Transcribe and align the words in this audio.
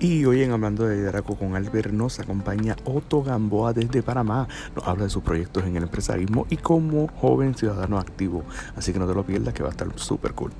Y 0.00 0.24
hoy 0.24 0.42
en 0.42 0.50
Hablando 0.50 0.86
de 0.86 0.96
Liderazgo 0.96 1.36
con 1.36 1.54
Albert 1.54 1.92
nos 1.92 2.18
acompaña 2.18 2.74
Otto 2.84 3.22
Gamboa 3.22 3.72
desde 3.72 4.02
Panamá. 4.02 4.48
Nos 4.74 4.88
habla 4.88 5.04
de 5.04 5.10
sus 5.10 5.22
proyectos 5.22 5.64
en 5.66 5.76
el 5.76 5.84
empresarismo 5.84 6.48
y 6.50 6.56
como 6.56 7.06
joven 7.06 7.54
ciudadano 7.54 7.98
activo. 7.98 8.42
Así 8.74 8.92
que 8.92 8.98
no 8.98 9.06
te 9.06 9.14
lo 9.14 9.24
pierdas 9.24 9.54
que 9.54 9.62
va 9.62 9.68
a 9.68 9.72
estar 9.72 9.86
súper 9.96 10.32
cool. 10.32 10.50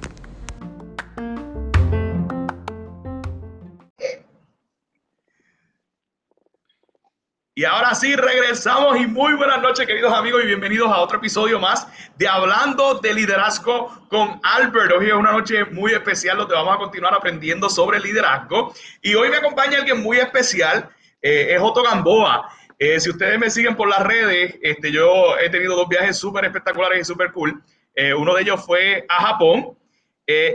Y 7.61 7.67
ahora 7.67 7.95
sí, 7.95 8.17
regresamos 8.17 8.99
y 8.99 9.07
muy 9.07 9.35
buenas 9.35 9.61
noches, 9.61 9.87
queridos 9.87 10.15
amigos, 10.15 10.43
y 10.43 10.47
bienvenidos 10.47 10.91
a 10.91 10.99
otro 10.99 11.19
episodio 11.19 11.61
más 11.61 11.87
de 12.17 12.27
Hablando 12.27 12.95
de 13.01 13.13
Liderazgo 13.13 14.07
con 14.09 14.41
Albert. 14.43 14.91
Hoy 14.93 15.09
es 15.09 15.13
una 15.13 15.33
noche 15.33 15.67
muy 15.67 15.93
especial 15.93 16.39
donde 16.39 16.55
vamos 16.55 16.75
a 16.75 16.79
continuar 16.79 17.13
aprendiendo 17.13 17.69
sobre 17.69 18.01
liderazgo. 18.01 18.73
Y 19.03 19.15
hoy 19.15 19.29
me 19.29 19.37
acompaña 19.37 19.77
alguien 19.77 20.03
muy 20.03 20.17
especial, 20.17 20.89
eh, 21.21 21.49
es 21.51 21.61
Otto 21.61 21.83
Gamboa. 21.83 22.49
Eh, 22.79 22.99
si 22.99 23.11
ustedes 23.11 23.39
me 23.39 23.51
siguen 23.51 23.77
por 23.77 23.91
las 23.91 24.07
redes, 24.07 24.55
este, 24.63 24.91
yo 24.91 25.37
he 25.37 25.51
tenido 25.51 25.77
dos 25.77 25.87
viajes 25.87 26.17
súper 26.17 26.47
espectaculares 26.47 27.03
y 27.03 27.05
súper 27.05 27.31
cool. 27.31 27.63
Eh, 27.95 28.15
uno 28.15 28.37
de 28.37 28.41
ellos 28.41 28.65
fue 28.65 29.05
a 29.07 29.27
Japón 29.27 29.77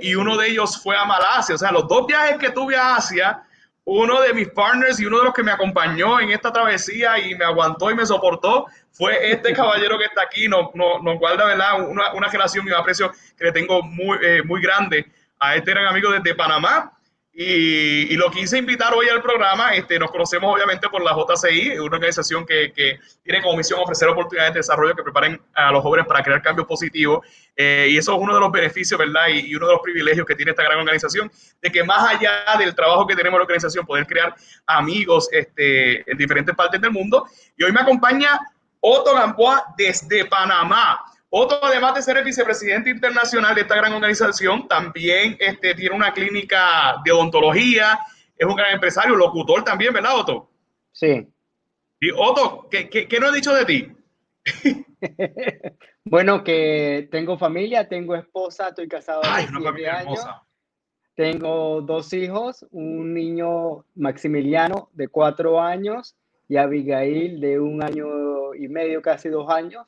y 0.02 0.16
uno 0.16 0.38
de 0.38 0.48
ellos 0.48 0.82
fue 0.82 0.98
a 0.98 1.06
Malasia. 1.06 1.54
O 1.54 1.58
sea, 1.60 1.72
los 1.72 1.88
dos 1.88 2.08
viajes 2.08 2.38
que 2.38 2.50
tuve 2.50 2.76
a 2.76 2.96
Asia 2.96 3.45
uno 3.86 4.22
de 4.22 4.34
mis 4.34 4.50
partners 4.50 5.00
y 5.00 5.06
uno 5.06 5.20
de 5.20 5.26
los 5.26 5.34
que 5.34 5.44
me 5.44 5.52
acompañó 5.52 6.20
en 6.20 6.32
esta 6.32 6.52
travesía 6.52 7.20
y 7.20 7.36
me 7.36 7.46
aguantó 7.46 7.92
y 7.92 7.96
me 7.96 8.06
soportó 8.06 8.66
fue 8.92 9.32
este 9.32 9.54
caballero 9.56 9.98
que 9.98 10.06
está 10.06 10.24
aquí. 10.24 10.48
Nos, 10.48 10.74
nos, 10.74 11.20
guarda 11.20 11.46
¿verdad? 11.46 11.88
Una, 11.88 12.12
una, 12.14 12.28
relación 12.28 12.66
y 12.66 12.72
un 12.72 12.76
aprecio 12.76 13.12
que 13.38 13.46
le 13.46 13.52
tengo 13.52 13.84
muy, 13.84 14.18
eh, 14.22 14.42
muy 14.44 14.62
grande 14.62 15.06
a 15.40 15.56
este 15.56 15.72
gran 15.72 15.86
amigo 15.86 16.12
desde 16.12 16.34
Panamá. 16.34 16.95
Y, 17.38 18.14
y, 18.14 18.16
lo 18.16 18.32
quise 18.32 18.58
invitar 18.58 18.94
hoy 18.94 19.10
al 19.10 19.22
programa. 19.22 19.76
Este, 19.76 20.00
nos 20.00 20.10
conocemos 20.10 20.56
obviamente 20.56 20.88
por 20.88 21.04
la 21.04 21.12
JCI, 21.12 21.80
una 21.80 21.98
organización 21.98 22.46
que, 22.46 22.72
que, 22.72 22.98
tiene 23.24 23.42
como 23.42 23.58
misión 23.58 23.82
ofrecer 23.82 24.08
oportunidades 24.08 24.54
de 24.54 24.60
desarrollo 24.60 24.96
que 24.96 25.04
preparen 25.04 25.42
a 25.54 25.70
los 25.70 25.84
jóvenes 25.84 26.08
para 26.08 26.24
crear 26.24 26.42
cambios 26.42 26.66
positivos. 26.66 27.28
Eh, 27.54 27.90
y 27.90 27.98
eso 27.98 28.14
es 28.14 28.20
uno 28.22 28.36
de 28.36 28.40
los 28.40 28.50
beneficios, 28.54 28.98
¿verdad? 28.98 29.28
Y, 29.28 29.52
y, 29.52 29.56
uno 29.56 29.68
de 29.68 29.74
los 29.74 29.82
privilegios 29.82 30.26
que 30.26 30.34
tiene 30.34 30.52
esta 30.52 30.64
gran 30.64 30.80
organización, 30.80 31.30
de 31.62 31.70
que 31.70 31.84
más 31.84 32.10
allá 32.10 32.32
del 32.58 32.74
trabajo 32.74 33.06
que 33.06 33.18
tenemos 33.18 33.36
en 33.36 33.40
la 33.40 33.44
organización, 33.44 33.86
poder 33.86 34.08
crear 34.08 34.34
amigos 34.66 35.28
este, 35.34 36.10
en 36.10 36.18
diferentes 36.18 36.56
partes 36.56 36.80
del 36.80 36.92
mundo. 36.92 37.26
Y 37.58 37.66
hoy 37.66 37.74
me 37.74 37.82
acompaña 37.82 38.40
Otto 38.80 39.14
Gamboa 39.14 39.74
desde 39.78 40.24
Panamá. 40.24 41.02
Otto, 41.38 41.60
además 41.62 41.94
de 41.96 42.02
ser 42.02 42.16
el 42.16 42.24
vicepresidente 42.24 42.90
internacional 42.90 43.54
de 43.54 43.62
esta 43.62 43.76
gran 43.76 43.92
organización, 43.92 44.70
también 44.70 45.36
este, 45.38 45.76
tiene 45.76 45.94
una 45.94 46.14
clínica 46.14 47.02
de 47.04 47.12
odontología, 47.12 48.00
es 48.38 48.48
un 48.48 48.56
gran 48.56 48.74
empresario, 48.74 49.18
locutor 49.18 49.62
también, 49.66 49.94
¿verdad, 49.94 50.18
Otto? 50.18 50.50
Sí. 50.94 51.28
Y 52.00 52.12
Otto, 52.12 52.70
¿qué, 52.72 52.90
qué, 52.90 53.10
qué 53.10 53.20
no 53.20 53.28
he 53.28 53.36
dicho 53.36 53.54
de 53.54 53.66
ti? 53.66 53.92
bueno, 56.06 56.42
que 56.42 57.10
tengo 57.12 57.38
familia, 57.38 57.90
tengo 57.90 58.16
esposa, 58.16 58.70
estoy 58.70 58.88
casado 58.88 59.20
Ay, 59.26 59.46
una 59.50 59.60
familia 59.60 59.98
años. 59.98 60.20
Hermosa. 60.20 60.44
Tengo 61.16 61.82
dos 61.82 62.14
hijos, 62.14 62.66
un 62.72 63.14
niño 63.14 63.84
Maximiliano 63.96 64.90
de 64.94 65.10
cuatro 65.10 65.60
años 65.60 66.16
y 66.48 66.56
Abigail 66.56 67.42
de 67.42 67.60
un 67.60 67.84
año 67.84 68.54
y 68.54 68.70
medio, 68.70 69.02
casi 69.02 69.28
dos 69.28 69.50
años. 69.50 69.86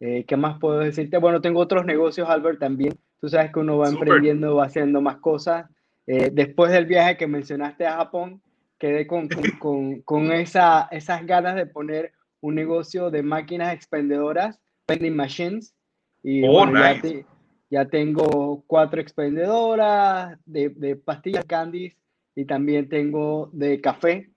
Eh, 0.00 0.24
¿Qué 0.26 0.36
más 0.36 0.58
puedo 0.58 0.78
decirte? 0.78 1.18
Bueno, 1.18 1.40
tengo 1.40 1.60
otros 1.60 1.84
negocios, 1.84 2.28
Albert, 2.28 2.60
también. 2.60 2.98
Tú 3.20 3.28
sabes 3.28 3.52
que 3.52 3.58
uno 3.58 3.78
va 3.78 3.86
Super. 3.86 4.08
emprendiendo, 4.08 4.56
va 4.56 4.66
haciendo 4.66 5.00
más 5.00 5.16
cosas. 5.16 5.66
Eh, 6.06 6.30
después 6.32 6.70
del 6.70 6.86
viaje 6.86 7.16
que 7.16 7.26
mencionaste 7.26 7.86
a 7.86 7.96
Japón, 7.96 8.40
quedé 8.78 9.06
con, 9.06 9.28
con, 9.28 9.42
con, 9.58 10.00
con 10.02 10.32
esa, 10.32 10.88
esas 10.90 11.26
ganas 11.26 11.56
de 11.56 11.66
poner 11.66 12.12
un 12.40 12.54
negocio 12.54 13.10
de 13.10 13.22
máquinas 13.22 13.74
expendedoras, 13.74 14.60
vending 14.86 15.16
machines. 15.16 15.74
Y 16.22 16.46
oh, 16.46 16.52
bueno, 16.52 16.72
nice. 16.72 16.94
ya, 16.94 17.00
te, 17.02 17.26
ya, 17.70 17.84
tengo 17.86 18.62
cuatro 18.66 19.00
expendedoras 19.00 20.38
de, 20.46 20.68
de, 20.70 20.96
pastillas, 20.96 21.44
candies 21.44 21.96
y 22.36 22.44
también 22.44 22.88
tengo 22.88 23.50
de 23.52 23.80
café. 23.80 24.30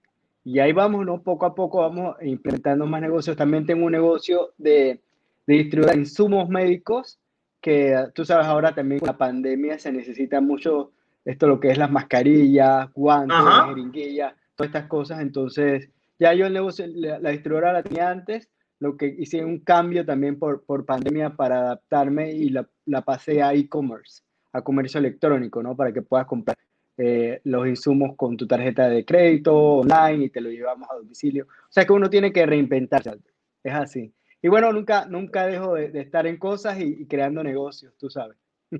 Y 0.43 0.57
ahí 0.57 0.73
vamos, 0.73 1.05
¿no? 1.05 1.21
Poco 1.21 1.45
a 1.45 1.53
poco 1.53 1.81
vamos 1.81 2.15
implementando 2.23 2.87
más 2.87 3.01
negocios. 3.01 3.37
También 3.37 3.65
tengo 3.67 3.85
un 3.85 3.91
negocio 3.91 4.53
de 4.57 4.99
de 5.47 5.55
distribuir 5.55 5.97
insumos 5.97 6.49
médicos, 6.49 7.19
que 7.61 7.95
tú 8.15 8.25
sabes 8.25 8.47
ahora 8.47 8.73
también 8.73 8.99
con 8.99 9.07
la 9.07 9.17
pandemia 9.17 9.77
se 9.77 9.91
necesita 9.91 10.41
mucho 10.41 10.91
esto 11.23 11.47
lo 11.47 11.59
que 11.59 11.69
es 11.69 11.77
las 11.77 11.91
mascarillas, 11.91 12.91
guantes, 12.93 13.37
jeringuillas, 13.67 14.33
todas 14.55 14.69
estas 14.69 14.87
cosas. 14.87 15.21
Entonces, 15.21 15.89
ya 16.17 16.33
yo 16.33 16.47
el 16.47 16.53
negocio, 16.53 16.85
la, 16.87 17.19
la 17.19 17.29
distribuidora 17.29 17.73
la 17.73 17.83
tenía 17.83 18.09
antes, 18.09 18.49
lo 18.79 18.97
que 18.97 19.05
hice 19.05 19.45
un 19.45 19.59
cambio 19.59 20.03
también 20.05 20.39
por, 20.39 20.63
por 20.63 20.85
pandemia 20.85 21.35
para 21.35 21.59
adaptarme 21.59 22.31
y 22.31 22.49
la, 22.49 22.67
la 22.85 23.03
pasé 23.03 23.43
a 23.43 23.53
e-commerce, 23.53 24.23
a 24.53 24.63
comercio 24.63 24.99
electrónico, 24.99 25.61
¿no? 25.61 25.75
Para 25.75 25.93
que 25.93 26.01
puedas 26.01 26.25
comprar 26.25 26.57
eh, 26.97 27.41
los 27.43 27.67
insumos 27.67 28.15
con 28.15 28.35
tu 28.35 28.47
tarjeta 28.47 28.89
de 28.89 29.05
crédito 29.05 29.55
online 29.55 30.25
y 30.25 30.29
te 30.29 30.41
lo 30.41 30.49
llevamos 30.49 30.89
a 30.89 30.95
domicilio. 30.95 31.45
O 31.45 31.71
sea 31.71 31.85
que 31.85 31.93
uno 31.93 32.09
tiene 32.09 32.33
que 32.33 32.45
reinventarse, 32.45 33.19
es 33.63 33.73
así. 33.73 34.11
Y 34.41 34.47
bueno, 34.47 34.71
nunca, 34.73 35.05
nunca 35.05 35.45
dejo 35.45 35.75
de, 35.75 35.89
de 35.89 36.01
estar 36.01 36.25
en 36.25 36.37
cosas 36.37 36.79
y, 36.79 37.01
y, 37.01 37.07
creando 37.07 37.43
negocios, 37.43 37.93
tú 37.97 38.09
sabes. 38.09 38.37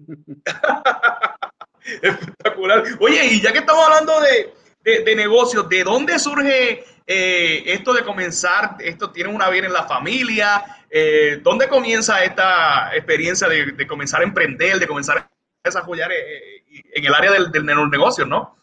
Espectacular. 2.02 2.84
Oye, 3.00 3.26
y 3.32 3.42
ya 3.42 3.52
que 3.52 3.60
estamos 3.60 3.86
hablando 3.86 4.14
de, 4.22 4.54
de, 4.84 5.04
de 5.04 5.16
negocios, 5.16 5.70
¿de 5.70 5.84
dónde 5.84 6.18
surge 6.18 6.84
eh, 7.06 7.64
esto 7.66 7.94
de 7.94 8.04
comenzar? 8.04 8.78
Esto 8.80 9.12
tiene 9.12 9.30
una 9.30 9.50
vida 9.50 9.68
en 9.68 9.74
la 9.74 9.84
familia. 9.84 10.64
Eh, 10.90 11.40
¿Dónde 11.44 11.68
comienza 11.68 12.24
esta 12.24 12.96
experiencia 12.96 13.48
de, 13.48 13.74
de, 13.74 13.88
comenzar 13.88 14.22
a 14.22 14.26
emprender, 14.26 14.80
de 14.80 14.88
comenzar 14.88 15.18
a 15.20 15.30
desarrollar 15.64 16.12
eh, 16.12 16.64
en 16.94 17.06
el 17.06 17.14
área 17.14 17.32
del, 17.32 17.52
del 17.52 17.66
negocio, 17.66 18.26
no? 18.26 18.58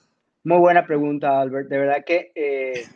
Muy 0.44 0.58
buena 0.58 0.86
pregunta, 0.86 1.40
Albert. 1.40 1.68
De 1.68 1.78
verdad 1.78 2.04
que 2.04 2.32
eh, 2.34 2.86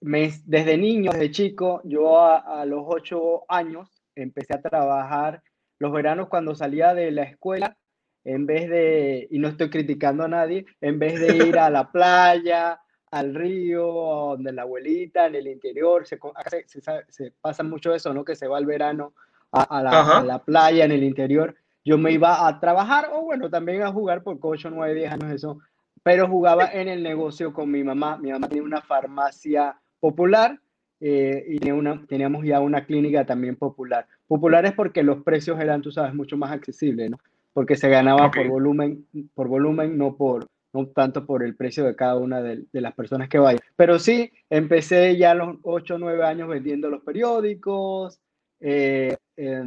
me, 0.00 0.32
desde 0.44 0.76
niño, 0.78 1.12
desde 1.12 1.30
chico, 1.30 1.80
yo 1.84 2.20
a, 2.20 2.60
a, 2.60 2.64
los 2.64 2.84
ocho 2.86 3.42
años 3.48 4.02
empecé 4.14 4.54
a 4.54 4.62
trabajar 4.62 5.42
los 5.78 5.92
veranos 5.92 6.28
cuando 6.28 6.54
salía 6.54 6.94
de 6.94 7.10
la 7.10 7.22
escuela, 7.22 7.76
en 8.24 8.46
vez 8.46 8.68
de, 8.68 9.26
y 9.30 9.38
no 9.38 9.48
estoy 9.48 9.70
criticando 9.70 10.24
a 10.24 10.28
nadie, 10.28 10.66
en 10.80 10.98
vez 10.98 11.18
de 11.18 11.36
ir 11.36 11.58
a 11.58 11.70
la 11.70 11.90
playa, 11.90 12.80
al 13.10 13.34
río, 13.34 13.82
donde 13.82 14.52
la 14.52 14.62
abuelita, 14.62 15.26
en 15.26 15.34
el 15.34 15.48
interior, 15.48 16.06
se, 16.06 16.18
se, 16.66 16.80
se, 17.08 17.32
pasa 17.40 17.62
mucho 17.62 17.94
eso, 17.94 18.14
¿no? 18.14 18.24
Que 18.24 18.36
se 18.36 18.46
va 18.46 18.58
al 18.58 18.66
verano 18.66 19.14
a, 19.50 19.62
a, 19.62 19.82
la, 19.82 20.18
a, 20.18 20.22
la, 20.22 20.38
playa, 20.44 20.84
en 20.84 20.92
el 20.92 21.02
interior. 21.02 21.56
Yo 21.84 21.98
me 21.98 22.12
iba 22.12 22.46
a 22.46 22.60
trabajar 22.60 23.10
o 23.12 23.22
bueno, 23.22 23.50
también 23.50 23.82
a 23.82 23.90
jugar 23.90 24.22
por 24.22 24.38
8, 24.40 24.70
9, 24.70 24.94
10 24.94 25.12
años 25.12 25.32
eso 25.32 25.58
pero 26.02 26.28
jugaba 26.28 26.66
en 26.66 26.88
el 26.88 27.02
negocio 27.02 27.52
con 27.52 27.70
mi 27.70 27.84
mamá. 27.84 28.16
Mi 28.18 28.30
mamá 28.32 28.48
tenía 28.48 28.62
una 28.62 28.80
farmacia 28.80 29.76
popular 30.00 30.58
eh, 31.00 31.44
y 31.48 31.58
tenía 31.58 31.74
una, 31.74 32.06
teníamos 32.06 32.44
ya 32.44 32.60
una 32.60 32.84
clínica 32.84 33.24
también 33.24 33.56
popular. 33.56 34.06
Popular 34.26 34.64
es 34.66 34.72
porque 34.72 35.02
los 35.02 35.22
precios 35.22 35.60
eran, 35.60 35.82
tú 35.82 35.90
sabes, 35.90 36.14
mucho 36.14 36.36
más 36.36 36.52
accesibles, 36.52 37.10
¿no? 37.10 37.18
Porque 37.52 37.76
se 37.76 37.88
ganaba 37.88 38.26
okay. 38.26 38.44
por 38.44 38.52
volumen, 38.52 39.06
por 39.34 39.48
volumen, 39.48 39.98
no 39.98 40.16
por 40.16 40.46
no 40.72 40.86
tanto 40.86 41.26
por 41.26 41.42
el 41.42 41.56
precio 41.56 41.84
de 41.84 41.96
cada 41.96 42.16
una 42.16 42.40
de, 42.40 42.64
de 42.72 42.80
las 42.80 42.94
personas 42.94 43.28
que 43.28 43.38
vayan. 43.38 43.60
Pero 43.74 43.98
sí, 43.98 44.32
empecé 44.48 45.16
ya 45.16 45.32
a 45.32 45.34
los 45.34 45.56
8 45.62 45.96
o 45.96 45.98
9 45.98 46.24
años 46.24 46.48
vendiendo 46.48 46.88
los 46.88 47.02
periódicos, 47.02 48.20
eh, 48.60 49.16
eh, 49.36 49.64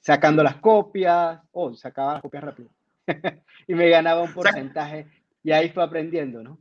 sacando 0.00 0.42
las 0.42 0.56
copias, 0.56 1.40
oh, 1.52 1.74
sacaba 1.74 2.14
las 2.14 2.22
copias 2.22 2.44
rápido. 2.44 2.70
y 3.68 3.74
me 3.74 3.88
ganaba 3.88 4.22
un 4.22 4.32
porcentaje 4.32 5.06
y 5.42 5.52
ahí 5.52 5.70
fue 5.70 5.82
aprendiendo, 5.82 6.42
¿no? 6.42 6.58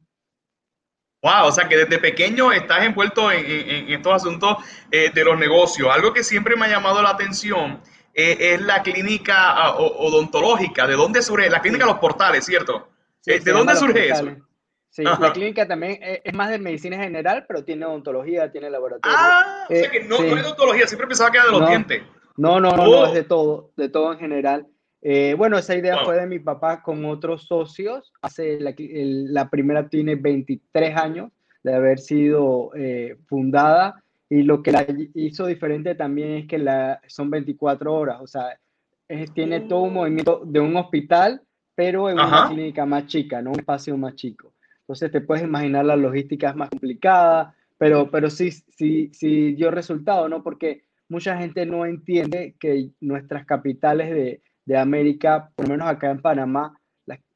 Wow, 1.24 1.48
o 1.48 1.52
sea 1.52 1.68
que 1.68 1.78
desde 1.78 2.00
pequeño 2.00 2.52
estás 2.52 2.84
envuelto 2.84 3.32
en, 3.32 3.46
en, 3.46 3.70
en 3.70 3.90
estos 3.90 4.14
asuntos 4.14 4.58
eh, 4.90 5.12
de 5.14 5.24
los 5.24 5.38
negocios. 5.38 5.88
Algo 5.94 6.14
que 6.14 6.24
siempre 6.24 6.56
me 6.56 6.66
ha 6.66 6.70
llamado 6.70 7.00
la 7.02 7.12
atención 7.12 7.80
eh, 8.14 8.38
es 8.40 8.62
la 8.62 8.82
clínica 8.82 9.76
uh, 9.76 9.84
odontológica. 9.84 10.88
¿De 10.88 10.96
dónde 10.96 11.22
surge? 11.22 11.48
La 11.50 11.62
clínica 11.62 11.86
Los 11.86 12.00
Portales, 12.00 12.44
¿cierto? 12.44 12.90
Sí, 13.20 13.38
¿De 13.38 13.52
dónde 13.52 13.76
surge 13.76 14.10
eso? 14.10 14.36
Sí, 14.90 15.04
Ajá. 15.06 15.28
la 15.28 15.32
clínica 15.32 15.68
también 15.68 16.00
es 16.02 16.34
más 16.34 16.50
de 16.50 16.60
medicina 16.60 16.98
general, 16.98 17.46
pero 17.48 17.64
tiene 17.64 17.86
odontología, 17.86 18.52
tiene 18.52 18.70
laboratorio. 18.70 19.18
Ah, 19.18 19.66
eh, 19.70 19.78
o 19.78 19.80
sea 19.80 19.92
que 19.92 20.04
no, 20.04 20.18
sí. 20.18 20.24
no, 20.24 20.38
es 20.38 20.44
odontología, 20.44 20.88
siempre 20.88 21.08
pensaba 21.08 21.32
que 21.32 21.38
era 21.38 21.46
de 21.46 21.52
los 21.52 21.62
no, 21.62 21.68
dientes. 21.68 22.04
No, 22.36 22.60
no, 22.60 22.76
no, 22.76 22.84
oh. 22.84 22.88
no, 22.88 23.06
es 23.06 23.14
de 23.14 23.24
todo, 23.24 23.72
de 23.78 23.88
todo 23.88 24.12
en 24.12 24.20
general. 24.20 24.68
Eh, 25.02 25.34
bueno, 25.38 25.58
esa 25.58 25.76
idea 25.76 25.96
wow. 25.98 26.06
fue 26.06 26.18
de 26.18 26.28
mi 26.28 26.40
papá 26.40 26.82
con 26.82 27.04
otros 27.06 27.44
socios. 27.44 28.14
Hace 28.22 28.60
la, 28.60 28.74
el, 28.78 29.34
la 29.34 29.50
primera 29.50 29.90
tiene 29.90 30.16
23 30.16 30.96
años 30.96 31.32
de 31.64 31.74
haber 31.74 32.00
sido 32.00 32.72
eh, 32.76 33.18
fundada 33.28 34.04
y 34.30 34.44
lo 34.44 34.64
que 34.64 34.72
la 34.72 34.86
hizo 35.14 35.46
diferente 35.46 35.96
también 35.96 36.32
es 36.32 36.48
que 36.48 36.58
la, 36.58 37.02
son 37.08 37.30
24 37.30 37.94
horas. 37.94 38.22
O 38.22 38.28
sea, 38.28 38.58
tiene 39.34 39.62
todo 39.62 39.82
un 39.82 39.94
movimiento 39.94 40.42
de 40.46 40.60
un 40.60 40.76
hospital, 40.78 41.42
pero 41.76 42.10
en 42.10 42.16
una 42.16 42.48
clínica 42.48 42.86
más 42.86 43.08
chica, 43.08 43.42
¿no? 43.42 43.52
Un 43.52 43.60
espacio 43.60 43.98
más 43.98 44.16
chico. 44.16 44.54
Entonces 44.82 45.12
te 45.12 45.22
puedes 45.22 45.44
imaginar 45.44 45.86
la 45.86 45.98
logística 45.98 46.50
es 46.50 46.56
más 46.56 46.70
complicada, 46.70 47.54
pero, 47.78 48.10
pero 48.10 48.30
sí, 48.30 48.52
sí, 48.52 49.10
sí 49.14 49.54
dio 49.54 49.70
resultado, 49.70 50.30
¿no? 50.30 50.44
Porque 50.44 50.84
mucha 51.10 51.38
gente 51.38 51.66
no 51.66 51.86
entiende 51.86 52.56
que 52.58 52.92
nuestras 53.02 53.46
capitales 53.46 54.12
de, 54.12 54.42
de 54.72 54.78
América, 54.78 55.52
por 55.54 55.68
lo 55.68 55.74
menos 55.74 55.90
acá 55.90 56.10
en 56.12 56.22
Panamá, 56.22 56.74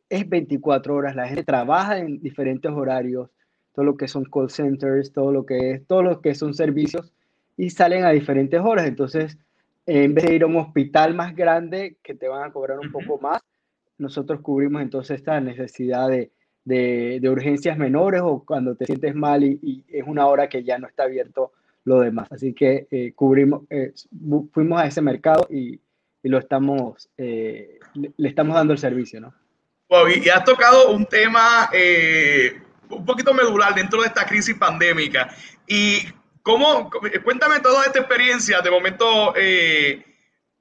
es 0.07 0.29
24 0.29 0.95
horas. 0.95 1.15
La 1.15 1.27
gente 1.27 1.43
trabaja 1.43 1.97
en 1.97 2.21
diferentes 2.21 2.71
horarios, 2.71 3.29
todo 3.73 3.83
lo 3.83 3.97
que 3.97 4.07
son 4.07 4.23
call 4.23 4.49
centers, 4.49 5.11
todo 5.11 5.33
lo 5.33 5.45
que 5.45 5.71
es, 5.71 5.85
todo 5.85 6.01
lo 6.01 6.21
que 6.21 6.33
son 6.33 6.53
servicios 6.53 7.11
y 7.57 7.71
salen 7.71 8.05
a 8.05 8.11
diferentes 8.11 8.61
horas. 8.61 8.87
Entonces, 8.87 9.37
en 9.85 10.13
vez 10.13 10.25
de 10.25 10.35
ir 10.35 10.43
a 10.43 10.47
un 10.47 10.55
hospital 10.55 11.13
más 11.13 11.35
grande 11.35 11.97
que 12.01 12.15
te 12.15 12.29
van 12.29 12.43
a 12.43 12.53
cobrar 12.53 12.79
un 12.79 12.89
poco 12.89 13.19
más, 13.19 13.41
nosotros 13.97 14.39
cubrimos 14.39 14.81
entonces 14.81 15.17
esta 15.17 15.41
necesidad 15.41 16.07
de, 16.07 16.31
de, 16.63 17.29
urgencias 17.29 17.77
menores 17.77 18.21
o 18.23 18.45
cuando 18.45 18.75
te 18.75 18.85
sientes 18.85 19.13
mal 19.13 19.43
y, 19.43 19.83
es 19.89 20.03
una 20.07 20.27
hora 20.27 20.47
que 20.47 20.63
ya 20.63 20.77
no 20.77 20.87
está 20.87 21.03
abierto 21.03 21.51
lo 21.83 21.99
demás. 21.99 22.31
Así 22.31 22.53
que 22.53 22.87
eh, 22.91 23.11
cubrimos, 23.13 23.63
eh, 23.69 23.93
fuimos 24.53 24.79
a 24.79 24.87
ese 24.87 25.01
mercado 25.01 25.47
y, 25.49 25.81
y 26.25 26.29
lo 26.29 26.39
estamos, 26.39 27.09
eh, 27.17 27.79
le, 27.93 28.27
estamos 28.27 28.55
dando 28.55 28.73
el 28.73 28.79
servicio, 28.79 29.21
¿no? 29.21 29.33
y 30.09 30.27
has 30.29 30.43
tocado 30.43 30.89
un 30.89 31.05
tema 31.05 31.69
un 32.89 33.05
poquito 33.05 33.33
medular 33.33 33.75
dentro 33.75 34.01
de 34.01 34.07
esta 34.07 34.25
crisis 34.25 34.55
pandémica. 34.55 35.29
Y 35.67 35.99
cómo, 36.41 36.89
cuéntame 37.23 37.59
toda 37.59 37.85
esta 37.85 37.99
experiencia 37.99 38.61
de 38.61 38.71
momento 38.71 39.33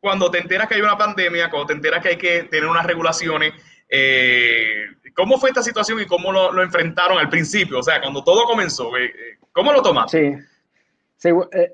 cuando 0.04 0.30
te 0.30 0.36
enteras 0.36 0.68
que 0.68 0.74
hay 0.74 0.82
una 0.82 0.98
pandemia, 0.98 1.48
cuando 1.48 1.68
te 1.68 1.72
enteras 1.72 2.02
que 2.02 2.10
hay 2.10 2.16
que 2.18 2.42
tener 2.44 2.68
unas 2.68 2.84
regulaciones. 2.84 3.54
Eh, 3.88 4.84
¿Cómo 5.14 5.38
fue 5.38 5.48
esta 5.48 5.62
situación 5.62 5.98
y 5.98 6.04
cómo 6.04 6.30
lo, 6.30 6.62
enfrentaron 6.62 7.16
al 7.18 7.30
principio? 7.30 7.78
O 7.78 7.82
sea, 7.82 8.02
cuando 8.02 8.22
todo 8.22 8.44
comenzó, 8.44 8.94
eh, 8.98 9.06
eh, 9.06 9.38
¿cómo 9.50 9.72
lo 9.72 9.80
tomaste? 9.80 10.18
Sí, 10.18 10.26
eh, 10.26 10.46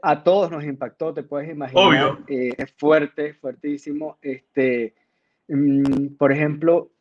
a 0.03 0.23
todos 0.23 0.51
nos 0.51 0.65
impactó, 0.65 1.15
te 1.15 1.23
puedes 1.23 1.51
imaginar. 1.51 1.85
Obvio. 1.85 2.19
es 2.29 2.73
fuerte, 2.77 3.35
fuertísimo. 3.35 4.19
Este, 4.23 4.95
mm, 5.49 6.17
por 6.19 6.33
ejemplo, 6.33 6.93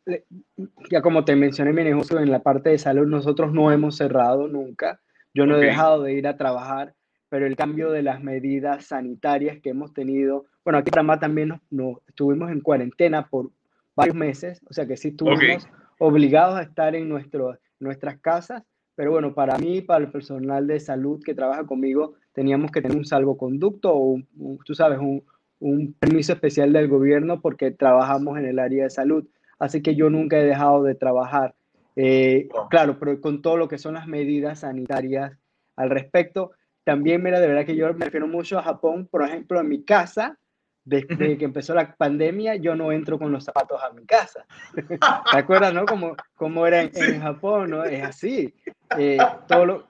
ya 0.90 1.02
como 1.02 1.24
te 1.24 1.36
mencioné, 1.36 1.72
mi 1.72 1.84
negocio 1.84 2.18
en 2.18 2.30
la 2.30 2.42
parte 2.42 2.70
de 2.70 2.78
salud, 2.78 3.06
nosotros 3.06 3.52
no 3.52 3.70
hemos 3.70 3.96
cerrado 3.96 4.48
nunca. 4.48 5.00
Yo 5.34 5.46
no 5.46 5.56
he 5.56 5.64
dejado 5.64 6.02
de 6.02 6.14
ir 6.14 6.26
a 6.26 6.36
trabajar, 6.36 6.94
pero 7.28 7.46
el 7.46 7.56
cambio 7.56 7.90
de 7.90 8.02
las 8.02 8.20
medidas 8.22 8.86
sanitarias 8.86 9.58
que 9.62 9.70
hemos 9.70 9.94
tenido, 9.94 10.46
bueno, 10.64 10.78
aquí 10.78 10.88
en 10.88 10.92
Panamá 10.92 11.20
también 11.20 11.60
nos, 11.70 11.98
estuvimos 12.08 12.50
en 12.50 12.60
cuarentena 12.60 13.28
por 13.28 13.50
varios 13.94 14.16
meses, 14.16 14.60
o 14.68 14.72
sea 14.72 14.86
que 14.86 14.96
sí 14.96 15.08
estuvimos 15.08 15.68
obligados 15.98 16.58
a 16.58 16.62
estar 16.62 16.96
en 16.96 17.08
nuestro, 17.08 17.56
nuestras 17.78 18.18
casas, 18.18 18.64
pero 18.96 19.12
bueno, 19.12 19.34
para 19.34 19.56
mí, 19.58 19.80
para 19.80 20.04
el 20.04 20.10
personal 20.10 20.66
de 20.66 20.80
salud 20.80 21.22
que 21.24 21.34
trabaja 21.34 21.64
conmigo, 21.64 22.14
teníamos 22.32 22.70
que 22.70 22.82
tener 22.82 22.96
un 22.96 23.04
salvoconducto 23.04 23.92
o, 23.94 24.20
tú 24.64 24.74
sabes, 24.74 24.98
un, 24.98 25.24
un 25.60 25.92
permiso 25.92 26.32
especial 26.32 26.72
del 26.72 26.88
gobierno 26.88 27.40
porque 27.40 27.70
trabajamos 27.70 28.38
en 28.38 28.46
el 28.46 28.58
área 28.58 28.84
de 28.84 28.90
salud. 28.90 29.26
Así 29.58 29.82
que 29.82 29.94
yo 29.94 30.10
nunca 30.10 30.38
he 30.38 30.44
dejado 30.44 30.82
de 30.82 30.94
trabajar. 30.94 31.54
Eh, 31.96 32.48
claro, 32.70 32.98
pero 32.98 33.20
con 33.20 33.42
todo 33.42 33.56
lo 33.56 33.68
que 33.68 33.78
son 33.78 33.94
las 33.94 34.06
medidas 34.06 34.60
sanitarias 34.60 35.36
al 35.76 35.90
respecto. 35.90 36.52
También, 36.84 37.22
mira, 37.22 37.40
de 37.40 37.46
verdad 37.46 37.66
que 37.66 37.76
yo 37.76 37.92
me 37.92 38.06
refiero 38.06 38.26
mucho 38.26 38.58
a 38.58 38.62
Japón. 38.62 39.06
Por 39.10 39.22
ejemplo, 39.22 39.60
en 39.60 39.68
mi 39.68 39.84
casa, 39.84 40.38
desde 40.84 41.36
que 41.36 41.44
empezó 41.44 41.74
la 41.74 41.94
pandemia, 41.94 42.56
yo 42.56 42.74
no 42.74 42.90
entro 42.90 43.18
con 43.18 43.30
los 43.30 43.44
zapatos 43.44 43.82
a 43.82 43.92
mi 43.92 44.06
casa. 44.06 44.46
¿Te 44.74 45.38
acuerdas, 45.38 45.74
no? 45.74 45.84
Como, 45.84 46.16
como 46.34 46.66
era 46.66 46.82
en, 46.82 47.20
Japón, 47.20 47.70
¿no? 47.70 47.84
Es 47.84 48.02
así. 48.02 48.54
Eh, 48.96 49.18
todo 49.46 49.66
lo, 49.66 49.84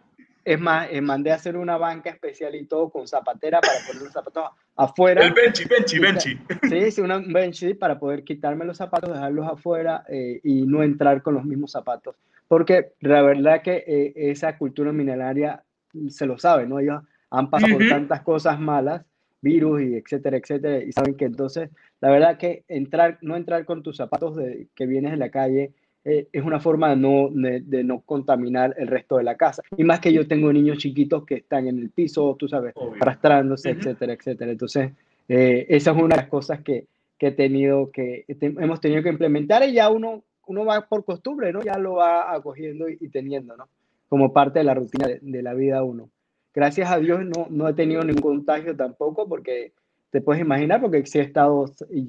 es 0.45 0.61
más, 0.61 0.89
eh, 0.91 1.01
mandé 1.01 1.33
a 1.33 1.37
hacer 1.37 1.57
una 1.57 1.77
banca 1.77 2.11
especial 2.11 2.55
y 2.55 2.67
todo 2.67 2.91
con 2.91 3.07
zapatera 3.07 3.61
para 3.61 3.79
poner 3.87 4.03
los 4.03 4.13
zapatos 4.13 4.45
afuera. 4.77 5.25
El 5.25 5.33
benchy, 5.33 5.65
benchy, 5.65 5.99
benchy. 5.99 6.39
Sí, 6.69 6.91
sí, 6.91 7.01
un 7.01 7.33
benchy 7.33 7.75
para 7.75 7.99
poder 7.99 8.25
quitarme 8.25 8.65
los 8.65 8.77
zapatos, 8.77 9.13
dejarlos 9.13 9.47
afuera 9.47 10.05
eh, 10.09 10.41
y 10.43 10.63
no 10.63 10.83
entrar 10.83 11.23
con 11.23 11.35
los 11.35 11.45
mismos 11.45 11.73
zapatos. 11.73 12.17
Porque 12.49 12.93
la 13.01 13.23
verdad 13.23 13.63
que 13.63 14.13
esa 14.17 14.59
cultura 14.59 14.93
mineraria 14.93 15.63
se 16.09 16.27
lo 16.27 16.37
sabe, 16.39 16.67
¿no? 16.67 16.81
Ellos 16.81 17.03
han 17.31 17.49
pasado 17.49 17.75
por 17.75 17.89
tantas 17.89 18.23
cosas 18.23 18.59
malas 18.59 19.05
virus 19.41 19.83
y 19.83 19.95
etcétera, 19.95 20.37
etcétera, 20.37 20.83
y 20.83 20.93
saben 20.93 21.15
que 21.15 21.25
entonces, 21.25 21.71
la 22.01 22.11
verdad 22.11 22.39
que 22.39 22.65
entrar, 22.69 23.19
no 23.23 23.37
entrar 23.37 23.65
con 23.65 23.83
tus 23.83 23.97
zapatos 23.97 24.37
de, 24.37 24.69
que 24.75 24.87
vienes 24.87 25.13
de 25.13 25.17
la 25.17 25.31
calle 25.31 25.73
eh, 26.05 26.29
es 26.33 26.43
una 26.43 26.61
forma 26.61 26.91
de 26.91 26.97
no, 26.97 27.29
de, 27.31 27.85
no 27.85 28.01
contaminar 28.01 28.75
el 28.79 28.87
resto 28.87 29.19
de 29.19 29.25
la 29.25 29.37
casa. 29.37 29.63
Y 29.77 29.85
más 29.85 30.01
que 30.01 30.13
yo 30.13 30.27
tengo 30.27 30.53
niños 30.53 30.79
chiquitos 30.79 31.25
que 31.25 31.37
están 31.37 31.67
en 31.67 31.79
el 31.79 31.91
piso, 31.91 32.37
tú 32.39 32.49
sabes, 32.49 32.75
arrastrándose, 33.01 33.71
etcétera, 33.71 34.15
etcétera. 34.15 34.51
Entonces, 34.51 34.93
eh, 35.29 35.67
esa 35.69 35.91
es 35.91 35.97
una 35.97 36.17
de 36.17 36.23
las 36.23 36.29
cosas 36.29 36.61
que, 36.63 36.87
que 37.19 37.29
he 37.29 37.33
tenido 37.33 37.91
que, 37.91 38.25
hemos 38.29 38.81
tenido 38.81 39.03
que 39.03 39.11
implementar 39.11 39.63
y 39.69 39.75
ya 39.75 39.91
uno, 39.91 40.23
uno 40.47 40.65
va 40.65 40.87
por 40.87 41.05
costumbre, 41.05 41.53
¿no? 41.53 41.63
Ya 41.63 41.77
lo 41.77 41.95
va 41.95 42.33
acogiendo 42.35 42.89
y, 42.89 43.09
teniendo, 43.09 43.57
¿no? 43.57 43.69
Como 44.09 44.33
parte 44.33 44.61
de 44.61 44.65
la 44.65 44.75
rutina 44.75 45.07
de, 45.07 45.19
de 45.21 45.43
la 45.43 45.55
vida 45.55 45.85
uno. 45.85 46.09
Gracias 46.55 46.91
a 46.91 46.99
Dios 46.99 47.21
no, 47.25 47.47
no 47.51 47.69
he 47.69 47.75
tenido 47.75 48.03
ningún 48.03 48.39
contagio 48.39 48.75
tampoco 48.75 49.29
porque 49.29 49.73
te 50.11 50.21
puedes 50.21 50.43
imaginar, 50.43 50.81
porque 50.81 51.07
si 51.07 51.19
he 51.19 51.23
estado 51.23 51.67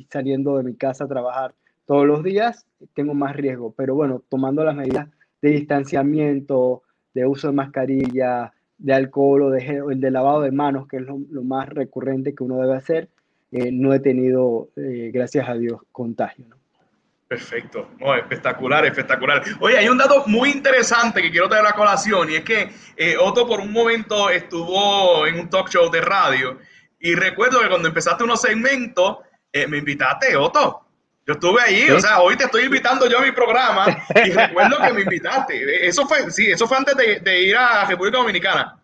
saliendo 0.10 0.58
de 0.58 0.64
mi 0.64 0.76
casa 0.76 1.04
a 1.04 1.08
trabajar 1.08 1.54
todos 1.86 2.06
los 2.06 2.24
días, 2.24 2.66
tengo 2.94 3.14
más 3.14 3.36
riesgo. 3.36 3.74
Pero 3.76 3.96
bueno, 3.96 4.24
tomando 4.30 4.64
las 4.64 4.76
medidas 4.76 5.08
de 5.42 5.50
distanciamiento, 5.50 6.84
de 7.14 7.26
uso 7.26 7.48
de 7.48 7.54
mascarilla, 7.54 8.54
de 8.78 8.94
alcohol 8.94 9.44
o 9.44 9.50
de, 9.52 9.84
el 9.90 10.00
de 10.00 10.12
lavado 10.12 10.42
de 10.42 10.52
manos, 10.52 10.88
que 10.88 10.98
es 10.98 11.04
lo, 11.04 11.18
más 11.44 11.70
recurrente 11.70 12.34
que 12.34 12.44
uno 12.44 12.58
debe 12.58 12.76
hacer, 12.76 13.10
eh, 13.52 13.72
no 13.72 13.94
he 13.94 14.00
tenido, 14.00 14.70
eh, 14.76 15.12
gracias 15.14 15.48
a 15.48 15.54
Dios, 15.54 15.82
contagio. 15.92 16.46
Perfecto, 17.28 17.88
espectacular, 18.20 18.86
espectacular. 18.86 19.42
Oye, 19.62 19.78
hay 19.78 19.88
un 19.88 19.98
dato 19.98 20.24
muy 20.28 20.50
interesante 20.50 21.22
que 21.22 21.32
quiero 21.32 21.48
traer 21.48 21.66
a 21.66 21.70
la 21.70 21.76
colación 21.76 22.30
y 22.30 22.36
es 22.36 22.44
que 22.44 22.70
eh, 22.98 23.16
Otto 23.18 23.48
por 23.48 23.62
un 23.62 23.72
momento 23.72 24.30
estuvo 24.30 25.26
en 25.26 25.40
un 25.40 25.50
talk 25.50 25.70
show 25.70 25.90
de 25.90 26.02
radio 26.02 26.58
y 27.00 27.16
recuerdo 27.16 27.62
que 27.62 27.70
cuando 27.70 27.88
empezaste 27.88 28.26
unos 28.26 28.42
segmentos 28.42 29.20
me 29.70 29.78
invitaste, 29.78 30.36
Otto. 30.36 30.91
Yo 31.32 31.36
estuve 31.36 31.62
ahí, 31.62 31.90
o 31.90 32.00
sea, 32.00 32.20
hoy 32.20 32.36
te 32.36 32.44
estoy 32.44 32.66
invitando 32.66 33.08
yo 33.08 33.20
a 33.20 33.22
mi 33.22 33.32
programa 33.32 33.86
y 34.26 34.32
recuerdo 34.32 34.78
que 34.86 34.94
me 34.94 35.02
invitaste. 35.02 35.88
Eso 35.88 36.06
fue, 36.06 36.30
sí, 36.30 36.52
eso 36.52 36.68
fue 36.68 36.78
antes 36.78 36.96
de, 36.96 37.42
ir 37.42 37.56
a 37.56 37.86
República 37.86 38.18
Dominicana. 38.18 38.78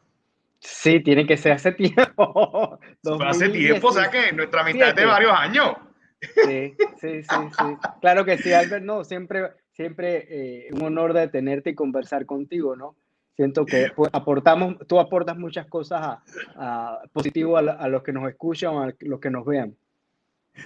Sí, 0.60 1.02
tiene 1.02 1.28
que 1.28 1.36
ser 1.36 1.54
hace 1.54 1.74
tiempo. 1.74 2.80
Fue 3.04 3.28
hace 3.28 3.50
tiempo, 3.50 3.90
o 3.90 3.92
sea 3.92 4.10
que 4.10 4.32
nuestra 4.34 4.62
amistad 4.62 4.90
es 4.90 4.96
de 4.96 5.06
varios 5.06 5.32
años. 5.32 5.74
Sí, 6.20 6.74
sí, 7.00 7.24
sí, 7.24 7.30
sí. 7.30 7.78
Claro 8.02 8.26
que 8.26 8.38
sí, 8.40 8.52
Albert, 8.52 8.84
no, 8.84 9.04
siempre, 9.04 9.52
siempre 9.74 10.26
eh, 10.30 10.70
un 10.72 10.82
honor 10.82 11.14
de 11.14 11.28
tenerte 11.28 11.70
y 11.70 11.76
conversar 11.76 12.26
contigo, 12.26 12.76
¿no? 12.76 12.96
Siento 13.36 13.66
que 13.66 13.92
pues, 13.96 14.10
aportamos, 14.14 14.78
tú 14.88 15.00
aportas 15.00 15.38
muchas 15.38 15.68
cosas 15.68 16.18
a, 16.56 17.02
positivo 17.14 17.56
a, 17.58 17.88
los 17.88 18.02
que 18.02 18.12
nos 18.12 18.28
escuchan, 18.28 18.76
a 18.78 18.94
los 19.00 19.20
que 19.20 19.30
nos 19.30 19.46
vean. 19.46 19.76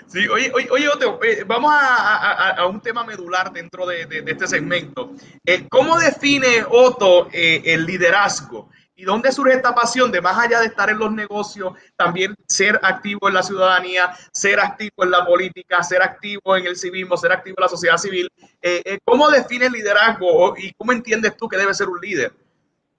Sí, 0.08 0.28
oye, 0.28 0.52
oye, 0.54 0.70
oye 0.70 0.88
eh, 1.24 1.44
vamos 1.46 1.72
a, 1.74 2.50
a, 2.52 2.68
un 2.68 2.82
tema 2.82 3.04
medular 3.04 3.52
dentro 3.52 3.86
de, 3.86 4.06
de, 4.06 4.24
este 4.32 4.48
segmento. 4.48 5.14
Eh, 5.46 5.68
¿Cómo 5.70 5.98
define 5.98 6.66
Otto 6.70 7.30
el 7.32 7.86
liderazgo? 7.86 8.70
¿Y 9.02 9.04
dónde 9.04 9.32
surge 9.32 9.56
esta 9.56 9.74
pasión 9.74 10.12
de 10.12 10.22
más 10.22 10.38
allá 10.38 10.60
de 10.60 10.68
estar 10.68 10.88
en 10.92 11.00
los 11.00 11.12
negocios, 11.12 11.74
también 11.96 12.36
ser 12.48 12.80
activo 12.84 13.30
en 13.30 13.34
la 13.34 13.42
ciudadanía, 13.42 14.12
ser 14.32 14.60
activo 14.60 15.04
en 15.04 15.10
la 15.10 15.26
política, 15.26 15.82
ser 15.82 16.04
activo 16.04 16.56
en 16.56 16.68
el 16.68 16.76
civismo, 16.76 17.18
ser 17.18 17.32
activo 17.32 17.56
en 17.58 17.64
la 17.64 17.68
sociedad 17.68 17.98
civil? 17.98 18.30
Eh, 18.62 18.84
eh, 18.86 19.00
¿Cómo 19.04 19.28
defines 19.32 19.72
liderazgo 19.72 20.54
y 20.56 20.72
cómo 20.74 20.92
entiendes 20.92 21.36
tú 21.36 21.50
que 21.50 21.58
debe 21.58 21.74
ser 21.74 21.90
un 21.90 22.00
líder? 22.00 22.32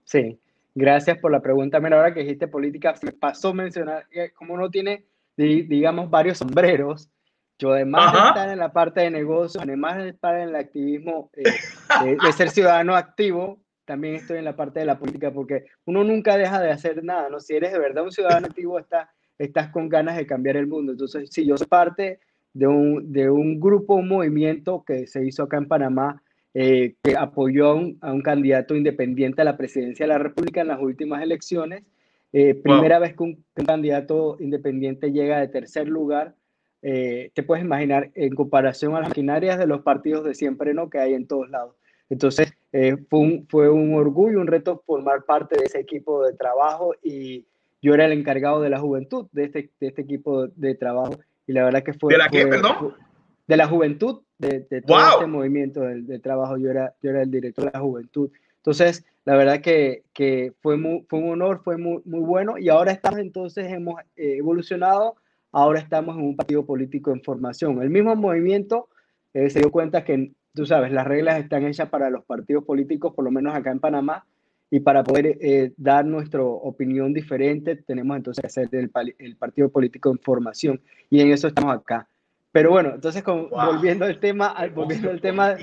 Sí, 0.03 0.41
gracias 0.75 1.19
por 1.19 1.31
la 1.31 1.41
pregunta. 1.41 1.79
Mira, 1.79 1.99
ahora 1.99 2.13
que 2.13 2.21
dijiste 2.21 2.49
política, 2.49 2.97
pasó 3.21 3.55
mencionar, 3.55 4.09
como 4.35 4.55
uno 4.55 4.71
tiene, 4.71 5.05
digamos, 5.37 6.11
varios 6.11 6.39
sombreros, 6.39 7.11
yo 7.59 7.73
además 7.73 8.13
de 8.13 8.19
estar 8.19 8.49
en 8.49 8.59
la 8.59 8.73
parte 8.73 9.01
de 9.03 9.11
negocios, 9.11 9.63
además 9.63 9.99
de 9.99 10.09
estar 10.09 10.35
en 10.37 10.49
el 10.49 10.57
activismo, 10.57 11.31
eh, 11.35 12.17
de 12.23 12.33
ser 12.33 12.51
ciudadano 12.51 12.97
activo, 12.97 13.61
también 13.85 14.17
estoy 14.17 14.39
en 14.39 14.45
la 14.45 14.57
parte 14.57 14.81
de 14.81 14.87
la 14.87 14.99
política, 14.99 15.31
porque 15.33 15.67
uno 15.85 16.03
nunca 16.05 16.37
deja 16.37 16.61
de 16.61 16.71
hacer 16.71 17.03
nada, 17.05 17.29
¿no? 17.29 17.41
Si 17.41 17.55
eres 17.55 17.73
de 17.73 17.79
verdad 17.79 18.05
un 18.05 18.13
ciudadano 18.13 18.47
activo, 18.47 18.79
estás, 18.79 19.09
estás 19.39 19.69
con 19.71 19.89
ganas 19.89 20.17
de 20.17 20.27
cambiar 20.27 20.57
el 20.57 20.67
mundo. 20.67 20.93
Entonces, 20.93 21.29
sí, 21.31 21.47
yo 21.47 21.57
soy 21.57 21.67
parte 21.67 22.21
de 22.53 22.67
un, 22.67 23.13
de 23.13 23.31
un 23.31 23.61
grupo, 23.61 23.95
un 23.95 24.09
movimiento 24.09 24.85
que 24.87 25.07
se 25.07 25.25
hizo 25.25 25.45
acá 25.45 25.57
en 25.57 25.69
Panamá, 25.69 26.23
eh, 26.55 26.97
que 27.03 27.17
apoyó 27.17 27.69
a 27.69 27.75
un, 27.75 27.99
a 28.03 28.13
un, 28.13 28.23
candidato 28.23 28.75
independiente 28.75 29.41
a 29.41 29.45
la 29.45 29.57
presidencia 29.57 30.05
de 30.05 30.13
la 30.13 30.19
República 30.19 30.61
en 30.61 30.69
las 30.69 30.81
últimas 30.81 31.23
elecciones. 31.23 31.85
Eh, 32.33 32.55
primera 32.55 32.99
vez 32.99 33.15
que 33.15 33.23
un, 33.23 33.45
candidato 33.67 34.37
independiente 34.41 35.13
llega 35.13 35.41
de 35.41 35.49
tercer 35.49 35.87
lugar 35.87 36.35
eh, 36.83 37.31
te 37.35 37.45
puedes 37.45 37.65
imaginar, 37.65 38.11
en 38.15 38.35
comparación 38.35 38.97
a 38.97 39.01
las 39.01 39.11
maquinarias 39.11 39.57
de 39.57 39.69
los 39.69 39.83
partidos 39.83 40.25
de 40.25 40.35
siempre, 40.35 40.75
¿no? 40.75 40.91
Que 40.91 40.99
hay 40.99 41.15
en 41.15 41.29
todos 41.29 41.49
lados. 41.49 41.77
Entonces, 42.11 42.53
eh, 42.73 42.97
fue, 43.09 43.21
un, 43.21 43.47
fue 43.49 43.71
un 43.71 43.95
orgullo, 43.95 44.41
un 44.41 44.49
reto 44.49 44.83
formar 44.85 45.25
parte 45.25 45.57
de 45.59 45.67
ese 45.67 45.79
equipo 45.79 46.25
de 46.25 46.33
trabajo 46.35 46.95
y 47.03 47.47
yo 47.81 47.95
era 47.95 48.07
el 48.07 48.13
encargado 48.13 48.61
de 48.61 48.71
la 48.71 48.81
juventud 48.81 49.29
de 49.33 49.45
este, 49.45 49.71
de 49.81 49.87
este 49.87 50.03
equipo 50.03 50.49
de, 50.49 50.75
trabajo 50.75 51.19
y 51.47 51.53
la 51.53 51.65
verdad 51.65 51.85
que 51.85 51.93
fue... 51.95 52.13
¿De 52.13 52.19
la 52.19 52.29
qué, 52.29 52.47
perdón? 52.47 52.95
de 53.47 53.57
la 53.57 53.67
juventud, 53.67 54.23
de, 54.39 54.61
todo 54.87 54.99
este 55.15 55.27
movimiento 55.27 55.81
de, 55.81 56.19
trabajo, 56.19 56.57
yo 56.57 56.71
era, 56.71 56.95
yo 57.03 57.11
era 57.11 57.23
el 57.23 57.31
director 57.31 57.67
de 57.67 57.71
la 57.73 57.81
juventud. 57.81 58.31
Entonces, 58.63 59.05
la 59.25 59.35
verdad 59.37 59.61
que, 59.61 60.05
que 60.13 60.53
fue, 60.61 60.77
muy, 60.77 61.05
fue 61.09 61.19
un 61.19 61.31
honor, 61.31 61.63
fue 61.65 61.77
muy, 61.77 62.01
muy 62.05 62.21
bueno 62.21 62.59
y 62.59 62.69
ahora 62.69 62.93
estamos 62.93 63.19
entonces, 63.19 63.73
hemos 63.73 64.01
eh, 64.15 64.37
evolucionado, 64.39 65.17
ahora 65.51 65.81
estamos 65.81 66.17
en 66.17 66.23
un 66.23 66.37
partido 66.37 66.65
político 66.65 67.11
en 67.11 67.23
formación. 67.23 67.83
El 67.83 67.91
mismo 67.91 68.15
movimiento 68.15 68.89
eh, 69.35 69.51
se 69.51 69.59
dio 69.59 69.73
cuenta 69.73 70.05
que, 70.05 70.31
tú 70.55 70.65
sabes, 70.65 70.93
las 70.93 71.09
reglas 71.09 71.41
están 71.41 71.67
hechas 71.67 71.89
para 71.89 72.09
los 72.09 72.25
partidos 72.25 72.63
políticos, 72.63 73.13
por 73.15 73.25
lo 73.25 73.33
menos 73.33 73.53
acá 73.53 73.73
en 73.73 73.81
Panamá, 73.81 74.27
y 74.71 74.79
para 74.79 75.03
poder 75.03 75.39
eh, 75.41 75.73
dar 75.77 76.05
nuestra 76.05 76.43
opinión 76.43 77.13
diferente, 77.13 77.75
tenemos 77.77 78.17
entonces 78.17 78.43
que 78.43 78.47
hacer 78.47 78.69
el, 78.73 78.91
el, 79.19 79.37
partido 79.37 79.71
político 79.71 80.11
en 80.11 80.19
formación 80.21 80.81
y 81.11 81.21
en 81.21 81.33
eso 81.33 81.49
estamos 81.49 81.75
acá. 81.75 82.09
Pero 82.53 82.71
bueno, 82.71 82.95
entonces 82.95 83.25
volviendo 83.25 84.05
al 84.05 84.21
tema, 84.21 84.55
volviendo 84.75 85.11
al 85.11 85.21
tema, 85.21 85.57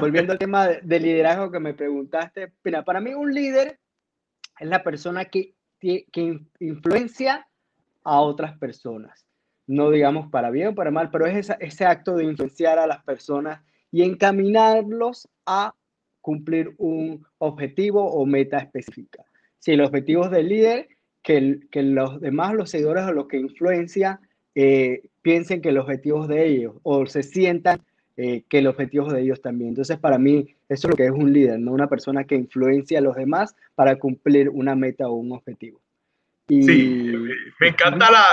volviendo 0.00 0.32
al 0.32 0.38
tema 0.38 0.68
de, 0.68 1.00
liderazgo 1.00 1.50
que 1.50 1.60
me 1.60 1.74
preguntaste, 1.74 2.52
para 2.84 3.00
mí 3.00 3.14
un 3.14 3.34
líder 3.34 3.78
es 4.58 4.68
la 4.68 4.82
persona 4.82 5.26
que, 5.26 5.54
que 5.80 6.40
influencia 6.60 7.46
a 8.04 8.20
otras 8.20 8.58
personas. 8.58 9.26
No 9.66 9.90
digamos 9.90 10.30
para 10.30 10.50
bien 10.50 10.68
o 10.68 10.74
para 10.74 10.90
mal, 10.90 11.10
pero 11.10 11.26
es 11.26 11.50
ese 11.60 11.84
acto 11.84 12.16
de 12.16 12.24
influenciar 12.24 12.78
a 12.78 12.86
las 12.86 13.02
personas 13.04 13.62
y 13.90 14.02
encaminarlos 14.02 15.28
a 15.46 15.74
cumplir 16.20 16.74
un 16.78 17.24
objetivo 17.38 18.04
o 18.04 18.26
meta 18.26 18.58
específica. 18.58 19.24
Si 19.58 19.72
el 19.72 19.82
objetivo 19.82 20.28
del 20.28 20.48
líder, 20.48 20.88
que, 21.22 21.60
que 21.70 21.82
los 21.82 22.20
demás, 22.20 22.54
los 22.54 22.70
seguidores 22.70 23.04
o 23.04 23.12
los 23.12 23.28
que 23.28 23.38
influencia, 23.38 24.20
eh, 24.54 25.08
piensen 25.22 25.62
que 25.62 25.70
el 25.70 25.78
objetivo 25.78 26.22
es 26.22 26.28
de 26.28 26.46
ellos 26.46 26.74
o 26.82 27.06
se 27.06 27.22
sientan 27.22 27.80
eh, 28.16 28.42
que 28.48 28.58
el 28.58 28.66
objetivo 28.66 29.12
de 29.12 29.22
ellos 29.22 29.40
también. 29.40 29.70
Entonces, 29.70 29.98
para 29.98 30.18
mí, 30.18 30.54
eso 30.68 30.86
es 30.86 30.90
lo 30.90 30.96
que 30.96 31.06
es 31.06 31.10
un 31.10 31.32
líder, 31.32 31.58
no 31.58 31.72
una 31.72 31.88
persona 31.88 32.24
que 32.24 32.34
influencia 32.34 32.98
a 32.98 33.02
los 33.02 33.16
demás 33.16 33.54
para 33.74 33.96
cumplir 33.98 34.48
una 34.50 34.74
meta 34.74 35.08
o 35.08 35.14
un 35.14 35.32
objetivo. 35.32 35.80
Sí, 36.48 37.14
me 37.60 37.68
encanta 37.68 38.10
la, 38.10 38.26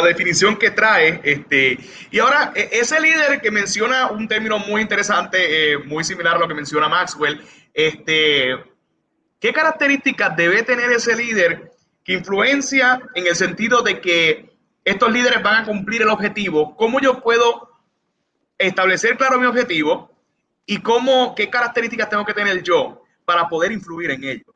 la, 0.00 0.06
definición 0.06 0.56
que 0.56 0.70
trae. 0.70 1.20
Este, 1.22 1.76
y 2.10 2.18
ahora, 2.18 2.52
e, 2.54 2.70
ese 2.72 2.98
líder 3.00 3.40
que 3.42 3.50
menciona 3.50 4.10
un 4.10 4.26
término 4.28 4.58
muy 4.58 4.80
interesante, 4.80 5.72
eh, 5.72 5.78
muy 5.78 6.02
similar 6.02 6.36
a 6.36 6.38
lo 6.38 6.48
que 6.48 6.54
menciona 6.54 6.88
Maxwell, 6.88 7.38
este, 7.74 8.56
¿qué 9.38 9.52
características 9.52 10.36
debe 10.36 10.62
tener 10.62 10.90
ese 10.92 11.14
líder 11.14 11.72
que 12.02 12.14
influencia 12.14 13.02
en 13.14 13.26
el 13.26 13.34
sentido 13.34 13.82
de 13.82 14.00
que 14.00 14.56
estos 14.84 15.12
líderes 15.12 15.42
van 15.42 15.62
a 15.62 15.66
cumplir 15.66 16.02
el 16.02 16.08
objetivo? 16.08 16.74
¿Cómo 16.76 17.00
yo 17.00 17.20
puedo 17.20 17.75
establecer 18.58 19.16
claro 19.16 19.38
mi 19.38 19.46
objetivo 19.46 20.10
y 20.64 20.80
cómo, 20.80 21.34
qué 21.34 21.48
características 21.48 22.10
tengo 22.10 22.24
que 22.24 22.34
tener 22.34 22.62
yo 22.62 23.02
para 23.24 23.48
poder 23.48 23.72
influir 23.72 24.10
en 24.10 24.24
ello? 24.24 24.54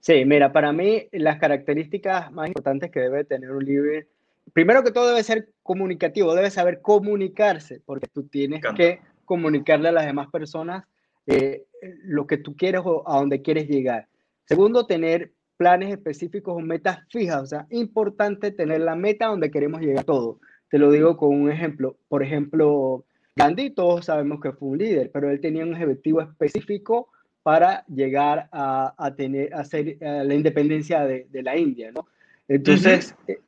Sí, 0.00 0.24
mira, 0.24 0.52
para 0.52 0.72
mí 0.72 1.08
las 1.12 1.38
características 1.38 2.30
más 2.30 2.48
importantes 2.48 2.90
que 2.90 3.00
debe 3.00 3.24
tener 3.24 3.50
un 3.50 3.64
líder, 3.64 4.06
primero 4.52 4.84
que 4.84 4.90
todo 4.90 5.08
debe 5.08 5.22
ser 5.22 5.48
comunicativo, 5.62 6.34
debe 6.34 6.50
saber 6.50 6.82
comunicarse, 6.82 7.80
porque 7.86 8.06
tú 8.08 8.24
tienes 8.24 8.62
que 8.76 9.00
comunicarle 9.24 9.88
a 9.88 9.92
las 9.92 10.06
demás 10.06 10.28
personas 10.30 10.84
eh, 11.26 11.64
lo 12.02 12.26
que 12.26 12.36
tú 12.36 12.54
quieres 12.54 12.82
o 12.84 13.08
a 13.08 13.16
dónde 13.16 13.40
quieres 13.40 13.66
llegar. 13.66 14.08
Segundo, 14.44 14.86
tener 14.86 15.32
planes 15.56 15.90
específicos 15.90 16.54
o 16.54 16.60
metas 16.60 16.98
fijas, 17.10 17.42
o 17.42 17.46
sea, 17.46 17.66
importante 17.70 18.50
tener 18.50 18.82
la 18.82 18.96
meta 18.96 19.26
donde 19.26 19.50
queremos 19.50 19.80
llegar 19.80 20.04
todo. 20.04 20.38
Te 20.74 20.80
lo 20.80 20.90
digo 20.90 21.16
con 21.16 21.40
un 21.40 21.52
ejemplo. 21.52 21.96
Por 22.08 22.24
ejemplo, 22.24 23.04
Gandhi, 23.36 23.70
todos 23.70 24.06
sabemos 24.06 24.40
que 24.40 24.50
fue 24.50 24.70
un 24.70 24.78
líder, 24.78 25.08
pero 25.12 25.30
él 25.30 25.40
tenía 25.40 25.62
un 25.62 25.72
objetivo 25.72 26.20
específico 26.20 27.12
para 27.44 27.86
llegar 27.86 28.48
a, 28.50 28.92
a 28.98 29.14
tener, 29.14 29.54
a 29.54 29.60
hacer 29.60 29.90
eh, 29.90 29.98
la 30.00 30.34
independencia 30.34 31.04
de, 31.04 31.28
de, 31.30 31.42
la 31.44 31.56
India, 31.56 31.92
¿no? 31.92 32.08
Entonces, 32.48 33.14
es 33.28 33.38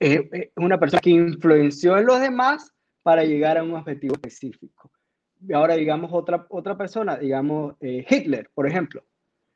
eh, 0.00 0.28
eh, 0.30 0.50
una 0.56 0.78
persona 0.78 1.00
que 1.00 1.08
influenció 1.08 1.96
en 1.96 2.04
los 2.04 2.20
demás 2.20 2.70
para 3.02 3.24
llegar 3.24 3.56
a 3.56 3.62
un 3.62 3.72
objetivo 3.72 4.16
específico. 4.16 4.90
Y 5.40 5.54
ahora, 5.54 5.74
digamos, 5.74 6.10
otra, 6.12 6.44
otra 6.50 6.76
persona, 6.76 7.16
digamos, 7.16 7.76
Hitler, 7.80 8.50
por 8.52 8.66
ejemplo. 8.66 9.02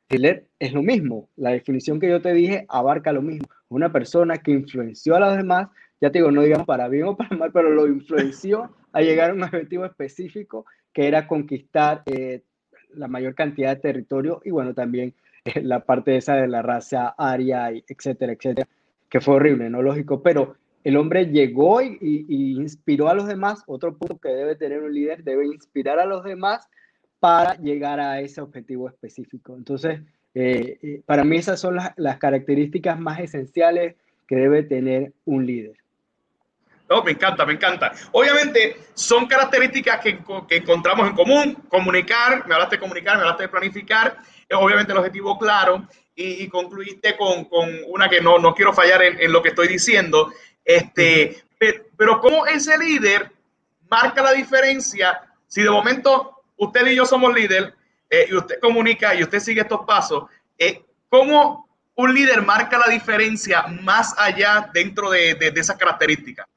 Hitler 0.09 0.47
es 0.57 0.73
lo 0.73 0.81
mismo. 0.81 1.29
La 1.35 1.51
definición 1.51 1.99
que 1.99 2.09
yo 2.09 2.23
te 2.23 2.33
dije 2.33 2.65
abarca 2.67 3.13
lo 3.13 3.21
mismo. 3.21 3.47
Una 3.69 3.91
persona 3.91 4.37
que 4.37 4.49
influenció 4.49 5.15
a 5.15 5.19
los 5.19 5.37
demás, 5.37 5.67
ya 6.01 6.11
te 6.11 6.17
digo, 6.17 6.31
no 6.31 6.41
digamos 6.41 6.65
para 6.65 6.87
bien 6.87 7.05
o 7.05 7.15
para 7.15 7.37
mal, 7.37 7.51
pero 7.53 7.69
lo 7.69 7.87
influenció 7.87 8.75
a 8.91 9.01
llegar 9.01 9.29
a 9.29 9.33
un 9.33 9.43
objetivo 9.43 9.85
específico 9.85 10.65
que 10.91 11.07
era 11.07 11.27
conquistar 11.27 12.03
la 12.93 13.07
mayor 13.07 13.35
cantidad 13.35 13.75
de 13.75 13.81
territorio 13.81 14.41
y 14.43 14.51
bueno, 14.51 14.73
también 14.73 15.13
eh, 15.45 15.61
la 15.61 15.85
parte 15.85 16.17
esa 16.17 16.35
de 16.35 16.47
la 16.47 16.61
raza 16.61 17.15
aria, 17.17 17.71
etcétera, 17.71 18.33
etcétera, 18.33 18.67
que 19.09 19.21
fue 19.21 19.35
horrible, 19.35 19.69
¿no? 19.69 19.81
Lógico, 19.81 20.21
pero 20.21 20.55
el 20.83 20.97
hombre 20.97 21.27
llegó 21.27 21.81
y, 21.81 21.97
inspiró 22.29 23.09
a 23.09 23.13
los 23.13 23.27
demás. 23.27 23.63
Otro 23.67 23.95
punto 23.97 24.17
que 24.17 24.29
debe 24.29 24.55
tener 24.55 24.81
un 24.81 24.93
líder, 24.93 25.23
debe 25.23 25.45
inspirar 25.45 25.99
a 25.99 26.05
los 26.05 26.23
demás 26.23 26.67
para 27.19 27.55
llegar 27.55 27.99
a 27.99 28.19
ese 28.19 28.41
objetivo 28.41 28.89
específico. 28.89 29.55
Entonces, 29.55 30.01
eh, 30.33 30.79
eh, 30.81 31.01
para 31.05 31.23
mí 31.23 31.37
esas 31.37 31.59
son 31.59 31.75
las, 31.75 31.91
las 31.97 32.17
características 32.17 32.99
más 32.99 33.19
esenciales 33.19 33.95
que 34.27 34.35
debe 34.35 34.63
tener 34.63 35.13
un 35.25 35.45
líder. 35.45 35.80
Oh, 36.91 37.03
me 37.03 37.11
encanta, 37.11 37.45
me 37.45 37.53
encanta. 37.53 37.93
Obviamente 38.11 38.77
son 38.93 39.25
características 39.25 40.01
que, 40.01 40.19
encontramos 40.49 41.07
en 41.07 41.15
común. 41.15 41.57
Comunicar, 41.69 42.45
me 42.47 42.53
hablaste 42.53 42.75
de 42.75 42.81
comunicar, 42.81 43.15
me 43.15 43.21
hablaste 43.21 43.43
de 43.43 43.49
planificar, 43.49 44.17
es 44.47 44.57
obviamente 44.57 44.91
el 44.91 44.97
objetivo 44.97 45.39
claro. 45.39 45.87
Y, 46.13 46.47
concluiste 46.49 47.15
con, 47.17 47.47
una 47.87 48.09
que 48.09 48.21
no, 48.21 48.37
no 48.37 48.53
quiero 48.53 48.73
fallar 48.73 49.01
en, 49.01 49.31
lo 49.31 49.41
que 49.41 49.49
estoy 49.49 49.67
diciendo. 49.67 50.31
Este, 50.63 51.43
pero 51.97 52.19
cómo 52.19 52.45
ese 52.45 52.77
líder 52.77 53.31
marca 53.89 54.21
la 54.21 54.33
diferencia 54.33 55.19
si 55.51 55.61
de 55.61 55.69
momento 55.69 56.43
usted 56.55 56.87
y 56.87 56.95
yo 56.95 57.05
somos 57.05 57.33
líder 57.33 57.73
eh, 58.09 58.27
y 58.29 58.35
usted 58.35 58.59
comunica 58.61 59.13
y 59.13 59.23
usted 59.23 59.39
sigue 59.39 59.61
estos 59.61 59.81
pasos, 59.85 60.23
eh, 60.57 60.81
¿cómo 61.09 61.67
un 61.95 62.13
líder 62.13 62.41
marca 62.41 62.77
la 62.77 62.87
diferencia 62.87 63.63
más 63.63 64.15
allá 64.17 64.69
dentro 64.73 65.09
de, 65.09 65.35
de, 65.35 65.51
de 65.51 65.59
esas 65.59 65.75
características? 65.75 66.47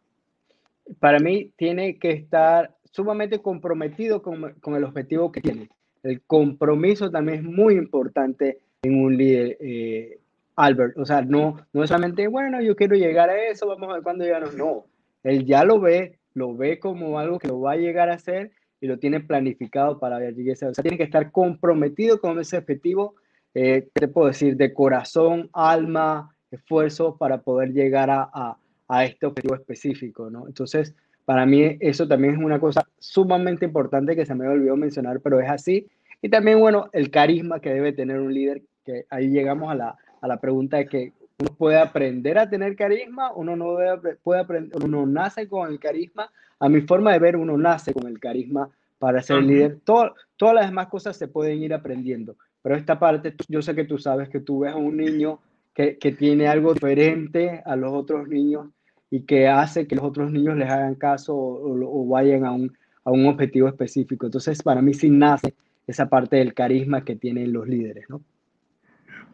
Para 0.98 1.18
mí 1.18 1.52
tiene 1.56 1.98
que 1.98 2.10
estar 2.10 2.74
sumamente 2.84 3.40
comprometido 3.40 4.22
con, 4.22 4.76
el 4.76 4.84
objetivo 4.84 5.32
que 5.32 5.40
tiene. 5.40 5.68
El 6.02 6.22
compromiso 6.22 7.10
también 7.10 7.38
es 7.38 7.44
muy 7.44 7.74
importante 7.74 8.60
en 8.82 9.02
un 9.02 9.16
líder, 9.16 9.56
eh, 9.60 10.18
Albert. 10.56 10.98
O 10.98 11.04
sea, 11.04 11.22
no, 11.22 11.56
no 11.72 11.82
es 11.82 11.88
solamente, 11.88 12.28
bueno, 12.28 12.60
yo 12.60 12.76
quiero 12.76 12.94
llegar 12.96 13.30
a 13.30 13.48
eso, 13.48 13.66
vamos 13.66 13.90
a 13.90 13.94
ver 13.94 14.02
cuándo 14.02 14.24
llegamos. 14.24 14.54
No, 14.54 14.86
él 15.22 15.44
ya 15.44 15.64
lo 15.64 15.80
ve, 15.80 16.18
lo 16.34 16.54
ve 16.54 16.78
como 16.78 17.18
algo 17.18 17.38
que 17.38 17.48
lo 17.48 17.60
va 17.60 17.72
a 17.72 17.76
llegar 17.76 18.10
a 18.10 18.14
hacer 18.14 18.52
y 18.80 18.86
lo 18.86 18.98
tiene 18.98 19.20
planificado 19.20 19.98
para 19.98 20.20
llegar 20.20 20.56
a 20.62 20.68
O 20.68 20.74
sea, 20.74 20.82
tiene 20.82 20.98
que 20.98 21.04
estar 21.04 21.32
comprometido 21.32 22.20
con 22.20 22.38
ese 22.38 22.58
objetivo, 22.58 23.14
eh, 23.54 23.88
te 23.92 24.08
puedo 24.08 24.28
decir? 24.28 24.56
De 24.56 24.74
corazón, 24.74 25.48
alma, 25.52 26.36
esfuerzo 26.50 27.16
para 27.16 27.40
poder 27.42 27.72
llegar 27.72 28.10
a 28.10 28.28
a 28.32 28.58
este 28.88 29.26
objetivo 29.26 29.54
específico, 29.54 30.30
¿no? 30.30 30.46
Entonces, 30.46 30.94
para 31.24 31.46
mí 31.46 31.76
eso 31.80 32.06
también 32.06 32.34
es 32.34 32.40
una 32.40 32.60
cosa 32.60 32.86
sumamente 32.98 33.64
importante 33.64 34.14
que 34.14 34.26
se 34.26 34.34
me 34.34 34.46
olvidó 34.46 34.76
mencionar, 34.76 35.20
pero 35.20 35.40
es 35.40 35.48
así. 35.48 35.88
Y 36.20 36.28
también, 36.28 36.60
bueno, 36.60 36.88
el 36.92 37.10
carisma 37.10 37.60
que 37.60 37.72
debe 37.72 37.92
tener 37.92 38.20
un 38.20 38.32
líder, 38.32 38.62
que 38.84 39.06
ahí 39.10 39.28
llegamos 39.28 39.70
a 39.70 39.74
la, 39.74 39.96
a 40.20 40.28
la 40.28 40.40
pregunta 40.40 40.76
de 40.76 40.86
que 40.86 41.12
uno 41.38 41.54
puede 41.56 41.78
aprender 41.78 42.38
a 42.38 42.48
tener 42.48 42.76
carisma, 42.76 43.32
uno 43.32 43.56
no 43.56 43.76
debe, 43.76 44.16
puede 44.16 44.40
aprender, 44.40 44.82
uno 44.82 45.06
nace 45.06 45.48
con 45.48 45.70
el 45.70 45.78
carisma. 45.78 46.30
A 46.60 46.68
mi 46.68 46.82
forma 46.82 47.12
de 47.12 47.18
ver, 47.18 47.36
uno 47.36 47.56
nace 47.56 47.92
con 47.92 48.06
el 48.06 48.20
carisma 48.20 48.70
para 48.98 49.20
ser 49.22 49.42
líder. 49.42 49.80
Todo, 49.84 50.14
todas 50.36 50.54
las 50.54 50.66
demás 50.66 50.88
cosas 50.88 51.16
se 51.16 51.28
pueden 51.28 51.62
ir 51.62 51.74
aprendiendo, 51.74 52.36
pero 52.62 52.76
esta 52.76 52.98
parte, 52.98 53.34
yo 53.48 53.60
sé 53.60 53.74
que 53.74 53.84
tú 53.84 53.98
sabes 53.98 54.28
que 54.28 54.40
tú 54.40 54.60
ves 54.60 54.72
a 54.72 54.76
un 54.76 54.96
niño 54.96 55.40
que, 55.74 56.16
tiene 56.16 56.46
algo 56.46 56.72
diferente 56.72 57.62
a 57.64 57.76
los 57.76 57.92
otros 57.92 58.28
niños 58.28 58.68
y 59.10 59.22
que 59.22 59.48
hace 59.48 59.86
que 59.86 59.96
los 59.96 60.04
otros 60.04 60.30
niños 60.30 60.56
les 60.56 60.70
hagan 60.70 60.94
caso 60.94 61.34
o, 61.36 62.06
vayan 62.08 62.44
a 62.44 62.52
un, 62.52 62.76
a 63.04 63.10
un, 63.10 63.26
objetivo 63.26 63.68
específico. 63.68 64.26
Entonces, 64.26 64.62
para 64.62 64.80
mí 64.80 64.94
sí 64.94 65.10
nace 65.10 65.54
esa 65.86 66.08
parte 66.08 66.36
del 66.36 66.54
carisma 66.54 67.04
que 67.04 67.16
tienen 67.16 67.52
los 67.52 67.66
líderes, 67.68 68.04
¿no? 68.08 68.22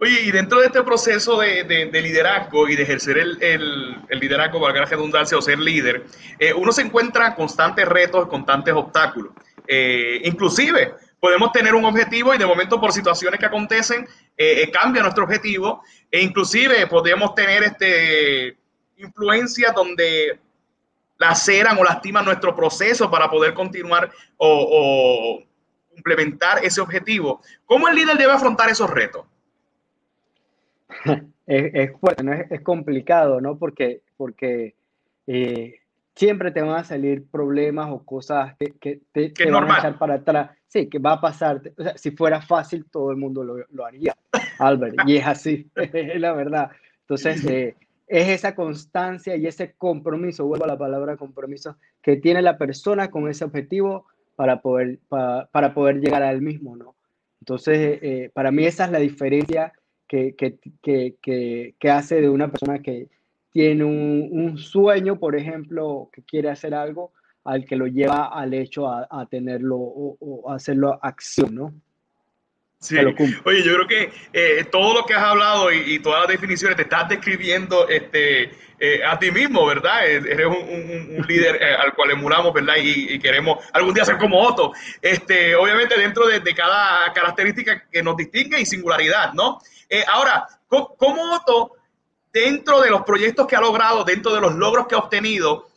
Oye, 0.02 0.22
y 0.24 0.30
dentro 0.30 0.60
de 0.60 0.66
este 0.66 0.82
proceso 0.82 1.38
de, 1.40 1.64
de, 1.64 2.02
liderazgo 2.02 2.66
y 2.70 2.74
de 2.74 2.84
ejercer 2.84 3.18
el, 3.18 3.42
el, 3.42 3.96
el 4.08 4.18
liderazgo, 4.18 4.58
valga 4.58 4.80
la 4.80 4.86
redundancia, 4.86 5.36
o 5.36 5.42
ser 5.42 5.58
líder, 5.58 6.06
eh, 6.38 6.54
uno 6.54 6.72
se 6.72 6.80
encuentra 6.80 7.34
constantes 7.34 7.86
retos, 7.86 8.26
constantes 8.28 8.72
obstáculos. 8.72 9.34
Eh, 9.66 10.22
inclusive, 10.24 10.94
podemos 11.20 11.52
tener 11.52 11.74
un 11.74 11.84
objetivo 11.84 12.34
y 12.34 12.38
de 12.38 12.46
momento 12.46 12.80
por 12.80 12.92
situaciones 12.92 13.38
que 13.38 13.46
acontecen, 13.46 14.08
eh, 14.36 14.70
cambia 14.72 15.02
nuestro 15.02 15.24
objetivo 15.24 15.82
e 16.10 16.22
inclusive 16.22 16.86
podemos 16.86 17.34
tener 17.34 17.62
este, 17.62 18.56
influencias 18.96 19.74
donde 19.74 20.40
laceran 21.18 21.76
o 21.78 21.84
lastiman 21.84 22.24
nuestro 22.24 22.56
proceso 22.56 23.10
para 23.10 23.30
poder 23.30 23.52
continuar 23.52 24.10
o, 24.38 24.48
o 24.48 25.44
implementar 25.94 26.64
ese 26.64 26.80
objetivo. 26.80 27.42
¿Cómo 27.66 27.88
el 27.88 27.94
líder 27.94 28.16
debe 28.16 28.32
afrontar 28.32 28.70
esos 28.70 28.88
retos? 28.88 29.26
es, 31.46 31.74
es, 31.74 31.90
es, 32.50 32.60
complicado, 32.62 33.40
¿no? 33.40 33.58
Porque, 33.58 34.00
porque 34.16 34.74
eh, 35.26 35.80
siempre 36.14 36.50
te 36.50 36.62
van 36.62 36.76
a 36.76 36.84
salir 36.84 37.26
problemas 37.30 37.90
o 37.90 38.04
cosas 38.04 38.56
que, 38.58 38.72
que 38.80 39.00
te, 39.12 39.30
te 39.30 39.50
van 39.50 39.70
a 39.70 39.78
echar 39.78 39.98
para 39.98 40.14
atrás. 40.14 40.50
Sí, 40.70 40.88
que 40.88 41.00
va 41.00 41.14
a 41.14 41.20
pasar. 41.20 41.60
O 41.76 41.82
sea, 41.82 41.98
si 41.98 42.12
fuera 42.12 42.40
fácil, 42.40 42.86
todo 42.88 43.10
el 43.10 43.16
mundo 43.16 43.42
lo, 43.42 43.56
lo 43.70 43.84
haría, 43.84 44.16
Albert. 44.60 44.98
Y 45.04 45.16
es 45.16 45.26
así, 45.26 45.68
es 45.74 46.20
la 46.20 46.32
verdad. 46.32 46.70
Entonces, 47.00 47.44
eh, 47.46 47.74
es 48.06 48.28
esa 48.28 48.54
constancia 48.54 49.34
y 49.34 49.48
ese 49.48 49.72
compromiso, 49.72 50.46
vuelvo 50.46 50.66
a 50.66 50.68
la 50.68 50.78
palabra 50.78 51.16
compromiso, 51.16 51.76
que 52.00 52.16
tiene 52.16 52.40
la 52.40 52.56
persona 52.56 53.10
con 53.10 53.28
ese 53.28 53.44
objetivo 53.44 54.06
para 54.36 54.62
poder, 54.62 55.00
para, 55.08 55.46
para 55.46 55.74
poder 55.74 56.00
llegar 56.00 56.22
al 56.22 56.40
mismo, 56.40 56.76
¿no? 56.76 56.94
Entonces, 57.40 57.98
eh, 58.00 58.30
para 58.32 58.52
mí 58.52 58.64
esa 58.64 58.84
es 58.84 58.92
la 58.92 59.00
diferencia 59.00 59.72
que, 60.06 60.36
que, 60.36 60.56
que, 60.80 61.74
que, 61.76 61.90
hace 61.90 62.20
de 62.20 62.28
una 62.28 62.48
persona 62.48 62.78
que 62.78 63.08
tiene 63.50 63.82
un, 63.82 64.28
un, 64.30 64.56
sueño, 64.56 65.18
por 65.18 65.34
ejemplo, 65.34 66.10
que 66.12 66.22
quiere 66.22 66.48
hacer 66.48 66.74
algo, 66.74 67.12
al 67.50 67.64
que 67.64 67.76
lo 67.76 67.86
lleva 67.86 68.28
al 68.32 68.54
hecho 68.54 68.88
a, 68.88 69.06
a 69.10 69.26
tenerlo 69.26 69.76
o, 69.76 70.16
o, 70.20 70.52
hacerlo 70.52 70.98
acción, 71.02 71.54
¿no? 71.54 71.74
Sí. 72.78 72.96
Oye, 72.96 73.62
yo 73.62 73.74
creo 73.74 73.86
que 73.86 74.12
eh, 74.32 74.64
todo 74.70 74.94
lo 74.94 75.04
que 75.04 75.12
has 75.12 75.22
hablado 75.22 75.70
y, 75.70 75.94
y, 75.94 75.98
todas 75.98 76.20
las 76.20 76.28
definiciones 76.28 76.76
te 76.76 76.84
estás 76.84 77.10
describiendo 77.10 77.86
este, 77.88 78.52
eh, 78.78 79.04
a 79.04 79.18
ti 79.18 79.30
mismo, 79.30 79.66
¿verdad? 79.66 80.06
Eres 80.06 80.46
un, 80.46 80.54
un, 80.54 81.16
un 81.18 81.26
líder 81.28 81.62
eh, 81.62 81.74
al 81.74 81.92
cual 81.94 82.12
emulamos, 82.12 82.54
¿verdad? 82.54 82.76
Y, 82.82 83.12
y, 83.12 83.18
queremos 83.18 83.62
algún 83.74 83.92
día 83.92 84.06
ser 84.06 84.16
como 84.16 84.40
Otto. 84.40 84.72
Este, 85.02 85.54
obviamente 85.54 85.98
dentro 86.00 86.26
de, 86.26 86.40
de, 86.40 86.54
cada 86.54 87.12
característica 87.12 87.86
que 87.92 88.02
nos 88.02 88.16
distingue 88.16 88.58
y 88.58 88.64
singularidad, 88.64 89.34
¿no? 89.34 89.58
Eh, 89.90 90.02
ahora, 90.08 90.46
¿cómo, 90.68 91.34
Otto, 91.34 91.76
dentro 92.32 92.80
de 92.80 92.88
los 92.88 93.02
proyectos 93.02 93.46
que 93.46 93.56
ha 93.56 93.60
logrado, 93.60 94.04
dentro 94.04 94.32
de 94.32 94.40
los 94.40 94.54
logros 94.54 94.86
que 94.86 94.94
ha 94.94 94.98
obtenido, 94.98 95.68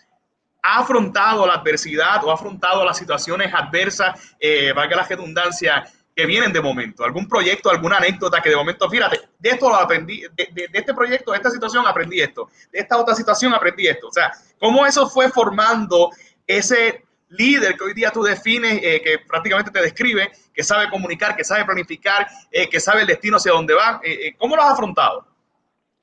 ha 0.63 0.79
afrontado 0.79 1.45
la 1.45 1.55
adversidad 1.55 2.23
o 2.23 2.31
ha 2.31 2.33
afrontado 2.33 2.83
las 2.83 2.97
situaciones 2.97 3.53
adversas, 3.53 4.35
eh, 4.39 4.71
valga 4.73 4.95
la 4.95 5.03
redundancia, 5.03 5.83
que 6.15 6.25
vienen 6.25 6.53
de 6.53 6.61
momento? 6.61 7.03
¿Algún 7.03 7.27
proyecto, 7.27 7.69
alguna 7.69 7.97
anécdota 7.97 8.41
que 8.41 8.49
de 8.49 8.55
momento, 8.55 8.89
fíjate, 8.89 9.19
de 9.39 9.49
esto 9.49 9.69
lo 9.69 9.75
aprendí, 9.75 10.21
de, 10.21 10.47
de, 10.51 10.67
de, 10.67 10.79
este 10.79 10.93
proyecto, 10.93 11.31
de 11.31 11.37
esta 11.37 11.49
situación 11.49 11.85
aprendí 11.87 12.21
esto, 12.21 12.49
de 12.71 12.79
esta 12.79 12.97
otra 12.97 13.15
situación 13.15 13.53
aprendí 13.53 13.87
esto? 13.87 14.07
O 14.07 14.11
sea, 14.11 14.31
¿cómo 14.59 14.85
eso 14.85 15.09
fue 15.09 15.29
formando 15.29 16.11
ese 16.45 17.03
líder 17.29 17.75
que 17.75 17.83
hoy 17.83 17.93
día 17.93 18.11
tú 18.11 18.23
defines, 18.23 18.79
eh, 18.83 19.01
que 19.03 19.19
prácticamente 19.27 19.71
te 19.71 19.81
describe, 19.81 20.31
que 20.53 20.63
sabe 20.63 20.89
comunicar, 20.89 21.35
que 21.35 21.43
sabe 21.43 21.65
planificar, 21.65 22.27
eh, 22.51 22.69
que 22.69 22.79
sabe 22.79 23.01
el 23.01 23.07
destino 23.07 23.37
hacia 23.37 23.51
dónde 23.51 23.73
va. 23.73 23.99
Eh, 24.03 24.27
eh, 24.27 24.35
¿Cómo 24.37 24.55
lo 24.55 24.61
has 24.61 24.73
afrontado? 24.73 25.25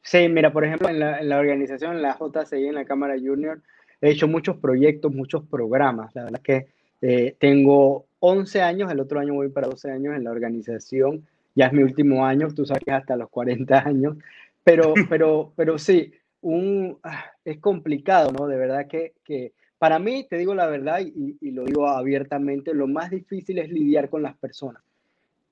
Sí, 0.02 0.28
mira, 0.28 0.52
por 0.52 0.64
ejemplo, 0.64 0.88
en 0.88 0.98
la, 0.98 1.20
en 1.20 1.28
la, 1.28 1.38
organización, 1.38 2.02
la 2.02 2.16
JCI, 2.18 2.68
en 2.68 2.74
la 2.74 2.84
Cámara 2.84 3.14
Junior, 3.14 3.60
he 4.00 4.10
hecho 4.10 4.28
muchos 4.28 4.56
proyectos, 4.56 5.12
muchos 5.12 5.44
programas. 5.44 6.14
La 6.14 6.24
verdad 6.24 6.40
es 6.42 6.44
que 6.44 6.66
eh, 7.02 7.36
tengo 7.38 8.06
11 8.20 8.62
años, 8.62 8.90
el 8.90 9.00
otro 9.00 9.20
año 9.20 9.34
voy 9.34 9.48
para 9.48 9.68
12 9.68 9.90
años 9.90 10.16
en 10.16 10.24
la 10.24 10.30
organización. 10.30 11.26
Ya 11.54 11.66
es 11.66 11.72
mi 11.72 11.82
último 11.82 12.24
año, 12.24 12.48
tú 12.54 12.64
sabes 12.64 12.84
que 12.84 12.92
hasta 12.92 13.16
los 13.16 13.28
40 13.30 13.86
años. 13.86 14.16
Pero, 14.64 14.94
pero, 15.08 15.52
pero 15.56 15.78
sí, 15.78 16.12
un, 16.42 16.98
ah, 17.02 17.24
es 17.44 17.58
complicado, 17.58 18.32
¿no? 18.32 18.46
De 18.46 18.56
verdad 18.56 18.86
que, 18.86 19.14
que 19.24 19.52
para 19.78 19.98
mí, 19.98 20.26
te 20.28 20.36
digo 20.36 20.54
la 20.54 20.66
verdad 20.66 21.00
y, 21.00 21.36
y, 21.40 21.50
lo 21.52 21.64
digo 21.64 21.88
abiertamente, 21.88 22.74
lo 22.74 22.86
más 22.86 23.10
difícil 23.10 23.58
es 23.58 23.70
lidiar 23.70 24.10
con 24.10 24.22
las 24.22 24.36
personas. 24.36 24.82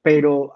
Pero 0.02 0.54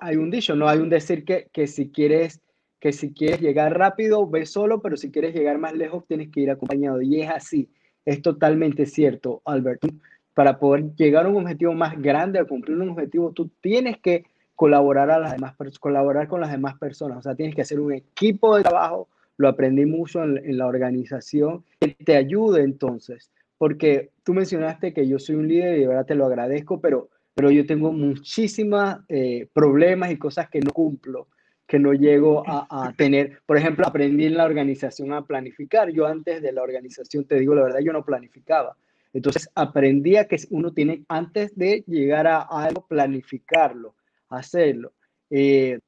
hay 0.00 0.16
un 0.16 0.30
dicho, 0.30 0.54
¿no? 0.54 0.68
Hay 0.68 0.78
un 0.78 0.90
decir 0.90 1.24
que, 1.24 1.48
que 1.52 1.66
si 1.66 1.90
quieres 1.90 2.40
que 2.82 2.92
si 2.92 3.12
quieres 3.12 3.40
llegar 3.40 3.78
rápido, 3.78 4.28
ve 4.28 4.44
solo, 4.44 4.82
pero 4.82 4.96
si 4.96 5.12
quieres 5.12 5.32
llegar 5.36 5.56
más 5.56 5.72
lejos, 5.72 6.04
tienes 6.04 6.30
que 6.30 6.40
ir 6.40 6.50
acompañado. 6.50 7.00
Y 7.00 7.20
es 7.20 7.30
así, 7.30 7.70
es 8.04 8.20
totalmente 8.22 8.86
cierto, 8.86 9.40
Alberto. 9.44 9.86
Para 10.34 10.58
poder 10.58 10.92
llegar 10.96 11.26
a 11.26 11.28
un 11.28 11.36
objetivo 11.36 11.74
más 11.74 11.96
grande, 12.02 12.40
a 12.40 12.44
cumplir 12.44 12.78
un 12.78 12.88
objetivo, 12.88 13.30
tú 13.30 13.52
tienes 13.60 13.98
que 13.98 14.24
colaborar, 14.56 15.12
a 15.12 15.20
las 15.20 15.30
demás, 15.30 15.54
colaborar 15.78 16.26
con 16.26 16.40
las 16.40 16.50
demás 16.50 16.76
personas. 16.76 17.18
O 17.18 17.22
sea, 17.22 17.36
tienes 17.36 17.54
que 17.54 17.62
hacer 17.62 17.78
un 17.78 17.92
equipo 17.92 18.56
de 18.56 18.64
trabajo, 18.64 19.08
lo 19.36 19.46
aprendí 19.46 19.86
mucho 19.86 20.24
en, 20.24 20.38
en, 20.38 20.58
la 20.58 20.66
organización, 20.66 21.62
que 21.78 21.94
te 22.04 22.16
ayude 22.16 22.64
entonces, 22.64 23.30
porque 23.58 24.10
tú 24.24 24.34
mencionaste 24.34 24.92
que 24.92 25.06
yo 25.06 25.20
soy 25.20 25.36
un 25.36 25.46
líder 25.46 25.78
y 25.78 25.82
de 25.82 25.86
verdad 25.86 26.06
te 26.06 26.16
lo 26.16 26.26
agradezco, 26.26 26.80
pero, 26.80 27.10
pero 27.32 27.52
yo 27.52 27.64
tengo 27.64 27.92
muchísimos 27.92 28.96
eh, 29.08 29.46
problemas 29.52 30.10
y 30.10 30.16
cosas 30.16 30.50
que 30.50 30.58
no 30.58 30.72
cumplo, 30.72 31.28
que 31.72 31.78
no 31.78 31.94
llego 31.94 32.46
a, 32.46 32.66
a, 32.68 32.92
tener. 32.92 33.40
Por 33.46 33.56
ejemplo, 33.56 33.86
aprendí 33.86 34.26
en 34.26 34.36
la 34.36 34.44
organización 34.44 35.14
a 35.14 35.24
planificar. 35.24 35.88
Yo 35.88 36.06
antes 36.06 36.42
de 36.42 36.52
la 36.52 36.62
organización, 36.62 37.24
te 37.24 37.38
digo 37.38 37.54
la 37.54 37.62
verdad, 37.62 37.78
yo 37.82 37.94
no 37.94 38.04
planificaba. 38.04 38.76
Entonces 39.14 39.48
aprendí 39.54 40.16
a 40.16 40.28
que 40.28 40.36
uno 40.50 40.74
tiene, 40.74 41.06
antes 41.08 41.56
de 41.56 41.82
llegar 41.86 42.26
a, 42.26 42.40
algo, 42.42 42.86
planificarlo, 42.86 43.94
hacerlo. 44.28 44.92
Eh, 45.30 45.78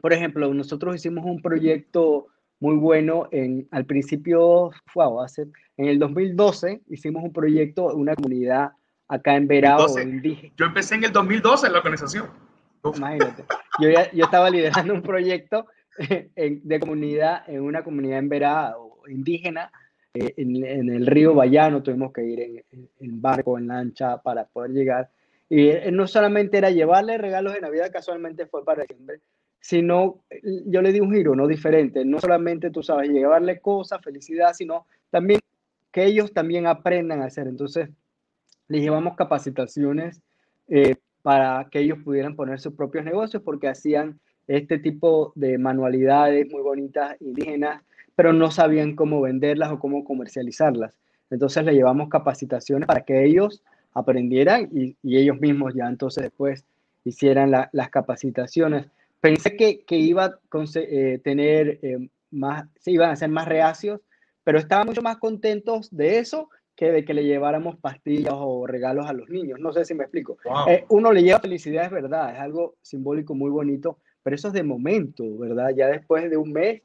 por 0.00 0.12
ejemplo, 0.12 0.54
nosotros 0.54 0.94
hicimos 0.94 1.24
un 1.24 1.42
proyecto 1.42 2.28
muy 2.60 2.76
bueno. 2.76 3.26
En, 3.32 3.66
al 3.72 3.84
principio, 3.84 4.70
wow, 4.94 5.22
hace, 5.22 5.48
en 5.76 5.88
el 5.88 5.98
2012 5.98 6.82
hicimos 6.86 7.24
un 7.24 7.32
proyecto, 7.32 7.86
una 7.96 8.14
comunidad 8.14 8.70
acá 9.08 9.34
en 9.34 9.48
Verao. 9.48 9.88
Yo 10.56 10.66
empecé 10.66 10.94
en 10.94 11.02
el 11.02 11.12
2012 11.12 11.66
en 11.66 11.72
la 11.72 11.78
organización. 11.80 12.26
Imagínate. 12.94 13.44
Yo, 13.80 13.90
ya, 13.90 14.10
yo 14.12 14.24
estaba 14.24 14.50
liderando 14.50 14.94
un 14.94 15.02
proyecto 15.02 15.66
en, 15.98 16.60
de 16.62 16.80
comunidad, 16.80 17.48
en 17.48 17.62
una 17.62 17.82
comunidad 17.82 18.18
en 18.18 18.28
Verao 18.28 19.02
indígena, 19.08 19.70
eh, 20.14 20.34
en, 20.36 20.64
en, 20.64 20.90
el 20.90 21.06
río 21.06 21.34
Bayano. 21.34 21.82
Tuvimos 21.82 22.12
que 22.12 22.24
ir 22.24 22.40
en, 22.40 22.88
en, 23.00 23.20
barco, 23.22 23.58
en 23.58 23.68
lancha 23.68 24.18
para 24.22 24.44
poder 24.44 24.72
llegar. 24.72 25.10
Y 25.48 25.68
eh, 25.68 25.90
no 25.92 26.06
solamente 26.06 26.58
era 26.58 26.70
llevarle 26.70 27.18
regalos 27.18 27.52
de 27.54 27.60
Navidad, 27.60 27.90
casualmente 27.92 28.46
fue 28.46 28.64
para 28.64 28.82
diciembre, 28.82 29.20
sino 29.60 30.22
yo 30.66 30.82
le 30.82 30.92
di 30.92 31.00
un 31.00 31.12
giro, 31.14 31.36
¿no? 31.36 31.46
Diferente. 31.46 32.04
No 32.04 32.18
solamente, 32.18 32.70
tú 32.70 32.82
sabes, 32.82 33.10
llevarle 33.10 33.60
cosas, 33.60 34.02
felicidad, 34.02 34.54
sino 34.54 34.86
también 35.10 35.40
que 35.92 36.04
ellos 36.04 36.32
también 36.32 36.66
aprendan 36.66 37.22
a 37.22 37.26
hacer. 37.26 37.46
Entonces, 37.46 37.88
les 38.68 38.82
llevamos 38.82 39.16
capacitaciones 39.16 40.20
eh, 40.68 40.96
para 41.26 41.66
que 41.72 41.80
ellos 41.80 41.98
pudieran 42.04 42.36
poner 42.36 42.60
sus 42.60 42.74
propios 42.74 43.04
negocios 43.04 43.42
porque 43.42 43.66
hacían 43.66 44.20
este 44.46 44.78
tipo 44.78 45.32
de 45.34 45.58
manualidades 45.58 46.48
muy 46.52 46.62
bonitas, 46.62 47.16
indígenas, 47.20 47.82
pero 48.14 48.32
no 48.32 48.52
sabían 48.52 48.94
cómo 48.94 49.20
venderlas 49.20 49.72
o 49.72 49.80
cómo 49.80 50.04
comercializarlas. 50.04 50.94
Entonces, 51.28 51.64
les 51.64 51.74
llevamos 51.74 52.10
capacitaciones 52.10 52.86
para 52.86 53.00
que 53.00 53.24
ellos 53.24 53.64
aprendieran 53.92 54.68
y, 54.72 54.96
ellos 55.02 55.40
mismos 55.40 55.74
ya 55.74 55.88
entonces 55.88 56.22
después 56.22 56.64
hicieran 57.02 57.50
la, 57.50 57.70
las 57.72 57.90
capacitaciones 57.90 58.86
pensé 59.20 59.56
que, 59.56 59.80
que 59.80 59.96
iba 59.96 60.26
a 60.26 60.38
eh, 60.76 61.20
tener 61.24 61.80
eh, 61.82 62.08
más, 62.30 62.68
se 62.78 62.92
iban 62.92 63.10
a 63.10 63.16
ser 63.16 63.30
más 63.30 63.48
reacios, 63.48 64.00
pero 64.44 64.60
estaban 64.60 64.86
mucho 64.86 65.02
más 65.02 65.16
contentos 65.16 65.88
de 65.90 66.20
eso 66.20 66.50
que 66.76 66.92
de 66.92 67.04
que 67.04 67.14
le 67.14 67.24
lleváramos 67.24 67.76
pastillas 67.76 68.34
o 68.36 68.66
regalos 68.66 69.06
a 69.06 69.14
los 69.14 69.28
niños. 69.30 69.58
No 69.58 69.72
sé 69.72 69.84
si 69.84 69.94
me 69.94 70.04
explico. 70.04 70.36
Wow. 70.44 70.68
Eh, 70.68 70.84
uno 70.90 71.12
le 71.12 71.22
lleva 71.22 71.40
felicidad, 71.40 71.86
es 71.86 71.90
verdad, 71.90 72.34
es 72.34 72.40
algo 72.40 72.76
simbólico 72.82 73.34
muy 73.34 73.50
bonito, 73.50 73.98
pero 74.22 74.36
eso 74.36 74.48
es 74.48 74.54
de 74.54 74.62
momento, 74.62 75.24
¿verdad? 75.38 75.70
Ya 75.74 75.88
después 75.88 76.28
de 76.30 76.36
un 76.36 76.52
mes 76.52 76.82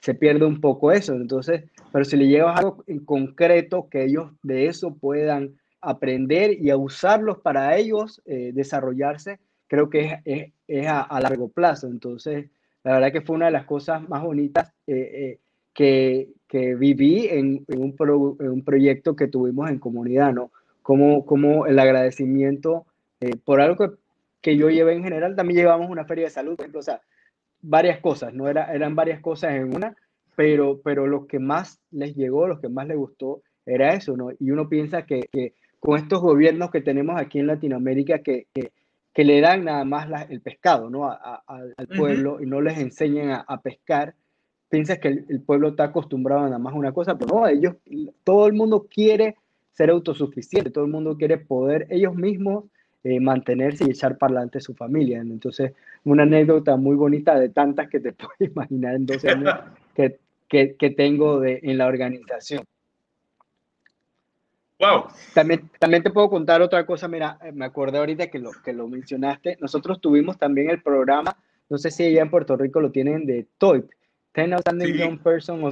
se 0.00 0.14
pierde 0.14 0.44
un 0.44 0.60
poco 0.60 0.90
eso. 0.90 1.14
Entonces, 1.14 1.64
pero 1.92 2.04
si 2.04 2.16
le 2.16 2.26
llevas 2.26 2.58
algo 2.58 2.82
en 2.86 3.04
concreto 3.04 3.88
que 3.88 4.04
ellos 4.04 4.32
de 4.42 4.66
eso 4.66 4.94
puedan 4.94 5.54
aprender 5.80 6.58
y 6.60 6.70
a 6.70 6.76
usarlos 6.76 7.38
para 7.38 7.76
ellos 7.76 8.20
eh, 8.26 8.50
desarrollarse, 8.52 9.38
creo 9.68 9.90
que 9.90 10.00
es, 10.00 10.12
es, 10.24 10.52
es 10.66 10.86
a, 10.88 11.02
a, 11.02 11.20
largo 11.20 11.48
plazo. 11.48 11.86
Entonces, 11.86 12.46
la 12.82 12.94
verdad 12.94 13.12
que 13.12 13.20
fue 13.20 13.36
una 13.36 13.46
de 13.46 13.52
las 13.52 13.64
cosas 13.64 14.06
más 14.08 14.22
bonitas 14.22 14.72
eh, 14.86 14.94
eh, 14.94 15.40
que, 15.74 16.28
que, 16.48 16.74
viví 16.74 17.26
en, 17.28 17.64
en, 17.68 17.82
un 17.82 17.96
pro, 17.96 18.36
en, 18.40 18.50
un 18.50 18.64
proyecto 18.64 19.16
que 19.16 19.28
tuvimos 19.28 19.70
en 19.70 19.78
comunidad, 19.78 20.32
¿no? 20.32 20.50
Como, 20.82 21.26
como 21.26 21.66
el 21.66 21.78
agradecimiento 21.78 22.86
eh, 23.20 23.36
por 23.44 23.60
algo 23.60 23.76
que, 23.76 23.96
que, 24.40 24.56
yo 24.56 24.70
llevé 24.70 24.94
en 24.94 25.02
general. 25.02 25.36
También 25.36 25.60
llevamos 25.60 25.90
una 25.90 26.04
feria 26.04 26.24
de 26.24 26.30
salud, 26.30 26.56
por 26.56 26.64
ejemplo, 26.64 26.80
o 26.80 26.84
sea, 26.84 27.00
varias 27.60 28.00
cosas, 28.00 28.34
no 28.34 28.48
era, 28.48 28.72
eran 28.72 28.94
varias 28.94 29.20
cosas 29.20 29.54
en 29.54 29.74
una, 29.74 29.96
pero, 30.36 30.80
pero 30.82 31.06
lo 31.06 31.26
que 31.26 31.38
más 31.38 31.80
les 31.90 32.14
llegó, 32.14 32.46
lo 32.46 32.60
que 32.60 32.68
más 32.68 32.86
les 32.86 32.96
gustó, 32.96 33.42
era 33.66 33.94
eso, 33.94 34.16
¿no? 34.16 34.30
Y 34.38 34.50
uno 34.50 34.68
piensa 34.68 35.06
que, 35.06 35.28
que 35.32 35.54
con 35.80 35.98
estos 35.98 36.20
gobiernos 36.20 36.70
que 36.70 36.80
tenemos 36.80 37.20
aquí 37.20 37.38
en 37.38 37.46
Latinoamérica 37.46 38.20
que, 38.20 38.46
que, 38.52 38.72
que 39.14 39.24
le 39.24 39.40
dan 39.40 39.64
nada 39.64 39.84
más 39.84 40.28
el 40.28 40.40
pescado, 40.40 40.90
¿no? 40.90 41.08
A, 41.08 41.42
al 41.46 41.88
pueblo 41.96 42.42
y 42.42 42.46
no 42.46 42.60
les 42.60 42.78
enseñan 42.78 43.44
a, 43.46 43.60
pescar, 43.62 44.14
piensas 44.74 44.98
que 44.98 45.06
el, 45.06 45.40
pueblo 45.40 45.68
está 45.68 45.84
acostumbrado 45.84 46.40
a 46.40 46.44
nada 46.46 46.58
más 46.58 46.74
una 46.74 46.90
cosa, 46.90 47.16
pero 47.16 47.36
no, 47.36 47.46
ellos, 47.46 47.76
todo 48.24 48.48
el 48.48 48.54
mundo 48.54 48.88
quiere 48.92 49.36
ser 49.70 49.88
autosuficiente, 49.90 50.70
todo 50.70 50.84
el 50.84 50.90
mundo 50.90 51.16
quiere 51.16 51.38
poder 51.38 51.86
ellos 51.90 52.16
mismos 52.16 52.64
eh, 53.04 53.20
mantenerse 53.20 53.84
y 53.84 53.90
echar 53.90 54.18
para 54.18 54.32
adelante 54.32 54.60
su 54.60 54.74
familia. 54.74 55.20
Entonces, 55.20 55.74
una 56.02 56.24
anécdota 56.24 56.76
muy 56.76 56.96
bonita 56.96 57.38
de 57.38 57.50
tantas 57.50 57.88
que 57.88 58.00
te 58.00 58.12
puedes 58.14 58.52
imaginar 58.52 58.96
en 58.96 59.06
12 59.06 59.30
años 59.30 59.54
que, 59.94 60.18
que, 60.48 60.74
que 60.74 60.90
tengo 60.90 61.38
de, 61.38 61.60
en 61.62 61.78
la 61.78 61.86
organización. 61.86 62.64
Wow. 64.80 65.04
También, 65.34 65.70
también 65.78 66.02
te 66.02 66.10
puedo 66.10 66.28
contar 66.28 66.62
otra 66.62 66.84
cosa, 66.84 67.06
mira, 67.06 67.38
eh, 67.44 67.52
me 67.52 67.64
acordé 67.64 67.98
ahorita 67.98 68.26
que 68.26 68.40
lo, 68.40 68.50
que 68.50 68.72
lo 68.72 68.88
mencionaste, 68.88 69.56
nosotros 69.60 70.00
tuvimos 70.00 70.36
también 70.36 70.68
el 70.68 70.82
programa, 70.82 71.36
no 71.70 71.78
sé 71.78 71.92
si 71.92 72.02
allá 72.02 72.22
en 72.22 72.30
Puerto 72.30 72.56
Rico 72.56 72.80
lo 72.80 72.90
tienen 72.90 73.24
de 73.24 73.46
TOIP, 73.58 73.88
Ten 74.34 74.52
Outstanding 74.52 74.96
Young 74.96 75.18
Persons 75.20 75.62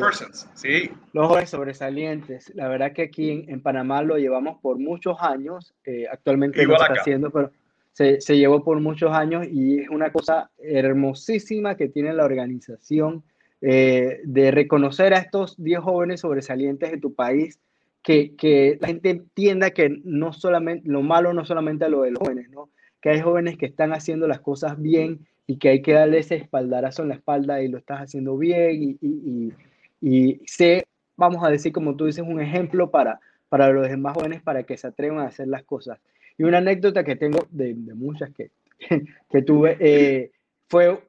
Persons, 0.00 0.48
sí. 0.54 0.90
Los 1.12 1.28
jóvenes 1.28 1.50
sobresalientes. 1.50 2.50
La 2.54 2.66
verdad 2.66 2.94
que 2.94 3.02
aquí 3.02 3.44
en, 3.46 3.60
Panamá 3.60 4.02
lo 4.02 4.16
llevamos 4.16 4.58
por 4.62 4.78
muchos 4.78 5.18
años. 5.20 5.74
Eh, 5.84 6.06
actualmente 6.10 6.64
lo 6.64 6.72
está 6.72 6.94
haciendo, 6.94 7.30
pero 7.30 7.52
se, 7.92 8.22
se, 8.22 8.38
llevó 8.38 8.64
por 8.64 8.80
muchos 8.80 9.12
años 9.12 9.46
y 9.46 9.80
es 9.80 9.90
una 9.90 10.10
cosa 10.10 10.50
hermosísima 10.58 11.76
que 11.76 11.90
tiene 11.90 12.14
la 12.14 12.24
organización 12.24 13.24
eh, 13.60 14.22
de 14.24 14.50
reconocer 14.50 15.12
a 15.12 15.18
estos 15.18 15.62
10 15.62 15.80
jóvenes 15.80 16.20
sobresalientes 16.20 16.90
de 16.90 16.98
tu 16.98 17.14
país. 17.14 17.60
Que, 18.02 18.34
que, 18.34 18.78
la 18.80 18.88
gente 18.88 19.10
entienda 19.10 19.70
que 19.70 20.00
no 20.02 20.32
solamente 20.32 20.88
lo 20.88 21.02
malo 21.02 21.34
no 21.34 21.44
solamente 21.44 21.84
a 21.84 21.88
lo 21.88 22.02
de 22.02 22.12
los 22.12 22.20
jóvenes, 22.20 22.48
¿no? 22.50 22.70
que 23.02 23.10
hay 23.10 23.20
jóvenes 23.20 23.58
que 23.58 23.66
están 23.66 23.92
haciendo 23.92 24.26
las 24.26 24.40
cosas 24.40 24.80
bien 24.80 25.26
y 25.46 25.58
que 25.58 25.70
hay 25.70 25.82
que 25.82 25.92
darle 25.92 26.18
ese 26.18 26.36
espaldarazo 26.36 27.02
en 27.02 27.08
la 27.08 27.14
espalda 27.14 27.62
y 27.62 27.68
lo 27.68 27.78
estás 27.78 28.00
haciendo 28.00 28.36
bien 28.36 28.70
y, 28.82 28.98
y, 29.00 29.52
y, 30.00 30.40
sé, 30.46 30.86
vamos 31.16 31.44
a 31.44 31.50
decir, 31.50 31.72
como 31.72 31.96
tú 31.96 32.06
dices, 32.06 32.24
un 32.26 32.40
ejemplo 32.40 32.90
para, 32.90 33.20
para 33.48 33.70
los 33.70 33.88
demás 33.88 34.14
jóvenes 34.14 34.42
para 34.42 34.62
que 34.62 34.76
se 34.76 34.86
atrevan 34.86 35.20
a 35.20 35.26
hacer 35.26 35.48
las 35.48 35.64
cosas. 35.64 35.98
Y 36.38 36.44
una 36.44 36.58
anécdota 36.58 37.04
que 37.04 37.16
tengo 37.16 37.46
de, 37.50 37.74
de 37.74 37.94
muchas 37.94 38.30
que, 38.30 38.50
que 39.30 39.42
tuve 39.42 39.76
eh, 39.80 40.30
fue 40.68 41.00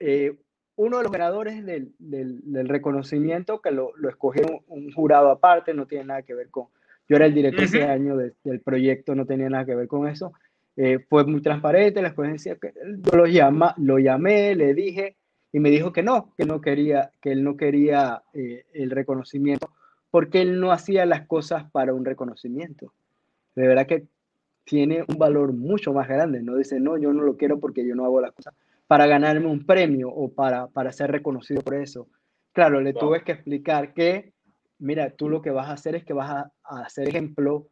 eh, 0.00 0.36
uno 0.76 0.98
de 0.98 1.02
los 1.04 1.12
ganadores 1.12 1.64
del, 1.64 1.92
del, 1.98 2.40
del 2.44 2.68
reconocimiento 2.68 3.60
que 3.60 3.70
lo, 3.70 3.96
lo 3.96 4.08
escogió 4.08 4.44
un, 4.68 4.92
jurado 4.92 5.30
aparte, 5.30 5.74
no 5.74 5.86
tiene 5.86 6.04
nada 6.04 6.22
que 6.22 6.34
ver 6.34 6.50
con, 6.50 6.66
yo 7.08 7.16
era 7.16 7.26
el 7.26 7.34
director 7.34 7.64
ese 7.64 7.84
año 7.84 8.16
del 8.16 8.60
proyecto, 8.60 9.14
no 9.14 9.26
tenía 9.26 9.48
nada 9.48 9.64
que 9.64 9.74
ver 9.74 9.86
con 9.86 10.08
eso. 10.08 10.32
Eh, 10.76 10.98
fue 11.08 11.24
muy 11.24 11.40
transparente, 11.40 12.02
después 12.02 12.30
decía 12.30 12.56
que 12.56 12.72
yo 12.74 13.16
lo, 13.16 13.26
llama, 13.26 13.74
lo 13.78 13.98
llamé, 13.98 14.54
le 14.54 14.74
dije 14.74 15.16
y 15.52 15.58
me 15.58 15.70
dijo 15.70 15.92
que 15.92 16.02
no, 16.02 16.34
que 16.36 16.44
no 16.44 16.60
quería, 16.60 17.10
que 17.22 17.32
él 17.32 17.42
no 17.42 17.56
quería 17.56 18.22
eh, 18.34 18.64
el 18.74 18.90
reconocimiento 18.90 19.70
porque 20.10 20.40
él 20.40 20.60
no 20.60 20.72
hacía 20.72 21.04
las 21.04 21.26
cosas 21.26 21.70
para 21.70 21.92
un 21.92 22.04
reconocimiento. 22.04 22.92
De 23.54 23.66
verdad 23.66 23.86
que 23.86 24.06
tiene 24.64 25.04
un 25.06 25.18
valor 25.18 25.52
mucho 25.52 25.92
más 25.92 26.08
grande. 26.08 26.42
No 26.42 26.56
dice, 26.56 26.80
no, 26.80 26.96
yo 26.96 27.12
no 27.12 27.22
lo 27.22 27.36
quiero 27.36 27.60
porque 27.60 27.86
yo 27.86 27.94
no 27.94 28.06
hago 28.06 28.22
las 28.22 28.32
cosas 28.32 28.54
para 28.86 29.06
ganarme 29.06 29.46
un 29.46 29.66
premio 29.66 30.08
o 30.08 30.32
para, 30.32 30.68
para 30.68 30.92
ser 30.92 31.10
reconocido 31.10 31.60
por 31.60 31.74
eso. 31.74 32.08
Claro, 32.52 32.80
le 32.80 32.94
tuve 32.94 33.24
que 33.24 33.32
explicar 33.32 33.92
que, 33.92 34.32
mira, 34.78 35.10
tú 35.10 35.28
lo 35.28 35.42
que 35.42 35.50
vas 35.50 35.68
a 35.68 35.72
hacer 35.72 35.94
es 35.96 36.04
que 36.04 36.14
vas 36.14 36.30
a, 36.30 36.52
a 36.64 36.80
hacer 36.84 37.08
ejemplo 37.08 37.66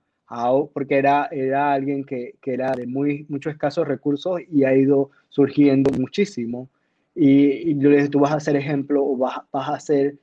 porque 0.73 0.97
era, 0.97 1.29
era 1.31 1.73
alguien 1.73 2.05
que, 2.05 2.35
que, 2.41 2.55
era 2.55 2.73
de 2.73 2.87
muy, 2.87 3.27
muchos 3.29 3.53
escasos 3.53 3.87
recursos 3.87 4.41
y 4.51 4.65
ha 4.65 4.75
ido 4.75 5.11
surgiendo 5.29 5.91
muchísimo. 5.99 6.69
Y, 7.15 7.71
y 7.71 7.79
yo 7.79 7.91
le 7.91 7.97
dije, 7.97 8.09
tú 8.09 8.21
vas 8.21 8.33
a 8.33 8.41
ser 8.41 8.57
ejemplo 8.57 9.05
o 9.05 9.17
vas, 9.17 9.39
vas 9.53 9.69
a 9.69 9.75
hacer 9.75 10.17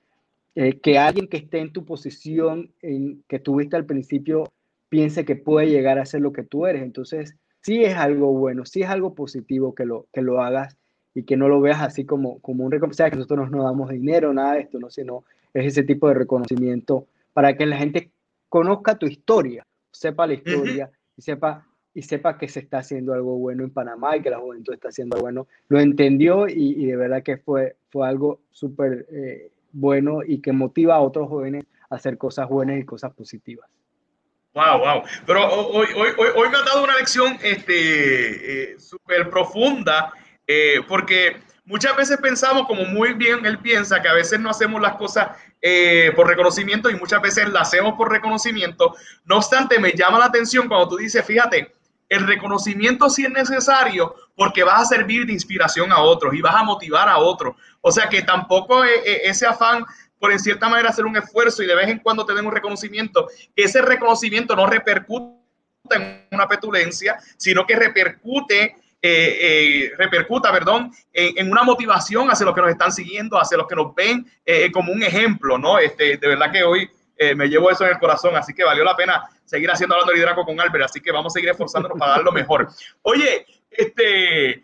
eh, 0.56 0.80
que 0.80 0.97
alguien 0.97 1.28
que 1.28 1.38
esté 1.38 1.60
en 1.60 1.71
tu 1.71 1.86
posición 1.86 2.71
en, 2.82 3.24
que 3.28 3.39
tuviste 3.39 3.76
al 3.78 3.86
principio 3.86 4.52
piense 4.89 5.24
que 5.24 5.38
puede 5.38 5.69
llegar 5.69 5.97
a 6.00 6.06
ser 6.06 6.21
lo 6.21 6.34
que 6.34 6.43
tú 6.43 6.65
eres. 6.65 6.84
Entonces, 6.84 7.36
sí 7.62 7.84
es 7.84 7.95
algo 7.95 8.34
bueno, 8.34 8.65
sí 8.65 8.82
es 8.82 8.89
algo 8.89 9.13
positivo 9.13 9.74
que 9.74 9.86
lo, 9.86 10.08
que 10.12 10.21
lo 10.21 10.41
hagas 10.41 10.76
y 11.13 11.24
que 11.24 11.38
no 11.38 11.47
lo 11.47 11.62
veas 11.62 11.82
así 11.82 12.06
como, 12.06 12.39
como 12.39 12.65
un 12.65 12.71
reconocimiento, 12.71 13.12
que 13.15 13.19
nosotros 13.19 13.52
no 13.52 13.63
damos 13.63 13.89
dinero, 13.89 14.34
nada 14.34 14.56
de 14.56 14.62
esto, 14.62 14.80
no, 14.80 14.89
sino 14.89 15.24
es 15.54 15.65
ese 15.65 15.84
tipo 15.84 16.08
de 16.08 16.15
reconocimiento 16.15 17.08
para 17.34 17.56
que 17.56 17.65
la 17.65 17.78
gente 17.78 18.12
conozca 18.50 18.97
tu 18.97 19.06
historia 19.06 19.65
sepa 19.91 20.27
la 20.27 20.34
historia 20.34 20.91
y, 21.17 21.21
sepa, 21.21 21.65
y 21.93 22.01
sepa 22.01 22.38
que 22.38 22.47
se 22.47 22.62
está 22.62 22.80
haciendo 22.80 23.13
algo 23.13 23.38
bueno 23.38 23.63
en 23.63 23.71
Panamá 23.71 24.17
y 24.17 24.21
que 24.21 24.30
la 24.30 24.39
juventud 24.39 24.73
está 24.73 24.89
haciendo 24.89 25.15
algo 25.15 25.25
bueno. 25.25 25.47
Lo 25.67 25.80
entendió 25.80 26.47
y, 26.47 26.86
de 26.86 26.95
verdad 26.95 27.23
que 27.23 27.38
fue, 27.38 27.75
fue 27.89 28.08
algo 28.08 28.41
súper 28.51 29.08
eh, 29.12 29.51
bueno 29.71 30.19
y 30.25 30.41
que 30.41 30.51
motiva 30.51 30.95
a 30.95 31.01
otros 31.01 31.30
jóvenes 31.30 31.65
a 31.89 31.95
hacer 31.95 32.17
cosas 32.17 32.47
buenas 32.49 32.80
y 32.80 32.86
cosas 32.86 33.13
positivas. 33.13 33.69
Wow, 34.54 34.80
wow. 34.80 35.04
Pero 35.25 35.49
hoy, 35.49 35.88
hoy, 35.95 36.10
hoy, 36.17 36.27
hoy 36.36 36.49
me 36.49 36.58
ha 36.58 36.63
dado 36.63 36.84
una 36.84 36.97
lección 36.97 37.38
este, 37.41 38.73
eh, 38.73 38.80
súper 38.80 39.30
profunda 39.30 40.12
eh, 40.51 40.81
porque 40.87 41.41
Muchas 41.71 41.95
veces 41.95 42.17
pensamos, 42.17 42.67
como 42.67 42.83
muy 42.83 43.13
bien 43.13 43.45
él 43.45 43.59
piensa, 43.59 44.01
que 44.01 44.09
a 44.09 44.13
veces 44.13 44.39
no 44.41 44.49
hacemos 44.49 44.81
las 44.81 44.95
cosas 44.95 45.29
eh, 45.61 46.11
por 46.17 46.27
reconocimiento 46.27 46.89
y 46.89 46.95
muchas 46.95 47.21
veces 47.21 47.47
las 47.49 47.69
hacemos 47.69 47.93
por 47.93 48.11
reconocimiento. 48.11 48.93
No 49.23 49.37
obstante, 49.37 49.79
me 49.79 49.93
llama 49.93 50.19
la 50.19 50.25
atención 50.25 50.67
cuando 50.67 50.89
tú 50.89 50.97
dices, 50.97 51.23
fíjate, 51.23 51.71
el 52.09 52.27
reconocimiento 52.27 53.09
sí 53.09 53.23
es 53.23 53.29
necesario 53.31 54.13
porque 54.35 54.63
vas 54.63 54.81
a 54.81 54.85
servir 54.85 55.25
de 55.25 55.31
inspiración 55.31 55.93
a 55.93 55.99
otros 55.99 56.33
y 56.33 56.41
vas 56.41 56.55
a 56.55 56.63
motivar 56.63 57.07
a 57.07 57.19
otros. 57.19 57.55
O 57.79 57.89
sea 57.89 58.09
que 58.09 58.23
tampoco 58.23 58.83
e, 58.83 58.95
e, 59.05 59.29
ese 59.29 59.45
afán 59.45 59.85
por 60.19 60.33
en 60.33 60.39
cierta 60.39 60.67
manera 60.67 60.89
hacer 60.89 61.05
un 61.05 61.15
esfuerzo 61.15 61.63
y 61.63 61.67
de 61.67 61.75
vez 61.75 61.87
en 61.87 61.99
cuando 61.99 62.25
te 62.25 62.33
den 62.33 62.45
un 62.45 62.51
reconocimiento, 62.51 63.27
que 63.55 63.63
ese 63.63 63.81
reconocimiento 63.81 64.57
no 64.57 64.65
repercute 64.65 65.39
en 65.91 66.27
una 66.31 66.47
petulencia, 66.47 67.17
sino 67.37 67.65
que 67.65 67.75
repercute 67.75 68.75
eh, 69.03 69.37
eh, 69.41 69.91
repercuta, 69.97 70.51
perdón, 70.51 70.91
en, 71.11 71.51
una 71.51 71.63
motivación 71.63 72.29
hacia 72.29 72.45
los 72.45 72.53
que 72.53 72.61
nos 72.61 72.69
están 72.69 72.91
siguiendo, 72.91 73.39
hacia 73.39 73.57
los 73.57 73.65
que 73.65 73.75
nos 73.75 73.95
ven 73.95 74.27
eh, 74.45 74.71
como 74.71 74.93
un 74.93 75.01
ejemplo, 75.01 75.57
¿no? 75.57 75.79
Este, 75.79 76.17
de 76.17 76.27
verdad 76.27 76.51
que 76.51 76.63
hoy 76.63 76.89
me 77.35 77.47
llevo 77.47 77.69
eso 77.69 77.85
en 77.85 77.91
el 77.91 77.99
corazón, 77.99 78.35
así 78.35 78.51
que 78.51 78.63
valió 78.63 78.83
la 78.83 78.95
pena 78.95 79.23
seguir 79.45 79.69
haciendo 79.69 79.93
hablando 79.93 80.11
de 80.11 80.15
liderazgo 80.17 80.43
con 80.43 80.59
Albert, 80.59 80.85
así 80.85 80.99
que 80.99 81.11
vamos 81.11 81.31
a 81.31 81.35
seguir 81.35 81.51
esforzándonos 81.51 81.99
para 81.99 82.13
dar 82.13 82.23
lo 82.23 82.31
mejor. 82.31 82.67
Oye, 83.03 83.45
este, 83.69 84.63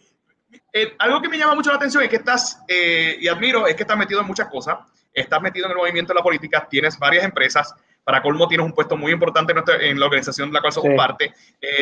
algo 0.97 1.21
que 1.21 1.29
me 1.29 1.37
llama 1.37 1.53
mucho 1.53 1.69
la 1.69 1.75
atención 1.75 2.01
es 2.01 2.09
que 2.09 2.15
estás, 2.15 2.59
y 2.67 3.27
admiro, 3.27 3.67
es 3.67 3.75
que 3.75 3.83
estás 3.83 3.97
metido 3.97 4.21
en 4.21 4.25
muchas 4.25 4.47
cosas, 4.47 4.77
estás 5.13 5.39
metido 5.39 5.67
en 5.67 5.73
el 5.73 5.77
movimiento 5.77 6.13
de 6.13 6.17
la 6.17 6.23
política, 6.23 6.67
tienes 6.67 6.97
varias 6.97 7.25
empresas, 7.25 7.75
para 8.03 8.23
colmo 8.23 8.47
tienes 8.47 8.65
un 8.65 8.73
puesto 8.73 8.97
muy 8.97 9.11
importante 9.11 9.53
en, 9.81 9.99
la 9.99 10.05
organización 10.07 10.49
de 10.49 10.53
la 10.55 10.61
cual 10.61 10.73
somos 10.73 10.95
parte, 10.97 11.31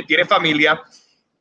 tienes 0.07 0.27
familia, 0.27 0.83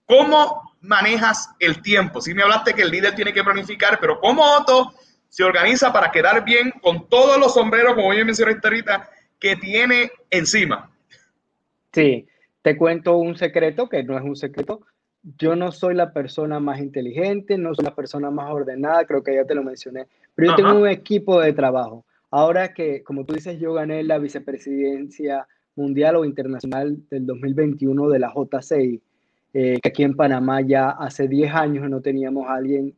¿Cómo 0.07 0.73
manejas 0.81 1.51
el 1.59 1.81
tiempo? 1.83 2.21
Si 2.21 2.35
me 2.35 2.43
hablaste 2.43 2.75
que 2.75 2.83
el 2.83 2.91
líder 2.91 3.15
tiene 3.15 3.33
que 3.33 3.43
planificar, 3.43 3.99
pero 4.01 4.21
¿cómo 4.21 4.43
Otto 4.43 4.93
se 5.29 5.45
organiza 5.45 5.93
para 5.93 6.11
quedar 6.13 6.45
bien 6.45 6.73
con 6.83 7.09
todos 7.09 7.39
los 7.39 7.55
sombreros, 7.55 7.95
como 7.95 8.13
yo 8.13 8.25
mencioné 8.25 8.57
ahorita, 8.63 9.09
que 9.39 9.57
tiene 9.57 10.11
encima? 10.31 10.91
Sí, 11.93 12.27
te 12.63 12.77
cuento 12.77 13.17
un 13.17 13.37
secreto 13.37 13.89
que 13.89 14.03
no 14.03 14.17
es 14.17 14.25
un 14.25 14.37
secreto. 14.37 14.83
Yo 15.39 15.57
no 15.57 15.73
soy 15.73 15.95
la 15.95 16.13
persona 16.13 16.61
más 16.61 16.81
inteligente, 16.81 17.57
no 17.57 17.75
soy 17.75 17.87
la 17.87 17.95
persona 17.95 18.31
más 18.31 18.51
ordenada, 18.51 19.07
creo 19.07 19.23
que 19.23 19.35
ya 19.35 19.47
te 19.47 19.55
lo 19.55 19.63
mencioné, 19.63 20.07
pero 20.35 20.51
yo 20.51 20.57
tengo 20.57 20.75
un 20.81 20.89
equipo 20.89 21.41
de 21.41 21.55
trabajo. 21.55 22.05
Ahora 22.31 22.75
que, 22.75 23.03
como 23.03 23.25
tú 23.25 23.33
dices, 23.33 23.59
yo 23.59 23.73
gané 23.73 24.03
la 24.03 24.19
vicepresidencia 24.19 25.47
mundial 25.77 26.17
o 26.17 26.25
internacional 26.25 26.99
del 27.09 27.27
2021 27.27 28.09
de 28.11 28.19
la 28.19 28.33
JCI 28.35 29.01
eh, 29.55 29.79
que 29.81 29.89
aquí 29.89 30.03
en 30.03 30.17
Panamá 30.17 30.61
ya 30.61 30.91
hace 30.91 31.29
10 31.29 31.55
años 31.55 31.89
no 31.89 32.01
teníamos 32.01 32.47
a 32.49 32.55
alguien 32.55 32.95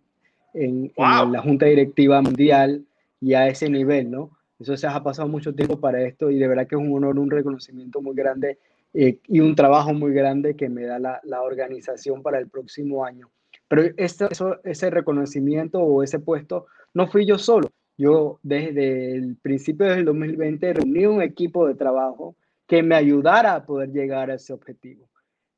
en, 0.55 0.91
la 0.97 1.41
Junta 1.43 1.67
Directiva 1.67 2.23
Mundial 2.23 2.85
y 3.21 3.35
a 3.35 3.47
ese 3.47 3.69
nivel, 3.69 4.11
¿no? 4.11 4.31
Eso 4.59 4.75
se 4.77 4.87
ha 4.87 5.03
pasado 5.03 5.29
mucho 5.29 5.55
tiempo 5.55 5.79
para 5.79 6.03
esto 6.03 6.31
y 6.31 6.39
de 6.39 6.49
verdad 6.49 6.67
que 6.67 6.75
es 6.75 6.81
un 6.81 6.93
honor, 6.95 7.19
un 7.19 7.31
reconocimiento 7.31 8.01
muy 8.01 8.17
grande 8.17 8.59
eh, 8.95 9.19
y 9.29 9.41
un 9.41 9.55
trabajo 9.55 9.93
muy 9.93 10.15
grande 10.15 10.57
que 10.57 10.71
me 10.71 10.87
da 10.87 10.99
la, 10.99 11.21
la 11.25 11.43
organización 11.43 12.23
para 12.23 12.39
el 12.39 12.49
próximo 12.49 13.05
año. 13.05 13.29
Pero 13.69 13.83
eso, 13.97 14.29
ese 14.65 14.91
reconocimiento 14.91 15.81
o 15.81 16.03
ese 16.03 16.21
puesto 16.21 16.67
no 16.95 17.07
fui 17.07 17.27
yo 17.27 17.37
solo. 17.37 17.71
Yo 17.99 18.39
desde 18.43 19.15
el 19.15 19.37
principio 19.37 19.87
del 19.87 20.05
2020 20.05 20.73
reuní 20.73 21.07
un 21.07 21.23
equipo 21.23 21.67
de 21.67 21.75
trabajo 21.75 22.37
que 22.67 22.83
me 22.83 22.95
ayudara 22.95 23.55
a 23.55 23.67
poder 23.67 23.91
llegar 23.91 24.31
a 24.31 24.35
ese 24.35 24.53
objetivo. 24.53 25.09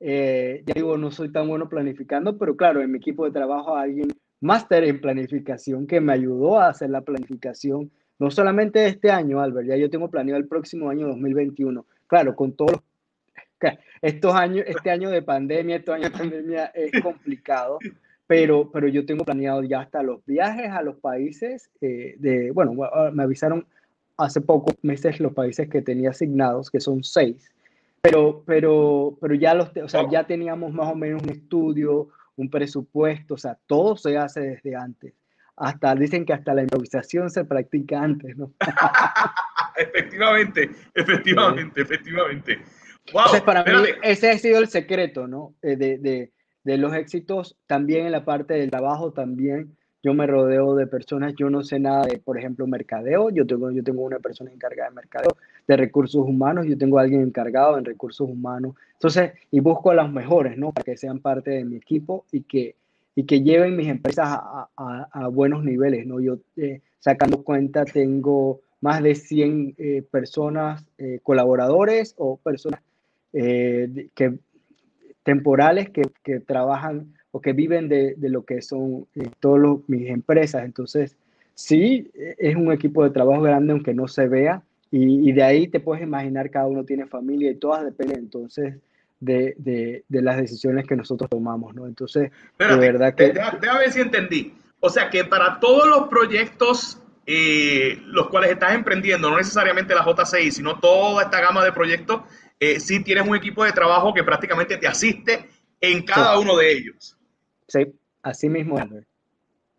Eh, 0.01 0.63
ya 0.67 0.75
digo, 0.75 0.97
no 0.97 1.11
soy 1.11 1.31
tan 1.31 1.49
bueno 1.49 1.69
planificando, 1.69 2.39
pero 2.39 2.57
claro, 2.57 2.81
en 2.81 2.93
mi 2.93 2.99
equipo 2.99 3.25
de 3.25 3.33
trabajo 3.33 3.77
alguien 3.77 4.09
máster 4.41 4.85
en 4.85 5.01
planificación 5.01 5.87
que 5.87 6.01
me 6.01 6.13
ayudó 6.13 6.61
a 6.61 6.69
hacer 6.69 6.91
la 6.91 7.01
planificación, 7.01 7.91
no 8.19 8.31
solamente 8.31 8.87
este 8.87 9.11
año, 9.11 9.41
Albert, 9.41 9.69
ya 9.69 9.77
yo 9.77 9.91
tengo 9.91 10.11
planeado 10.11 10.41
el 10.41 10.49
próximo 10.49 10.91
año 10.91 11.07
2021. 11.09 11.87
Claro, 12.07 12.35
con 12.35 12.53
todos 12.53 12.73
los 12.73 12.83
estos 14.03 14.35
años, 14.35 14.65
este 14.67 14.91
año 14.91 15.11
de 15.11 15.23
pandemia, 15.23 15.77
este 15.77 15.93
año 15.93 16.05
de 16.05 16.11
pandemia 16.11 16.67
es 16.67 17.03
complicado, 17.03 17.79
pero, 18.27 18.71
pero 18.71 18.89
yo 18.89 19.07
tengo 19.07 19.25
planeado 19.25 19.63
ya 19.63 19.81
hasta 19.81 20.03
los 20.03 20.25
viajes 20.25 20.71
a 20.71 20.83
los 20.83 20.97
países 20.97 21.71
eh, 21.81 22.15
de, 22.19 22.51
bueno, 22.51 22.75
me 23.13 23.23
avisaron 23.23 23.67
hace 24.17 24.41
pocos 24.41 24.75
meses 24.83 25.21
los 25.21 25.33
países 25.33 25.69
que 25.69 25.81
tenía 25.81 26.11
asignados, 26.11 26.71
que 26.71 26.81
son 26.81 27.05
seis, 27.05 27.53
pero, 28.11 28.43
pero, 28.47 29.19
pero 29.21 29.35
ya, 29.35 29.55
los, 29.55 29.71
o 29.77 29.89
sea, 29.89 30.09
ya 30.11 30.27
teníamos 30.27 30.73
más 30.73 30.91
o 30.93 30.95
menos 30.95 31.23
un 31.23 31.31
estudio, 31.31 32.09
un 32.37 32.51
presupuesto, 32.51 33.35
o 33.35 33.39
sea, 33.39 33.59
todo 33.67 33.97
se 33.97 34.17
hace 34.17 34.41
desde 34.41 34.77
antes. 34.77 35.15
Hasta 35.57 35.95
dicen 35.95 36.25
que 36.25 36.33
hasta 36.33 36.55
la 36.55 36.63
improvisación 36.63 37.31
se 37.31 37.45
practica 37.45 38.01
antes, 38.01 38.37
¿no? 38.37 38.53
efectivamente, 39.77 40.71
efectivamente, 40.95 41.81
efectivamente. 41.83 42.63
Entonces, 43.07 43.43
para 43.43 43.65
mí, 43.65 43.71
ese 44.03 44.31
ha 44.31 44.39
sido 44.39 44.59
el 44.61 44.69
secreto, 44.69 45.27
¿no? 45.27 45.55
Eh, 45.63 45.77
de, 45.77 45.99
de, 45.99 46.33
de, 46.63 46.79
los 46.79 46.95
éxitos, 46.95 47.57
también 47.67 48.07
en 48.07 48.13
la 48.13 48.25
parte 48.25 48.55
del 48.55 48.71
trabajo, 48.71 49.13
también 49.13 49.78
yo 50.03 50.15
me 50.15 50.27
rodeo 50.27 50.75
de 50.75 50.87
personas, 50.87 51.35
yo 51.37 51.51
no 51.51 51.63
sé 51.65 51.79
nada 51.79 52.07
de, 52.07 52.19
por 52.19 52.39
ejemplo, 52.39 52.67
mercadeo, 52.67 53.31
yo 53.31 53.47
tengo, 53.47 53.71
yo 53.71 53.83
tengo 53.83 54.03
una 54.03 54.19
persona 54.19 54.53
encargada 54.53 54.91
de 54.91 54.97
mercadeo, 54.97 55.37
de 55.67 55.77
recursos 55.77 56.25
humanos, 56.25 56.67
yo 56.67 56.79
tengo 56.79 56.99
a 56.99 57.03
alguien 57.03 57.23
encargado 57.23 57.79
en 57.79 57.85
recursos 57.85 58.29
humanos, 58.29 58.75
entonces, 58.95 59.33
y 59.51 59.61
busco 59.61 59.91
a 59.91 59.95
los 59.95 60.13
mejores, 60.13 60.57
¿no? 60.57 60.73
Para 60.73 60.85
que 60.85 60.97
sean 60.97 61.21
parte 61.21 61.51
de 61.51 61.65
mi 61.65 61.77
equipo 61.77 62.25
y 62.33 62.43
que, 62.43 62.77
y 63.15 63.25
que 63.25 63.43
lleven 63.43 63.77
mis 63.77 63.89
empresas 63.89 64.29
a, 64.29 64.69
a, 65.13 65.29
buenos 65.29 65.65
niveles, 65.65 66.07
¿no? 66.07 66.21
Yo, 66.21 66.39
eh, 66.57 66.81
sacando 67.01 67.43
cuenta, 67.43 67.85
tengo 67.85 68.61
más 68.81 69.03
de 69.03 69.15
100 69.15 69.75
eh, 69.79 70.03
personas, 70.09 70.85
eh, 70.99 71.21
colaboradores 71.23 72.15
o 72.17 72.37
personas 72.37 72.81
eh, 73.33 74.09
que, 74.15 74.39
temporales 75.23 75.91
que, 75.91 76.03
que, 76.23 76.41
trabajan 76.41 77.15
o 77.31 77.41
que 77.41 77.53
viven 77.53 77.89
de, 77.89 78.15
de 78.17 78.29
lo 78.29 78.45
que 78.45 78.63
son 78.63 79.07
eh, 79.15 79.29
todas 79.41 79.81
mis 79.87 80.09
empresas. 80.09 80.65
Entonces, 80.65 81.17
sí, 81.55 82.11
es 82.15 82.57
un 82.57 82.73
equipo 82.73 83.05
de 83.05 83.11
trabajo 83.11 83.43
grande 83.43 83.73
aunque 83.73 83.95
no 83.95 84.09
se 84.09 84.29
vea 84.29 84.63
y, 84.91 85.29
y, 85.29 85.33
de 85.33 85.43
ahí 85.43 85.69
te 85.69 85.81
puedes 85.81 86.03
imaginar, 86.03 86.51
cada 86.51 86.67
uno 86.67 86.85
tiene 86.85 87.07
familia 87.07 87.51
y 87.51 87.57
todas 87.57 87.85
dependen 87.85 88.21
entonces 88.21 88.77
de, 89.21 89.55
de, 89.59 90.05
de 90.09 90.23
las 90.23 90.39
decisiones 90.39 90.87
que 90.87 90.97
nosotros 90.97 91.29
tomamos, 91.29 91.75
¿no? 91.75 91.87
Entonces, 91.87 92.31
de 92.59 92.77
verdad 92.77 93.15
que... 93.15 93.33
Déjame 93.33 93.79
ver 93.81 93.93
si 93.93 94.01
entendí. 94.01 94.55
O 94.81 94.89
sea 94.89 95.11
que 95.11 95.25
para 95.25 95.61
todos 95.61 95.87
los 95.87 96.09
proyectos 96.09 97.03
eh, 97.31 98.01
los 98.07 98.31
cuales 98.31 98.53
estás 98.53 98.75
emprendiendo, 98.75 99.29
no 99.29 99.37
necesariamente 99.37 99.95
la 99.95 100.03
J6, 100.03 100.51
sino 100.51 100.81
toda 100.81 101.25
esta 101.25 101.43
gama 101.43 101.63
de 101.63 101.73
proyectos, 101.73 102.23
eh, 102.59 102.81
sí 102.81 103.05
tienes 103.05 103.29
un 103.29 103.37
equipo 103.37 103.65
de 103.65 103.73
trabajo 103.73 104.15
que 104.15 104.25
prácticamente 104.25 104.79
te 104.79 104.87
asiste 104.87 105.47
en 105.79 106.03
cada 106.05 106.39
uno 106.39 106.57
de 106.57 106.73
ellos. 106.73 107.18
Sí, 107.69 107.87
así 108.23 108.49
mismo. 108.49 108.77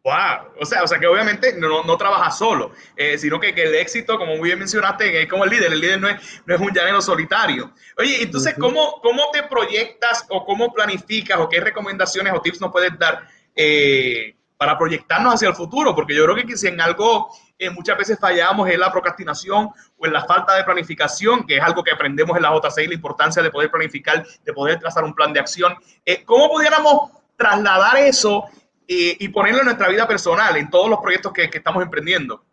Wow, 0.01 0.53
o 0.61 0.65
sea, 0.65 0.83
o 0.83 0.87
sea 0.87 0.97
que 0.97 1.07
obviamente 1.07 1.57
no, 1.57 1.83
no 1.83 1.97
trabajas 1.97 2.37
solo, 2.37 2.71
eh, 2.95 3.17
sino 3.17 3.37
que, 3.37 3.53
que, 3.53 3.63
el 3.63 3.75
éxito, 3.75 4.17
como 4.17 4.37
muy 4.37 4.47
bien 4.47 4.59
mencionaste, 4.59 5.23
es 5.23 5.27
como 5.27 5.43
el 5.43 5.49
líder, 5.49 5.73
el 5.73 5.81
líder 5.81 5.99
no 5.99 6.07
es, 6.07 6.41
no 6.45 6.55
es 6.55 6.61
un 6.61 6.71
llanero 6.71 7.01
solitario. 7.01 7.73
Oye, 7.97 8.23
entonces, 8.23 8.55
¿cómo, 8.57 9.01
¿cómo 9.01 9.29
te 9.33 9.43
proyectas 9.43 10.25
o 10.29 10.45
cómo 10.45 10.71
planificas 10.71 11.37
o 11.39 11.49
qué 11.49 11.59
recomendaciones 11.59 12.31
o 12.33 12.39
tips 12.39 12.61
nos 12.61 12.71
puedes 12.71 12.97
dar 12.97 13.27
eh, 13.53 14.37
para 14.55 14.77
proyectarnos 14.77 15.33
hacia 15.33 15.49
el 15.49 15.55
futuro? 15.55 15.93
Porque 15.93 16.15
yo 16.15 16.23
creo 16.23 16.47
que 16.47 16.55
si 16.55 16.67
en 16.67 16.79
algo 16.79 17.29
eh, 17.57 17.69
muchas 17.69 17.97
veces 17.97 18.17
fallamos 18.17 18.69
en 18.69 18.79
la 18.79 18.89
procrastinación 18.89 19.69
o 19.97 20.05
en 20.05 20.13
la 20.13 20.23
falta 20.23 20.55
de 20.55 20.63
planificación, 20.63 21.45
que 21.45 21.57
es 21.57 21.61
algo 21.61 21.83
que 21.83 21.91
aprendemos 21.91 22.37
en 22.37 22.43
la 22.43 22.53
J6, 22.53 22.87
la 22.87 22.93
importancia 22.93 23.43
de 23.43 23.51
poder 23.51 23.69
planificar, 23.69 24.25
de 24.45 24.53
poder 24.53 24.79
trazar 24.79 25.03
un 25.03 25.13
plan 25.13 25.33
de 25.33 25.41
acción. 25.41 25.75
Eh, 26.05 26.23
¿Cómo 26.23 26.49
pudiéramos 26.49 27.18
trasladar 27.39 27.97
eso 27.97 28.45
eh, 28.87 29.15
y 29.17 29.29
ponerlo 29.29 29.59
en 29.59 29.65
nuestra 29.65 29.87
vida 29.89 30.07
personal, 30.07 30.57
en 30.57 30.69
todos 30.69 30.89
los 30.89 30.99
proyectos 30.99 31.31
que, 31.31 31.49
estamos 31.51 31.81
emprendiendo? 31.81 32.43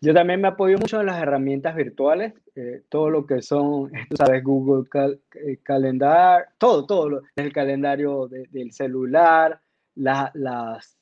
Yo 0.00 0.12
también 0.12 0.40
me 0.40 0.48
apoyo 0.48 0.78
mucho 0.78 1.00
en 1.00 1.06
las 1.06 1.20
herramientas 1.20 1.74
virtuales, 1.74 2.34
eh, 2.54 2.82
todo 2.90 3.08
lo 3.08 3.26
que 3.26 3.40
son, 3.40 3.90
tú 4.10 4.16
sabes, 4.16 4.44
Google 4.44 4.86
Cal 4.88 5.18
Calendar, 5.62 6.50
todo, 6.58 6.84
todo, 6.84 7.22
el 7.36 7.52
calendario 7.52 8.28
de, 8.28 8.46
del 8.50 8.72
celular, 8.72 9.58
la, 9.94 10.30
las 10.34 10.98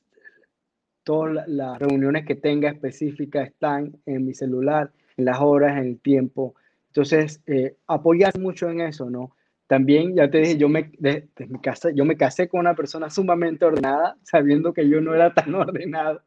todas 1.05 1.49
las 1.49 1.79
reuniones 1.79 2.25
que 2.25 2.35
tenga 2.37 2.69
específicas 2.69 3.49
están 3.49 3.97
en 4.07 4.25
mi 4.25 4.35
celular, 4.35 4.93
en 5.17 5.25
las 5.25 5.41
horas, 5.41 5.73
en 5.73 5.87
el 5.87 6.01
tiempo. 6.01 6.55
Entonces, 6.89 7.43
eh, 7.47 7.77
apoyar 7.87 8.39
mucho 8.39 8.69
en 8.69 8.81
eso, 8.83 9.11
¿no? 9.11 9.35
También, 9.73 10.15
ya 10.15 10.31
te 10.31 10.37
dije, 10.37 10.59
yo 10.59 10.69
me, 10.69 10.93
de, 10.99 11.31
de 11.35 11.47
mi 11.47 11.59
casa, 11.59 11.89
yo 11.93 12.05
me 12.05 12.19
casé 12.19 12.47
con 12.47 12.61
una 12.61 12.75
persona 12.75 13.09
sumamente 13.09 13.65
ordenada, 13.65 14.19
sabiendo 14.23 14.75
que 14.75 14.87
yo 14.87 15.01
no 15.01 15.15
era 15.15 15.33
tan 15.33 15.55
ordenado. 15.55 16.21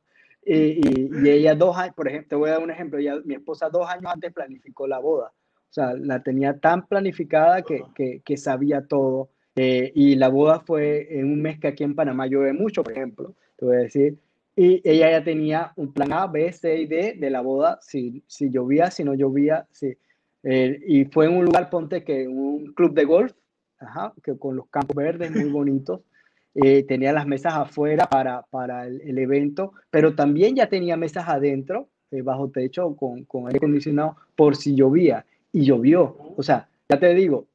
Y, 0.44 0.56
y, 0.56 1.10
y, 1.14 1.30
ella 1.30 1.54
dos 1.54 1.78
años, 1.78 1.94
por 1.94 2.08
ejemplo, 2.08 2.30
te 2.30 2.36
voy 2.38 2.50
a 2.50 2.54
dar 2.54 2.64
un 2.64 2.72
ejemplo, 2.72 2.98
ella, 2.98 3.18
mi 3.24 3.36
esposa 3.36 3.70
dos 3.70 3.88
años 3.88 4.12
antes 4.12 4.34
planificó 4.34 4.88
la 4.88 4.98
boda. 4.98 5.28
O 5.28 5.74
sea, 5.76 5.94
la 5.94 6.24
tenía 6.24 6.58
tan 6.58 6.88
planificada 6.88 7.62
que, 7.62 7.84
que, 7.94 8.24
que 8.26 8.36
sabía 8.36 8.82
todo. 8.82 9.30
Eh, 9.56 9.92
y 9.94 10.16
la 10.16 10.30
boda 10.30 10.62
fue 10.62 11.08
en 11.12 11.26
un 11.26 11.40
mes 11.40 11.60
que 11.60 11.68
aquí 11.68 11.84
en 11.84 11.94
Panamá 11.94 12.26
llueve 12.26 12.54
mucho, 12.54 12.82
por 12.82 12.94
ejemplo. 12.94 13.36
Te 13.58 13.66
voy 13.66 13.76
a 13.76 13.80
decir, 13.82 14.18
y 14.56 14.82
ella 14.90 15.12
ya 15.12 15.24
tenía 15.24 15.72
un 15.76 15.94
plan 15.94 16.14
A, 16.14 16.26
B, 16.26 16.52
C 16.52 16.80
y 16.80 16.88
D 16.88 17.14
de 17.20 17.30
la 17.30 17.42
boda, 17.42 17.78
si, 17.84 18.24
si 18.26 18.50
llovía, 18.50 18.90
si 18.90 19.04
no 19.04 19.14
llovía, 19.14 19.68
sí. 19.70 19.96
Eh, 20.46 20.80
y 20.88 21.06
fue 21.06 21.26
en 21.26 21.36
un 21.36 21.46
lugar, 21.46 21.70
ponte 21.70 22.04
que 22.04 22.28
un 22.28 22.74
club 22.74 22.94
de 22.94 23.04
golf, 23.04 23.34
que 24.24 24.38
con 24.38 24.56
los 24.56 24.68
campos 24.70 24.96
verdes 24.96 25.32
muy 25.32 25.50
bonitos. 25.50 26.02
Eh, 26.58 26.84
tenía 26.84 27.12
las 27.12 27.28
mesas 27.28 27.54
afuera 27.54 28.08
para, 28.08 28.44
para 28.44 28.88
el, 28.88 29.18
evento, 29.18 29.74
pero 29.92 30.16
también 30.16 30.56
ya 30.56 30.70
tenía 30.70 30.96
mesas 30.96 31.28
adentro, 31.28 31.90
eh, 32.12 32.22
bajo 32.22 32.50
techo, 32.50 32.96
con, 32.96 33.26
con 33.26 33.48
aire 33.48 33.58
acondicionado, 33.58 34.16
por 34.38 34.56
si 34.56 34.74
llovía. 34.74 35.26
Y 35.52 35.66
llovió. 35.66 36.16
O 36.38 36.42
sea, 36.42 36.70
ya 36.88 36.98
te 36.98 37.14
digo, 37.14 37.48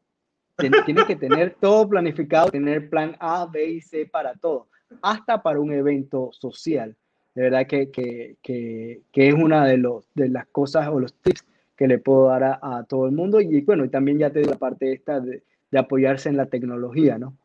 tienes 0.85 1.07
que 1.07 1.16
tener 1.16 1.57
todo 1.59 1.88
planificado, 1.88 2.50
tener 2.50 2.90
plan 2.90 3.16
A, 3.20 3.46
B 3.46 3.70
y 3.70 3.81
C 3.81 4.05
para 4.05 4.35
todo 4.35 4.66
hasta 5.03 5.42
para 5.42 5.61
un 5.61 5.72
evento 5.72 6.31
social. 6.33 6.96
De 7.35 7.42
verdad 7.42 7.66
que, 7.66 7.90
que, 7.90 8.37
que, 8.42 9.03
que 9.12 9.29
es 9.29 9.35
una 9.35 9.64
de, 9.66 9.76
los, 9.76 10.05
de 10.14 10.29
las 10.29 10.46
cosas 10.48 10.88
o 10.88 10.98
los 10.98 11.14
tips 11.14 11.44
que 11.80 11.88
le 11.88 11.96
puedo 11.96 12.26
dar 12.26 12.58
a, 12.60 12.84
todo 12.86 13.06
el 13.06 13.12
mundo. 13.12 13.40
Y 13.40 13.62
bueno, 13.62 13.86
y 13.86 13.88
también 13.88 14.18
ya 14.18 14.28
te 14.28 14.44
la 14.44 14.58
parte 14.58 14.92
esta 14.92 15.18
de, 15.18 15.42
apoyarse 15.74 16.28
en 16.28 16.36
la 16.36 16.44
tecnología, 16.44 17.16
¿no? 17.16 17.38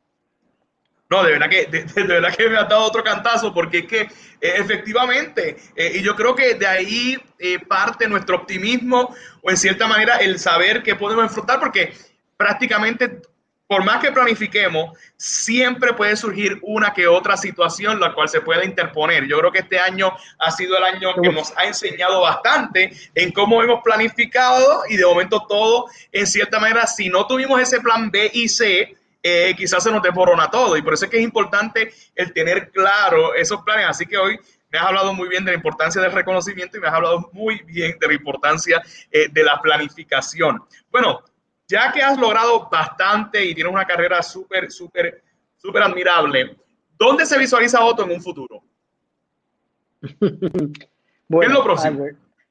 No, 1.10 1.24
de 1.24 1.32
verdad 1.32 1.50
que, 1.50 1.68
de, 1.68 1.86
de, 1.86 2.04
verdad 2.04 2.36
que 2.36 2.50
me 2.50 2.58
ha 2.58 2.66
dado 2.66 2.84
otro 2.84 3.02
cantazo, 3.02 3.54
porque 3.54 3.78
es 3.78 3.86
que 3.86 4.02
eh, 4.02 4.08
efectivamente, 4.42 5.56
eh, 5.74 5.94
y 5.96 6.02
yo 6.02 6.18
creo 6.18 6.36
que 6.36 6.56
de 6.56 6.68
ahí 6.68 7.18
eh, 7.40 7.60
parte 7.60 8.10
nuestro 8.10 8.36
optimismo, 8.36 9.16
o 9.42 9.50
en 9.50 9.56
cierta 9.56 9.88
manera 9.88 10.18
el 10.18 10.38
saber 10.38 10.84
que 10.84 10.96
podemos 10.96 11.24
enfrentar, 11.24 11.62
porque 11.62 11.94
prácticamente 12.36 13.22
por 13.68 13.84
más 13.84 14.00
que 14.00 14.12
planifiquemos, 14.12 14.98
siempre 15.18 15.94
puede 15.94 16.16
surgir 16.16 16.60
una 16.62 16.94
que 16.94 17.08
otra 17.08 17.36
situación 17.36 18.00
la 18.00 18.14
cual 18.14 18.30
se 18.30 18.42
pueda 18.42 18.64
interponer. 18.64 19.26
Yo 19.28 19.40
creo 19.40 19.52
que 19.52 19.60
este 19.60 19.80
año 19.80 20.16
ha 20.38 20.52
sido 20.52 20.78
el 20.78 20.84
año 20.84 21.16
que 21.22 21.30
nos 21.30 21.52
ha 21.58 21.66
enseñado 21.66 22.22
bastante 22.22 22.92
en 23.16 23.32
cómo 23.32 23.64
hemos 23.64 23.82
planificado 23.84 24.84
y 24.88 24.98
de 24.98 25.06
momento 25.06 25.46
todo, 25.50 25.86
en 26.12 26.28
cierta 26.28 26.60
manera, 26.60 26.86
si 26.86 27.10
no 27.10 27.26
tuvimos 27.26 27.60
ese 27.60 27.82
plan 27.82 28.12
B 28.12 28.30
y 28.34 28.48
C, 28.48 28.96
eh, 29.24 29.56
quizás 29.58 29.84
se 29.84 29.92
nos 29.92 30.04
desborona 30.04 30.52
todo. 30.52 30.78
Y 30.78 30.84
por 30.84 30.94
eso 30.94 31.06
es 31.06 31.12
que 31.12 31.18
es 31.18 31.24
importante 31.24 31.92
el 32.14 32.32
tener 32.34 32.70
claro 32.70 33.34
esos 33.34 33.64
planes. 33.64 33.88
Así 33.90 34.06
que 34.06 34.18
hoy 34.18 34.40
me 34.72 34.78
has 34.78 34.86
hablado 34.86 35.12
muy 35.16 35.28
bien 35.28 35.44
de 35.44 35.52
la 35.52 35.58
importancia 35.58 36.00
del 36.00 36.12
reconocimiento 36.12 36.78
y 36.78 36.82
me 36.82 36.88
has 36.88 36.94
hablado 36.94 37.30
muy 37.34 37.64
bien 37.64 37.98
de 38.00 38.08
la 38.08 38.14
importancia 38.14 38.84
eh, 39.10 39.28
de 39.32 39.44
la 39.44 39.60
planificación. 39.60 40.62
Bueno, 40.92 41.24
ya 41.68 41.92
que 41.92 42.02
has 42.02 42.18
logrado 42.18 42.70
bastante 42.70 43.44
y 43.44 43.56
tienes 43.56 43.74
una 43.74 43.86
carrera 43.86 44.22
súper, 44.22 44.72
súper, 44.72 45.24
súper 45.58 45.84
admirable, 45.84 46.58
¿dónde 46.98 47.26
se 47.26 47.38
visualiza 47.38 47.84
Otto 47.84 48.04
en 48.04 48.12
un 48.12 48.22
futuro? 48.22 48.64
bueno, 50.20 51.40
¿Qué 51.40 51.46
es 51.46 51.52
lo 51.52 51.64
próximo? 51.64 52.06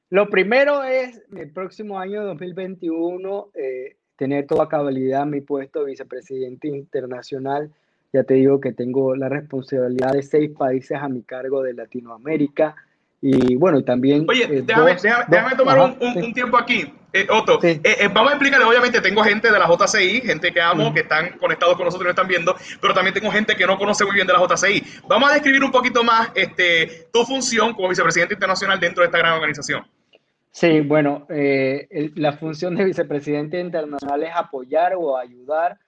Lo 0.09 0.29
primero 0.29 0.83
es 0.83 1.21
el 1.35 1.51
próximo 1.51 1.99
año 1.99 2.23
2021 2.23 3.49
eh, 3.53 3.97
tener 4.15 4.45
toda 4.45 4.69
cabalidad 4.69 5.25
mi 5.25 5.41
puesto 5.41 5.79
de 5.79 5.87
vicepresidente 5.87 6.67
internacional. 6.67 7.73
Ya 8.13 8.23
te 8.23 8.35
digo 8.35 8.61
que 8.61 8.71
tengo 8.71 9.15
la 9.15 9.29
responsabilidad 9.29 10.13
de 10.13 10.21
seis 10.21 10.51
países 10.51 10.97
a 10.97 11.09
mi 11.09 11.23
cargo 11.23 11.63
de 11.63 11.73
Latinoamérica 11.73 12.75
y 13.27 13.55
bueno, 13.55 13.83
también... 13.83 14.25
Oye, 14.29 14.43
eh, 14.43 14.61
déjame, 14.63 14.93
dos- 14.93 15.01
déjame, 15.01 15.23
dos- 15.23 15.31
déjame 15.31 15.55
tomar 15.55 15.79
ajá, 15.79 15.85
un, 15.99 16.07
un- 16.07 16.13
sí. 16.13 16.19
un 16.19 16.33
tiempo 16.33 16.57
aquí. 16.57 16.93
Eh, 17.11 17.25
Otto, 17.29 17.59
Sí. 17.61 17.67
eh, 17.81 17.81
eh, 18.01 18.09
vamos 18.13 18.31
a 18.31 18.35
explicarle, 18.35 18.65
obviamente 18.65 18.99
tengo 19.01 19.23
gente 19.23 19.49
de 19.51 19.57
la 19.57 19.67
JCI, 19.67 20.21
gente 20.21 20.51
que 20.51 20.59
amo, 20.61 20.83
Ujú. 20.87 20.93
que 20.95 20.99
están 20.99 21.37
conectados 21.39 21.75
con 21.77 21.85
nosotros 21.85 22.05
y 22.05 22.09
nos 22.09 22.11
están 22.11 22.27
viendo, 22.27 22.55
pero 22.81 22.93
también 22.93 23.13
tengo 23.13 23.31
gente 23.31 23.55
que 23.55 23.65
no 23.65 23.77
conoce 23.77 24.03
muy 24.03 24.15
bien 24.15 24.27
de 24.27 24.33
la 24.33 24.39
JCI. 24.39 24.83
Vamos 25.07 25.29
a 25.29 25.33
describir 25.33 25.63
un 25.63 25.71
poquito 25.71 26.03
más 26.03 26.29
este, 26.35 27.07
tu 27.13 27.23
función 27.23 27.73
como 27.73 27.87
vicepresidente 27.87 28.33
internacional 28.33 28.79
dentro 28.79 29.01
de 29.01 29.05
esta 29.07 29.17
gran 29.17 29.33
organización. 29.33 29.85
Sí, 30.51 30.81
bueno, 30.81 31.25
eh, 31.29 31.87
el- 31.89 32.11
la 32.15 32.33
función 32.33 32.75
de 32.75 32.83
vicepresidente 32.85 33.59
internacional 33.61 34.21
es 34.23 34.31
apoyar 34.35 34.93
o 34.97 35.17
ayudar 35.17 35.79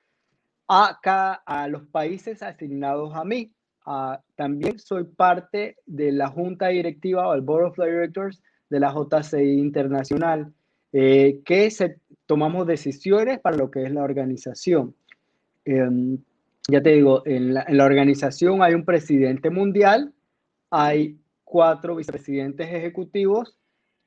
a, 0.70 0.98
cada- 1.02 1.42
a 1.46 1.68
los 1.68 1.84
países 1.88 2.42
asignados 2.42 3.14
a 3.16 3.24
mí. 3.26 3.52
Ah, 3.90 4.22
también 4.36 4.80
soy 4.80 5.06
parte 5.06 5.78
de 5.86 6.12
la 6.12 6.28
junta 6.28 6.68
directiva 6.68 7.26
o 7.26 7.34
el 7.34 7.40
Board 7.40 7.68
of 7.68 7.78
Directors 7.78 8.44
de 8.70 8.82
la 8.82 8.94
JCI 8.94 9.60
Internacional, 9.60 10.52
eh, 10.92 11.40
que 11.46 11.70
tomamos 12.26 12.68
decisiones 12.68 13.40
para 13.40 13.56
lo 13.56 13.72
que 13.72 13.84
es 13.84 13.92
la 13.94 14.04
organización. 14.04 14.94
Em, 15.64 16.18
ya 16.68 16.84
te 16.84 16.90
digo, 16.96 17.22
en 17.26 17.54
la, 17.54 17.64
en 17.66 17.78
la 17.78 17.86
organización 17.86 18.62
hay 18.62 18.74
un 18.74 18.84
presidente 18.84 19.50
mundial, 19.50 20.14
hay 20.70 21.18
cuatro 21.46 21.96
vicepresidentes 21.96 22.68
ejecutivos 22.68 23.58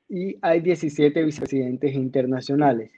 y 0.07 0.37
hay 0.43 0.61
17 0.61 1.23
vicepresidentes 1.23 1.95
internacionales. 1.95 2.91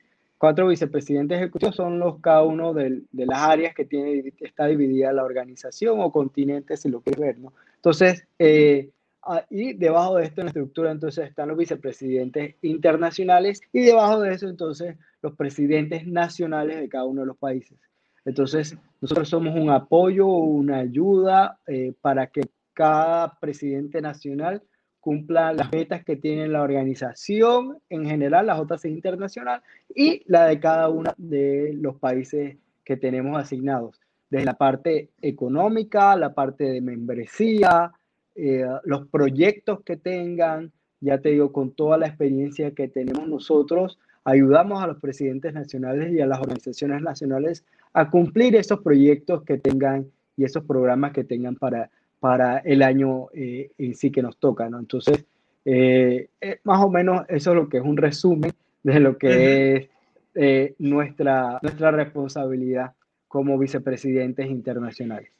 Cuatro 0.43 0.67
vicepresidentes 0.67 1.38
ejecutivos 1.38 1.73
son 1.73 1.99
los 1.99 2.19
cada 2.19 2.43
uno 2.43 2.73
de 2.73 3.06
las 3.13 3.39
áreas 3.39 3.73
que 3.73 3.86
tiene, 3.86 4.34
está 4.41 4.65
dividida 4.65 5.13
la 5.13 5.23
organización 5.23 6.01
o 6.01 6.12
continentes, 6.12 6.82
si 6.82 6.89
lo 6.89 6.99
quieres 6.99 7.21
ver. 7.21 7.38
Entonces, 7.77 8.27
eh, 8.38 8.89
ah, 9.21 9.45
y 9.49 9.71
debajo 9.71 10.17
de 10.17 10.25
esto 10.25 10.41
en 10.41 10.47
la 10.47 10.49
estructura, 10.49 10.91
entonces 10.91 11.29
están 11.29 11.47
los 11.47 11.58
vicepresidentes 11.58 12.56
internacionales 12.62 13.62
y 13.71 13.84
debajo 13.84 14.19
de 14.19 14.34
eso, 14.34 14.49
entonces, 14.49 14.97
los 15.21 15.34
presidentes 15.34 16.06
nacionales 16.06 16.77
de 16.77 16.89
cada 16.89 17.06
uno 17.06 17.21
de 17.21 17.27
los 17.27 17.38
países. 17.38 17.79
Entonces, 18.25 18.77
nosotros 18.99 19.29
somos 19.29 19.56
un 19.56 19.69
apoyo, 19.69 20.27
una 20.27 20.79
ayuda 20.79 21.58
eh, 21.67 21.93
para 22.01 22.27
que 22.27 22.41
cada 22.73 23.39
presidente 23.39 24.01
nacional 24.01 24.62
cumpla 25.04 25.52
las 25.52 25.70
metas 25.70 26.06
que 26.06 26.16
tiene 26.16 26.48
la 26.48 26.62
organización 26.62 27.78
en 27.89 28.06
general, 28.06 28.46
la 28.46 28.58
JCI 28.58 28.88
internacional, 28.88 29.62
y 29.94 30.24
la 30.28 30.48
de 30.48 30.62
cada 30.62 30.88
uno 30.88 31.13
de 31.18 31.74
los 31.76 31.98
países 31.98 32.56
que 32.86 32.96
tenemos 32.96 33.38
asignados, 33.38 34.00
desde 34.30 34.46
la 34.46 34.54
parte 34.54 35.10
económica, 35.22 36.16
la 36.16 36.34
parte 36.34 36.63
de 36.63 36.80
membresía, 36.80 37.92
eh, 38.34 38.66
los 38.86 39.06
proyectos 39.10 39.82
que 39.82 39.98
tengan, 39.98 40.72
ya 41.02 41.18
te 41.18 41.30
digo, 41.30 41.52
con 41.52 41.74
toda 41.74 41.98
la 41.98 42.08
experiencia 42.08 42.72
que 42.72 42.88
tenemos 42.88 43.28
nosotros, 43.28 44.00
ayudamos 44.24 44.82
a 44.82 44.88
los 44.88 45.02
presidentes 45.02 45.54
nacionales 45.54 46.13
y 46.13 46.22
a 46.22 46.28
las 46.28 46.39
organizaciones 46.39 47.02
nacionales 47.02 47.66
a 47.92 48.10
cumplir 48.10 48.56
esos 48.56 48.80
proyectos 48.80 49.44
que 49.44 49.58
tengan 49.58 50.10
y 50.38 50.46
esos 50.46 50.63
programas 50.63 51.12
que 51.12 51.26
tengan 51.26 51.58
para, 51.58 51.92
para 52.24 52.60
el 52.60 52.82
año 52.84 53.28
eh, 53.34 53.72
en 53.78 53.96
sí 53.96 54.10
que 54.10 54.22
nos 54.22 54.38
toca, 54.38 54.70
¿no? 54.70 54.80
Entonces, 54.80 55.26
eh, 55.66 56.30
eh, 56.40 56.60
más 56.64 56.82
o 56.82 56.90
menos 56.90 57.26
eso 57.28 57.50
es 57.50 57.56
lo 57.58 57.68
que 57.68 57.80
es 57.80 57.84
un 57.84 57.98
resumen 57.98 58.54
de 58.82 59.00
lo 59.02 59.18
que 59.18 59.28
Ujú. 59.28 59.40
es 59.42 59.90
eh, 60.34 60.74
nuestra, 60.80 61.60
nuestra 61.62 61.92
responsabilidad 61.92 62.94
como 63.28 63.58
vicepresidentes 63.58 64.50
internacionales. 64.50 65.32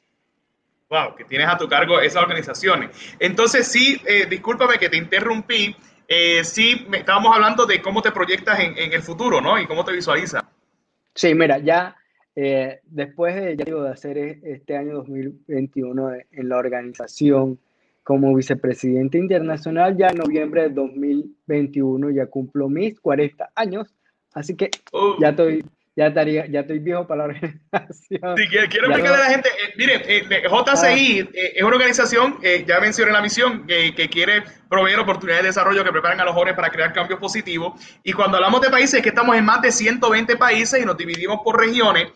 Wow, 0.90 1.16
que 1.16 1.24
tienes 1.24 1.48
a 1.48 1.56
tu 1.56 1.66
cargo 1.68 1.98
esas 2.00 2.22
organizaciones. 2.22 2.90
Entonces, 3.18 3.66
sí, 3.66 3.98
eh, 4.06 4.26
discúlpame 4.28 4.76
que 4.76 4.90
te 4.90 4.98
interrumpí. 4.98 5.74
Eh, 6.06 6.44
sí, 6.44 6.84
me, 6.90 6.98
estábamos 6.98 7.34
hablando 7.34 7.64
de 7.64 7.80
cómo 7.80 8.02
te 8.02 8.12
proyectas 8.12 8.60
en, 8.60 8.76
en 8.76 8.92
el 8.92 9.00
futuro, 9.00 9.40
¿no? 9.40 9.58
Y 9.58 9.66
cómo 9.66 9.86
te 9.86 9.92
visualizas. 9.92 10.42
Sí, 11.14 11.34
mira, 11.34 11.56
ya 11.60 11.96
eh, 12.36 12.80
después 12.84 13.34
de, 13.34 13.56
ya 13.56 13.64
digo, 13.64 13.82
de 13.82 13.90
hacer 13.90 14.18
e- 14.18 14.40
este 14.44 14.76
año 14.76 14.94
2021 14.94 16.14
en 16.14 16.26
en 16.32 16.48
la 16.48 16.56
organización 16.58 17.58
como 18.02 18.34
vicepresidente 18.34 19.18
internacional, 19.18 19.96
ya 19.96 20.08
en 20.08 20.18
noviembre 20.18 20.62
de 20.62 20.70
2021 20.70 22.10
ya 22.10 22.26
cumplo 22.26 22.68
mis 22.68 23.00
40 23.00 23.50
años, 23.54 23.94
así 24.34 24.54
que 24.56 24.70
Uh, 24.92 25.20
ya 25.20 25.30
estoy, 25.30 25.64
ya 25.96 26.08
estaría, 26.08 26.46
ya 26.46 26.60
estoy 26.60 26.80
viejo 26.80 27.06
para 27.06 27.18
la 27.18 27.24
organización. 27.34 28.34
Quiero, 28.50 28.68
quiero 28.68 28.86
explicarle 28.88 29.08
no- 29.08 29.14
a 29.14 29.18
la 29.18 29.30
gente, 29.30 29.48
eh, 29.48 29.74
miren, 29.76 30.02
eh, 30.06 30.42
JCI 30.48 31.20
eh, 31.32 31.52
es 31.54 31.62
una 31.62 31.76
organización, 31.76 32.38
eh, 32.42 32.64
ya 32.66 32.80
mencioné 32.80 33.12
la 33.12 33.22
misión, 33.22 33.66
que, 33.66 34.08
quiere 34.10 34.42
proveer 34.68 34.98
oportunidades 34.98 35.44
de 35.44 35.48
desarrollo 35.50 35.84
que 35.84 35.92
preparan 35.92 36.20
a 36.20 36.24
los 36.24 36.34
jóvenes 36.34 36.54
para 36.54 36.70
crear 36.70 36.92
cambios 36.92 37.20
positivos. 37.20 37.80
Y 38.02 38.12
cuando 38.12 38.36
hablamos 38.36 38.60
de 38.60 38.70
países, 38.70 38.94
es 38.94 39.02
que 39.02 39.10
estamos 39.10 39.36
en 39.36 39.44
más 39.44 39.62
de 39.62 39.70
120 39.70 40.36
países 40.36 40.82
y 40.82 40.84
nos 40.84 40.96
dividimos 40.96 41.40
por 41.44 41.58
regiones, 41.58 42.08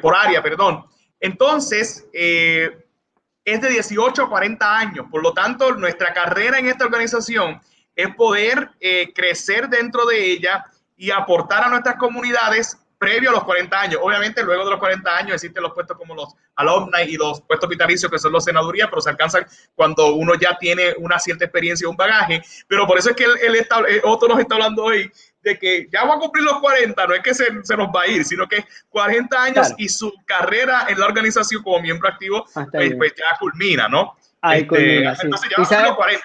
por 0.00 0.16
área, 0.16 0.42
perdón. 0.42 0.84
Entonces, 1.20 2.08
es 2.12 3.60
de 3.60 3.68
18 3.68 4.22
a 4.22 4.28
40 4.28 4.78
años. 4.78 5.06
Por 5.10 5.22
lo 5.22 5.32
tanto, 5.32 5.74
nuestra 5.74 6.12
carrera 6.12 6.58
en 6.58 6.66
esta 6.66 6.84
organización 6.84 7.60
es 7.96 8.14
poder 8.14 8.70
crecer 9.14 9.68
dentro 9.68 10.06
de 10.06 10.32
ella 10.32 10.64
y 10.98 11.10
aportar 11.10 11.64
a 11.64 11.68
nuestras 11.68 11.96
comunidades 11.96 12.76
previo 12.98 13.30
a 13.30 13.32
los 13.32 13.44
40 13.44 13.80
años. 13.80 14.00
Obviamente, 14.02 14.42
luego 14.42 14.64
de 14.64 14.70
los 14.72 14.80
40 14.80 15.16
años 15.16 15.34
existen 15.34 15.62
los 15.62 15.72
puestos 15.72 15.96
como 15.96 16.16
los 16.16 16.34
alumni 16.56 17.02
y 17.06 17.16
los 17.16 17.40
puestos 17.42 17.68
vitalicios, 17.68 18.10
que 18.10 18.18
son 18.18 18.32
los 18.32 18.42
senadurías, 18.44 18.88
pero 18.90 19.00
se 19.00 19.10
alcanzan 19.10 19.46
cuando 19.76 20.14
uno 20.16 20.34
ya 20.34 20.58
tiene 20.58 20.94
una 20.98 21.20
cierta 21.20 21.44
experiencia 21.44 21.88
un 21.88 21.96
bagaje. 21.96 22.42
Pero 22.66 22.88
por 22.88 22.98
eso 22.98 23.10
es 23.10 23.16
que 23.16 23.22
él, 23.24 23.30
él 23.40 23.54
está, 23.54 23.80
eh, 23.88 24.00
Otto 24.02 24.26
nos 24.26 24.40
está 24.40 24.56
hablando 24.56 24.82
hoy 24.82 25.08
de 25.42 25.56
que 25.56 25.86
ya 25.92 26.04
va 26.04 26.14
a 26.16 26.18
cumplir 26.18 26.42
los 26.44 26.58
40, 26.58 27.06
no 27.06 27.14
es 27.14 27.22
que 27.22 27.34
se, 27.34 27.46
se 27.62 27.76
nos 27.76 27.86
va 27.88 28.02
a 28.02 28.06
ir, 28.08 28.24
sino 28.24 28.48
que 28.48 28.64
40 28.88 29.42
años 29.44 29.54
Claro. 29.68 29.74
y 29.78 29.88
su 29.88 30.12
carrera 30.26 30.86
en 30.88 30.98
la 30.98 31.06
organización 31.06 31.62
como 31.62 31.80
miembro 31.80 32.08
activo 32.08 32.44
Ah, 32.56 32.66
pues, 32.72 32.96
pues 32.96 33.14
ya 33.16 33.38
culmina, 33.38 33.86
¿no? 33.88 34.16
Ahí 34.42 34.62
Este, 34.62 34.68
culmina, 34.68 35.14
sí. 35.14 35.20
Entonces 35.24 35.50
ya 35.50 35.62
¿Y 35.62 35.64
va 35.76 35.78
a 35.84 35.86
los 35.86 35.96
40. 35.96 36.24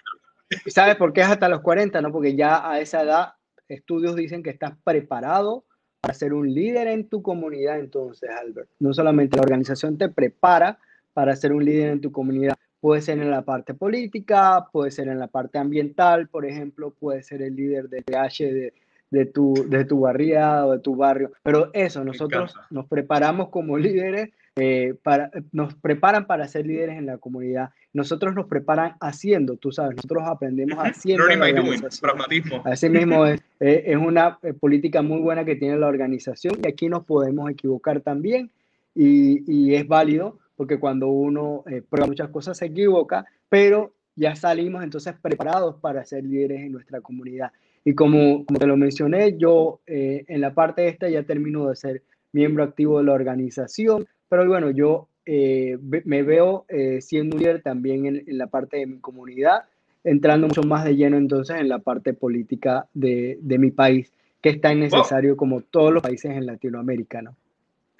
¿Y 0.65 0.71
¿Sabes 0.71 0.95
por 0.95 1.13
qué 1.13 1.21
es 1.21 1.27
hasta 1.27 1.47
los 1.47 1.61
40? 1.61 2.01
¿no? 2.01 2.11
Porque 2.11 2.35
ya 2.35 2.67
a 2.67 2.79
esa 2.79 3.03
edad 3.03 3.35
estudios 3.73 4.15
dicen 4.15 4.43
que 4.43 4.49
estás 4.49 4.73
preparado 4.83 5.65
para 6.01 6.13
ser 6.13 6.33
un 6.33 6.53
líder 6.53 6.87
en 6.87 7.07
tu 7.07 7.21
comunidad, 7.21 7.79
entonces, 7.79 8.29
Albert. 8.29 8.69
No 8.79 8.93
solamente 8.93 9.37
la 9.37 9.43
organización 9.43 9.97
te 9.97 10.09
prepara 10.09 10.77
para 11.13 11.35
ser 11.35 11.53
un 11.53 11.63
líder 11.63 11.91
en 11.91 12.01
tu 12.01 12.11
comunidad, 12.11 12.55
puede 12.81 13.01
ser 13.01 13.19
en 13.19 13.31
la 13.31 13.43
parte 13.43 13.73
política, 13.73 14.67
puede 14.71 14.91
ser 14.91 15.07
en 15.07 15.17
la 15.17 15.27
parte 15.27 15.59
ambiental, 15.59 16.27
por 16.27 16.45
ejemplo, 16.45 16.91
puede 16.91 17.23
ser 17.23 17.41
el 17.41 17.55
líder 17.55 17.87
de 17.87 18.01
TH 18.01 18.39
de, 18.39 18.73
de 19.09 19.25
tu, 19.25 19.53
de 19.69 19.85
tu 19.85 20.01
barriada 20.01 20.65
o 20.65 20.73
de 20.73 20.79
tu 20.79 20.95
barrio. 20.95 21.31
Pero 21.43 21.69
eso, 21.71 22.03
nosotros 22.03 22.55
nos 22.69 22.87
preparamos 22.87 23.49
como 23.49 23.77
líderes, 23.79 24.31
eh, 24.55 24.95
para, 25.03 25.31
nos 25.51 25.73
preparan 25.73 26.27
para 26.27 26.47
ser 26.47 26.65
líderes 26.65 26.97
en 26.97 27.05
la 27.05 27.17
comunidad. 27.17 27.71
Nosotros 27.93 28.35
nos 28.35 28.47
preparan 28.47 28.95
haciendo, 28.99 29.57
tú 29.57 29.71
sabes, 29.71 29.95
nosotros 29.95 30.23
aprendemos 30.25 30.77
haciendo. 30.79 31.25
Learning 31.25 31.39
la 31.39 31.45
by 31.45 31.53
doing, 31.53 31.67
organización. 31.67 32.09
pragmatismo. 32.09 32.61
Así 32.65 32.89
mismo 32.89 33.25
es, 33.25 33.41
eh, 33.59 33.83
es 33.87 33.97
una 33.97 34.37
eh, 34.43 34.53
política 34.53 35.01
muy 35.01 35.19
buena 35.19 35.45
que 35.45 35.55
tiene 35.55 35.77
la 35.77 35.87
organización 35.87 36.59
y 36.63 36.67
aquí 36.67 36.89
nos 36.89 37.05
podemos 37.05 37.49
equivocar 37.49 38.01
también 38.01 38.51
y, 38.95 39.43
y 39.51 39.75
es 39.75 39.87
válido 39.87 40.39
porque 40.55 40.79
cuando 40.79 41.07
uno 41.07 41.63
eh, 41.67 41.81
prueba 41.81 42.07
muchas 42.07 42.29
cosas 42.29 42.57
se 42.57 42.65
equivoca, 42.65 43.25
pero 43.49 43.93
ya 44.15 44.35
salimos 44.35 44.83
entonces 44.83 45.15
preparados 45.21 45.75
para 45.81 46.05
ser 46.05 46.23
líderes 46.23 46.61
en 46.61 46.71
nuestra 46.71 47.01
comunidad. 47.01 47.51
Y 47.83 47.95
como, 47.95 48.45
como 48.45 48.59
te 48.59 48.67
lo 48.67 48.77
mencioné, 48.77 49.37
yo 49.37 49.81
eh, 49.87 50.23
en 50.27 50.41
la 50.41 50.53
parte 50.53 50.87
esta 50.87 51.09
ya 51.09 51.23
termino 51.23 51.67
de 51.67 51.75
ser 51.75 52.03
miembro 52.31 52.63
activo 52.63 52.99
de 52.99 53.05
la 53.05 53.13
organización, 53.13 54.07
pero 54.33 54.47
bueno, 54.47 54.71
yo 54.71 55.09
eh, 55.27 55.77
me 56.05 56.23
veo 56.23 56.65
eh, 56.67 57.01
siendo 57.01 57.35
un 57.35 57.43
líder 57.43 57.61
también 57.61 58.07
en, 58.07 58.23
en 58.25 58.37
la 58.39 58.47
parte 58.47 58.77
de 58.77 58.87
mi 58.87 58.97
comunidad 58.97 59.65
entrando 60.03 60.47
mucho 60.47 60.63
más 60.63 60.85
de 60.85 60.95
lleno 60.95 61.17
entonces 61.17 61.59
en 61.59 61.69
la 61.69 61.77
parte 61.77 62.15
política 62.15 62.87
de, 62.95 63.37
de 63.43 63.59
mi 63.59 63.69
país, 63.69 64.11
que 64.41 64.49
es 64.49 64.59
tan 64.59 64.79
necesario 64.79 65.37
como 65.37 65.61
todos 65.61 65.93
los 65.93 66.01
países 66.01 66.31
en 66.31 66.47
Latinoamérica, 66.47 67.21
¿no? 67.21 67.35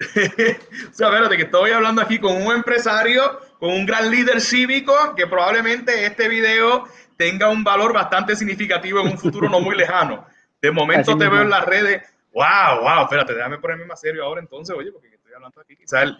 o 0.00 0.92
sea, 0.92 1.06
espérate, 1.06 1.36
que 1.36 1.44
estoy 1.44 1.70
hablando 1.70 2.02
aquí 2.02 2.18
con 2.18 2.34
un 2.42 2.52
empresario, 2.52 3.22
con 3.60 3.70
un 3.70 3.86
gran 3.86 4.10
líder 4.10 4.40
cívico, 4.40 4.92
que 5.16 5.28
probablemente 5.28 6.04
este 6.04 6.28
video 6.28 6.82
tenga 7.16 7.48
un 7.48 7.62
valor 7.62 7.92
bastante 7.92 8.34
significativo 8.34 8.98
en 9.02 9.12
un 9.12 9.18
futuro 9.18 9.48
no 9.48 9.60
muy 9.60 9.76
lejano. 9.76 10.26
De 10.60 10.72
momento 10.72 11.12
Así 11.12 11.18
te 11.20 11.26
mismo. 11.26 11.34
veo 11.34 11.42
en 11.42 11.50
las 11.50 11.64
redes. 11.64 12.02
Wow, 12.34 12.82
wow, 12.82 13.02
espérate, 13.04 13.32
déjame 13.32 13.58
ponerme 13.58 13.84
más 13.84 14.00
serio 14.00 14.24
ahora 14.24 14.40
entonces, 14.40 14.76
oye, 14.76 14.90
porque 14.90 15.06
estoy 15.06 15.32
hablando 15.34 15.60
aquí, 15.60 15.76
quizás 15.76 16.02
el, 16.02 16.16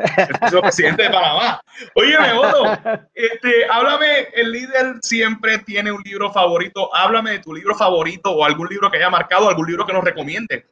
presidente 0.63 1.03
de 1.03 1.11
Panamá. 1.11 1.61
Oye, 1.97 2.17
Otto, 2.39 3.09
este, 3.13 3.67
háblame, 3.69 4.29
el 4.33 4.53
líder 4.53 4.99
siempre 5.03 5.59
tiene 5.59 5.91
un 5.91 6.01
libro 6.03 6.31
favorito. 6.31 6.95
Háblame 6.95 7.33
de 7.33 7.39
tu 7.41 7.53
libro 7.53 7.75
favorito 7.75 8.31
o 8.31 8.45
algún 8.45 8.69
libro 8.69 8.93
que 8.93 8.99
haya 8.99 9.11
marcado, 9.11 9.49
algún 9.49 9.67
libro 9.67 9.85
que 9.85 9.93
nos 9.93 10.05
recomiende. 10.05 10.67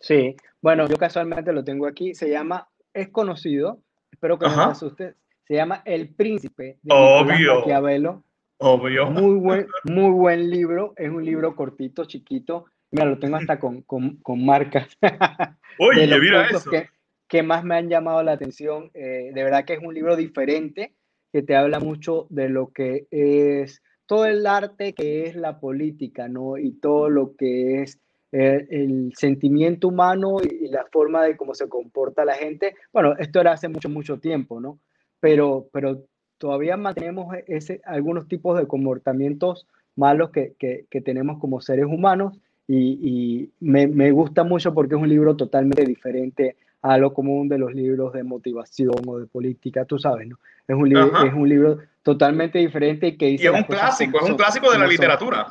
Sí, 0.00 0.34
bueno, 0.62 0.88
yo 0.88 0.96
casualmente 0.96 1.52
lo 1.52 1.62
tengo 1.62 1.86
aquí, 1.86 2.14
se 2.14 2.30
llama, 2.30 2.66
es 2.94 3.10
conocido, 3.10 3.78
espero 4.10 4.38
que 4.38 4.46
no 4.46 4.52
Ajá. 4.52 4.64
se 4.64 4.70
asuste, 4.70 5.14
se 5.44 5.54
llama 5.54 5.82
El 5.84 6.14
Príncipe 6.14 6.78
de 6.82 6.94
Obvio. 6.94 7.56
Maquiavelo. 7.56 8.24
Obvio. 8.56 9.10
Muy 9.10 9.38
buen, 9.38 9.66
muy 9.84 10.10
buen 10.12 10.48
libro. 10.48 10.94
Es 10.96 11.10
un 11.10 11.24
libro 11.24 11.54
cortito, 11.54 12.06
chiquito. 12.06 12.64
Mira, 12.92 13.06
lo 13.06 13.18
tengo 13.18 13.36
hasta 13.36 13.58
con, 13.58 13.82
con, 13.82 14.16
con 14.18 14.44
marcas. 14.44 14.86
Oye, 15.78 16.06
mira 16.06 16.46
eso. 16.46 16.70
Que, 16.70 16.88
que, 17.26 17.42
más 17.42 17.64
me 17.64 17.76
han 17.76 17.88
llamado 17.88 18.22
la 18.22 18.32
atención. 18.32 18.90
Eh, 18.92 19.32
de 19.34 19.44
verdad 19.44 19.64
que 19.64 19.72
es 19.72 19.80
un 19.82 19.94
libro 19.94 20.14
diferente 20.14 20.94
que 21.32 21.42
te 21.42 21.56
habla 21.56 21.80
mucho 21.80 22.26
de 22.28 22.50
lo 22.50 22.70
que 22.70 23.06
es 23.10 23.82
todo 24.04 24.26
el 24.26 24.46
arte 24.46 24.92
que 24.92 25.24
es 25.24 25.36
la 25.36 25.58
política, 25.58 26.28
¿no? 26.28 26.58
Y 26.58 26.72
todo 26.72 27.08
lo 27.08 27.34
que 27.34 27.80
es 27.80 27.98
eh, 28.30 28.66
el 28.70 29.14
sentimiento 29.16 29.88
humano 29.88 30.36
y, 30.42 30.68
la 30.68 30.84
forma 30.92 31.24
de 31.24 31.34
cómo 31.34 31.54
se 31.54 31.70
comporta 31.70 32.26
la 32.26 32.34
gente. 32.34 32.74
Bueno, 32.92 33.14
esto 33.18 33.40
era 33.40 33.52
hace 33.52 33.68
mucho, 33.68 33.88
mucho 33.88 34.20
tiempo, 34.20 34.60
¿no? 34.60 34.78
Pero, 35.18 35.68
pero 35.72 36.04
todavía 36.36 36.76
mantenemos 36.76 37.34
ese, 37.46 37.80
algunos 37.86 38.28
tipos 38.28 38.58
de 38.58 38.66
comportamientos 38.66 39.66
malos 39.96 40.30
que, 40.30 40.54
que, 40.58 40.84
que 40.90 41.00
tenemos 41.00 41.38
como 41.38 41.62
seres 41.62 41.86
humanos 41.86 42.38
y, 42.68 42.76
y 42.78 43.50
me, 43.60 43.86
me, 43.86 44.10
gusta 44.10 44.44
mucho 44.44 44.72
porque 44.72 44.94
es 44.94 45.00
un 45.00 45.08
libro 45.08 45.36
totalmente 45.36 45.84
diferente 45.84 46.56
a 46.82 46.98
lo 46.98 47.12
común 47.12 47.48
de 47.48 47.58
los 47.58 47.72
libros 47.74 48.12
de 48.12 48.24
motivación 48.24 48.94
o 49.06 49.18
de 49.18 49.26
política, 49.26 49.84
tú 49.84 49.98
sabes, 49.98 50.28
¿no? 50.28 50.38
Es 50.66 50.76
un, 50.76 50.88
libro, 50.88 51.24
es 51.24 51.32
un 51.32 51.48
libro 51.48 51.78
totalmente 52.02 52.58
diferente 52.58 53.08
y 53.08 53.16
que 53.16 53.26
dice... 53.26 53.44
Y 53.44 53.46
es 53.46 53.52
un 53.52 53.62
clásico, 53.64 54.18
es 54.20 54.30
un 54.30 54.36
clásico 54.36 54.70
de 54.70 54.78
la 54.78 54.86
literatura. 54.86 55.48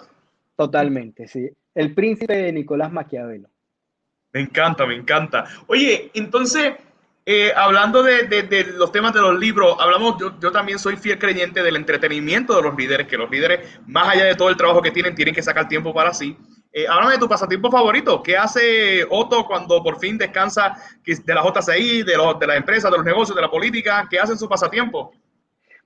Totalmente, 0.55 1.27
sí. 1.27 1.49
El 1.73 1.93
príncipe 1.93 2.35
de 2.35 2.51
Nicolás 2.51 2.91
Maquiavelo. 2.91 3.49
Me 4.33 4.41
encanta, 4.41 4.85
me 4.85 4.95
encanta. 4.95 5.45
Oye, 5.67 6.11
entonces, 6.13 6.73
eh, 7.25 7.51
hablando 7.55 8.03
de, 8.03 8.27
de, 8.27 8.43
de, 8.43 8.63
los 8.73 8.91
temas 8.91 9.13
de 9.13 9.21
los 9.21 9.37
libros, 9.37 9.75
hablamos, 9.79 10.17
yo, 10.19 10.37
yo, 10.39 10.51
también 10.51 10.79
soy 10.79 10.95
fiel 10.97 11.19
creyente 11.19 11.63
del 11.63 11.75
entretenimiento 11.75 12.55
de 12.55 12.61
los 12.61 12.75
líderes, 12.75 13.07
que 13.07 13.17
los 13.17 13.29
líderes, 13.29 13.79
más 13.87 14.09
allá 14.09 14.25
de 14.25 14.35
todo 14.35 14.49
el 14.49 14.57
trabajo 14.57 14.81
que 14.81 14.91
tienen, 14.91 15.15
tienen 15.15 15.35
que 15.35 15.41
sacar 15.41 15.67
tiempo 15.67 15.93
para 15.93 16.13
sí. 16.13 16.37
Eh, 16.73 16.87
háblame 16.87 17.13
de 17.13 17.19
tu 17.19 17.27
pasatiempo 17.27 17.69
favorito. 17.69 18.23
¿Qué 18.23 18.37
hace 18.37 19.05
Otto 19.09 19.45
cuando 19.45 19.83
por 19.83 19.99
fin 19.99 20.17
descansa 20.17 20.75
de 21.03 21.33
la 21.33 21.43
JCI, 21.43 22.03
de, 22.03 22.15
los, 22.15 22.39
de 22.39 22.47
las 22.47 22.57
empresas, 22.57 22.89
de 22.89 22.97
los 22.97 23.05
negocios, 23.05 23.35
de 23.35 23.41
la 23.41 23.51
política? 23.51 24.07
¿Qué 24.09 24.19
hace 24.19 24.33
en 24.33 24.37
su 24.37 24.47
pasatiempo? 24.47 25.11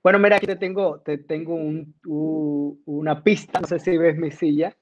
Bueno, 0.02 0.20
mira, 0.20 0.36
aquí 0.36 0.46
te 0.46 0.54
tengo, 0.54 1.00
te 1.00 1.18
tengo 1.18 1.54
un, 1.54 1.92
un, 2.06 2.80
una 2.84 3.20
pista. 3.20 3.60
No 3.60 3.66
sé 3.66 3.80
si 3.80 3.96
ves 3.96 4.16
mi 4.16 4.30
silla. 4.30 4.76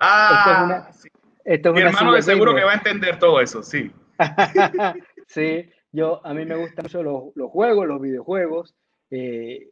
Ah, 0.00 0.32
esto 0.32 0.50
es 0.50 0.64
una, 0.64 0.92
sí. 0.92 1.08
esto 1.44 1.68
es 1.68 1.74
mi 1.76 1.80
hermano 1.82 2.12
de 2.12 2.22
seguro 2.22 2.54
que 2.54 2.64
va 2.64 2.72
a 2.72 2.76
entender 2.76 3.18
todo 3.20 3.40
eso, 3.40 3.62
sí. 3.62 3.92
sí, 5.28 5.70
yo, 5.92 6.26
a 6.26 6.34
mí 6.34 6.44
me 6.44 6.56
gustan 6.56 6.84
mucho 6.84 7.04
los, 7.04 7.24
los 7.36 7.50
juegos, 7.50 7.86
los 7.86 8.00
videojuegos. 8.00 8.74
Eh, 9.12 9.68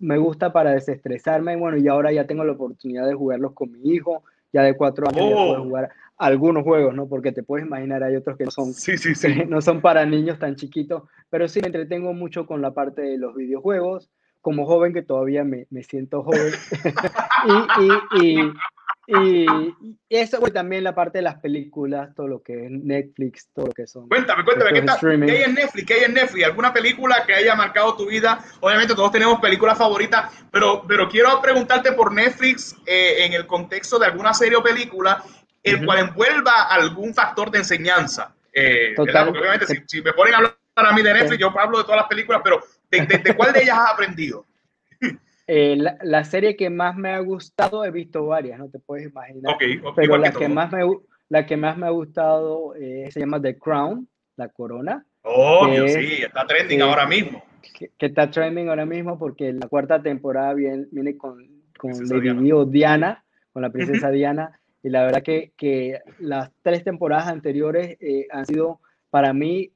me 0.00 0.18
gusta 0.18 0.52
para 0.52 0.72
desestresarme. 0.72 1.54
Bueno, 1.54 1.76
y 1.76 1.86
ahora 1.86 2.10
ya 2.10 2.26
tengo 2.26 2.42
la 2.42 2.52
oportunidad 2.52 3.06
de 3.06 3.14
jugarlos 3.14 3.52
con 3.52 3.70
mi 3.70 3.90
hijo 3.90 4.24
ya 4.52 4.62
de 4.62 4.76
cuatro 4.76 5.08
años 5.08 5.22
oh. 5.24 5.28
ya 5.28 5.46
puedes 5.46 5.62
jugar 5.64 5.90
algunos 6.20 6.64
juegos, 6.64 6.94
¿no? 6.94 7.08
Porque 7.08 7.32
te 7.32 7.42
puedes 7.42 7.66
imaginar, 7.66 8.02
hay 8.02 8.14
otros 8.14 8.36
que 8.36 8.44
no 8.44 8.50
son, 8.50 8.74
sí, 8.74 8.98
sí, 8.98 9.14
sí. 9.14 9.44
no 9.48 9.62
son 9.62 9.80
para 9.80 10.04
niños 10.04 10.38
tan 10.38 10.54
chiquitos, 10.54 11.04
pero 11.30 11.48
sí 11.48 11.60
me 11.60 11.68
entretengo 11.68 12.12
mucho 12.12 12.46
con 12.46 12.60
la 12.60 12.74
parte 12.74 13.00
de 13.00 13.16
los 13.16 13.34
videojuegos, 13.34 14.10
como 14.42 14.66
joven 14.66 14.92
que 14.92 15.02
todavía 15.02 15.44
me, 15.44 15.66
me 15.70 15.82
siento 15.82 16.22
joven. 16.22 16.52
y, 18.20 18.22
y, 18.22 18.40
y, 18.40 18.52
y 19.10 19.46
eso 20.08 20.38
pues, 20.40 20.52
también 20.52 20.84
la 20.84 20.94
parte 20.94 21.18
de 21.18 21.22
las 21.22 21.36
películas, 21.36 22.14
todo 22.14 22.28
lo 22.28 22.42
que 22.42 22.66
es 22.66 22.70
Netflix, 22.70 23.48
todo 23.52 23.66
lo 23.66 23.72
que 23.72 23.86
son. 23.86 24.08
Cuéntame, 24.08 24.44
cuéntame, 24.44 24.72
¿qué, 24.72 24.78
está, 24.78 24.98
¿qué, 25.00 25.06
hay 25.08 25.42
en 25.42 25.54
Netflix? 25.54 25.86
¿Qué 25.86 25.94
hay 25.94 26.04
en 26.04 26.14
Netflix? 26.14 26.44
¿Alguna 26.46 26.72
película 26.72 27.24
que 27.26 27.34
haya 27.34 27.54
marcado 27.54 27.96
tu 27.96 28.06
vida? 28.06 28.44
Obviamente 28.60 28.94
todos 28.94 29.10
tenemos 29.10 29.40
películas 29.40 29.76
favoritas, 29.76 30.32
pero, 30.52 30.84
pero 30.86 31.08
quiero 31.08 31.40
preguntarte 31.40 31.92
por 31.92 32.12
Netflix 32.12 32.76
eh, 32.86 33.24
en 33.24 33.32
el 33.32 33.46
contexto 33.46 33.98
de 33.98 34.06
alguna 34.06 34.32
serie 34.32 34.56
o 34.56 34.62
película, 34.62 35.22
el 35.62 35.76
uh 35.76 35.78
-huh. 35.78 35.86
cual 35.86 35.98
envuelva 35.98 36.62
algún 36.70 37.12
factor 37.12 37.50
de 37.50 37.58
enseñanza. 37.58 38.34
Eh, 38.52 38.94
Total. 38.94 39.26
Porque 39.26 39.40
obviamente 39.40 39.66
si, 39.66 39.82
si, 39.86 40.02
me 40.02 40.12
ponen 40.12 40.34
a 40.34 40.36
hablar 40.38 40.54
a 40.76 40.92
mí 40.92 41.02
de 41.02 41.14
Netflix, 41.14 41.38
yo 41.38 41.52
hablo 41.58 41.78
de 41.78 41.84
todas 41.84 41.98
las 41.98 42.08
películas, 42.08 42.40
pero 42.44 42.60
¿de, 42.90 43.06
de, 43.06 43.18
de 43.18 43.36
cuál 43.36 43.52
de 43.52 43.62
ellas 43.62 43.78
has 43.78 43.92
aprendido? 43.92 44.46
Eh, 45.52 45.74
la, 45.74 45.98
la, 46.02 46.22
serie 46.22 46.54
que 46.54 46.70
más 46.70 46.96
me 46.96 47.10
ha 47.10 47.18
gustado, 47.18 47.84
he 47.84 47.90
visto 47.90 48.24
varias, 48.24 48.56
no 48.56 48.70
te 48.70 48.78
puedes 48.78 49.10
imaginar. 49.10 49.56
Okay, 49.56 49.78
okay, 49.78 50.06
pero 50.06 50.16
la 50.16 50.30
que, 50.30 50.48
más 50.48 50.70
me, 50.70 50.88
la 51.28 51.44
que 51.44 51.56
más 51.56 51.76
me 51.76 51.88
ha 51.88 51.90
gustado 51.90 52.76
eh, 52.76 53.08
se 53.10 53.18
llama 53.18 53.42
The 53.42 53.58
Crown, 53.58 54.08
La 54.36 54.48
Corona. 54.50 55.04
Oh, 55.22 55.66
Dios, 55.68 55.90
sí, 55.90 56.22
está 56.22 56.46
trending 56.46 56.78
eh, 56.78 56.82
ahora 56.84 57.04
mismo. 57.04 57.42
Que, 57.76 57.90
que, 57.98 58.06
está 58.06 58.30
trending 58.30 58.68
ahora 58.68 58.86
mismo 58.86 59.18
porque 59.18 59.52
la 59.52 59.66
cuarta 59.66 60.00
temporada 60.00 60.54
viene, 60.54 60.86
viene 60.92 61.18
con, 61.18 61.44
con 61.76 61.90
Lady 61.94 62.32
Diana. 62.32 62.64
Diana, 62.66 63.24
con 63.52 63.62
la 63.62 63.70
princesa 63.70 64.06
uh 64.06 64.10
-huh. 64.10 64.14
Diana. 64.14 64.60
Y 64.84 64.88
la 64.90 65.02
verdad 65.02 65.24
que, 65.24 65.52
que 65.56 65.98
las 66.20 66.52
tres 66.62 66.84
temporadas 66.84 67.26
anteriores 67.26 67.96
eh, 67.98 68.28
han 68.30 68.46
sido 68.46 68.78
para 69.10 69.32
mí 69.32 69.72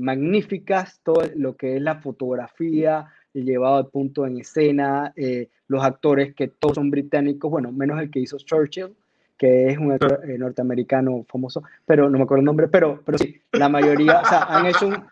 magníficas, 0.00 1.00
todo 1.04 1.22
lo 1.36 1.54
que 1.54 1.76
es 1.76 1.82
la 1.82 2.00
fotografía, 2.00 3.12
llevado 3.44 3.76
al 3.76 3.88
punto 3.88 4.26
en 4.26 4.38
escena, 4.38 5.12
eh, 5.16 5.48
los 5.68 5.84
actores 5.84 6.34
que 6.34 6.48
todos 6.48 6.76
son 6.76 6.90
británicos, 6.90 7.50
bueno, 7.50 7.72
menos 7.72 8.00
el 8.00 8.10
que 8.10 8.20
hizo 8.20 8.38
Churchill, 8.38 8.94
que 9.36 9.68
es 9.68 9.78
un 9.78 9.92
actor 9.92 10.20
eh, 10.28 10.38
norteamericano 10.38 11.24
famoso, 11.28 11.62
pero 11.84 12.08
no 12.08 12.18
me 12.18 12.24
acuerdo 12.24 12.40
el 12.40 12.46
nombre, 12.46 12.68
pero, 12.68 13.02
pero 13.04 13.18
sí, 13.18 13.40
la 13.52 13.68
mayoría, 13.68 14.20
o 14.20 14.24
sea, 14.24 14.44
han 14.44 14.66
hecho 14.66 14.88
un, 14.88 15.04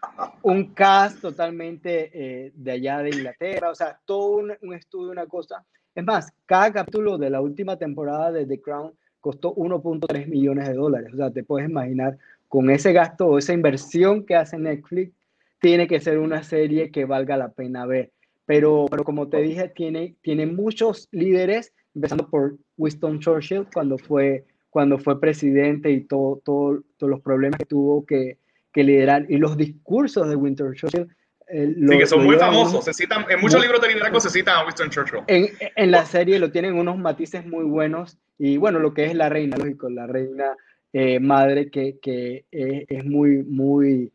un 0.43 0.75
cast 0.75 1.21
totalmente 1.21 2.11
eh, 2.15 2.53
de 2.55 2.71
allá 2.71 2.99
de 2.99 3.11
Inglaterra, 3.11 3.71
o 3.71 3.75
sea, 3.75 3.99
todo 4.05 4.37
un, 4.37 4.53
un, 4.63 4.75
estudio, 4.75 5.11
una 5.11 5.27
cosa. 5.27 5.65
Es 5.95 6.05
más, 6.05 6.33
cada 6.47 6.73
capítulo 6.73 7.19
de 7.19 7.31
la 7.31 7.41
última 7.41 7.77
temporada 7.77 8.33
de 8.33 8.47
The 8.47 8.61
Crown 8.61 8.93
costó 9.21 9.55
1.3 9.55 10.27
millones 10.27 10.69
de 10.69 10.75
dólares, 10.75 11.13
o 11.13 11.17
sea, 11.17 11.31
te 11.31 11.45
puedes 11.45 11.69
imaginar 11.69 12.17
con 12.49 12.71
ese 12.71 12.93
gasto 12.93 13.27
o 13.27 13.39
esa 13.39 13.53
inversión 13.53 14.25
que 14.25 14.37
hace 14.37 14.59
Netflix, 14.59 15.13
tiene 15.61 15.89
que 15.89 16.01
ser 16.01 16.19
una 16.19 16.43
serie 16.43 16.91
que 16.91 17.05
valga 17.05 17.37
la 17.37 17.49
pena 17.49 17.87
ver. 17.87 18.13
Pero, 18.47 18.87
pero 18.91 19.05
como 19.05 19.29
te 19.29 19.39
dije, 19.39 19.69
tiene, 19.75 20.17
tiene 20.23 20.47
muchos 20.47 21.09
líderes, 21.13 21.73
empezando 21.95 22.29
por 22.29 22.57
Winston 22.77 23.21
Churchill 23.21 23.67
cuando 23.73 23.97
fue, 23.97 24.45
cuando 24.71 24.99
fue 24.99 25.21
presidente 25.21 25.91
y 25.91 26.03
todo, 26.03 26.43
todo, 26.45 26.83
todos 26.99 27.11
los 27.11 27.21
problemas 27.21 27.59
que 27.59 27.65
tuvo 27.65 28.05
que, 28.05 28.39
que 28.73 28.85
liderar 28.85 29.27
y 29.29 29.39
los 29.39 29.57
discursos 29.57 30.29
de 30.29 30.37
Winston 30.37 30.75
Churchill. 30.75 31.09
Eh, 31.49 31.75
lo, 31.77 31.93
sí, 31.93 31.99
que 31.99 32.07
son 32.07 32.25
muy 32.25 32.37
famosos. 32.37 32.85
Se 32.85 32.93
citan, 32.93 33.25
en 33.31 33.41
muchos 33.41 33.59
muy, 33.59 33.67
libros 33.67 33.81
de 33.81 33.89
liderazgo 33.89 34.21
se 34.21 34.31
citan 34.31 34.57
a 34.57 34.65
Winston 34.65 34.91
Churchill. 34.91 35.21
En, 35.27 35.49
en, 35.77 35.91
la 35.91 36.05
serie 36.05 36.39
lo 36.39 36.51
tienen 36.51 36.75
unos 36.75 36.99
matices 36.99 37.47
muy 37.47 37.65
buenos. 37.65 38.19
Y 38.39 38.57
bueno, 38.57 38.79
lo 38.79 38.93
que 38.95 39.05
es 39.05 39.15
la 39.15 39.29
reina, 39.29 39.57
lógico, 39.57 39.89
la 39.89 40.07
reina 40.07 40.57
eh, 40.93 41.19
madre 41.19 41.71
que, 41.71 41.99
que 42.01 42.47
eh, 42.53 42.87
es 42.89 43.05
muy, 43.05 43.43
muy 43.43 44.13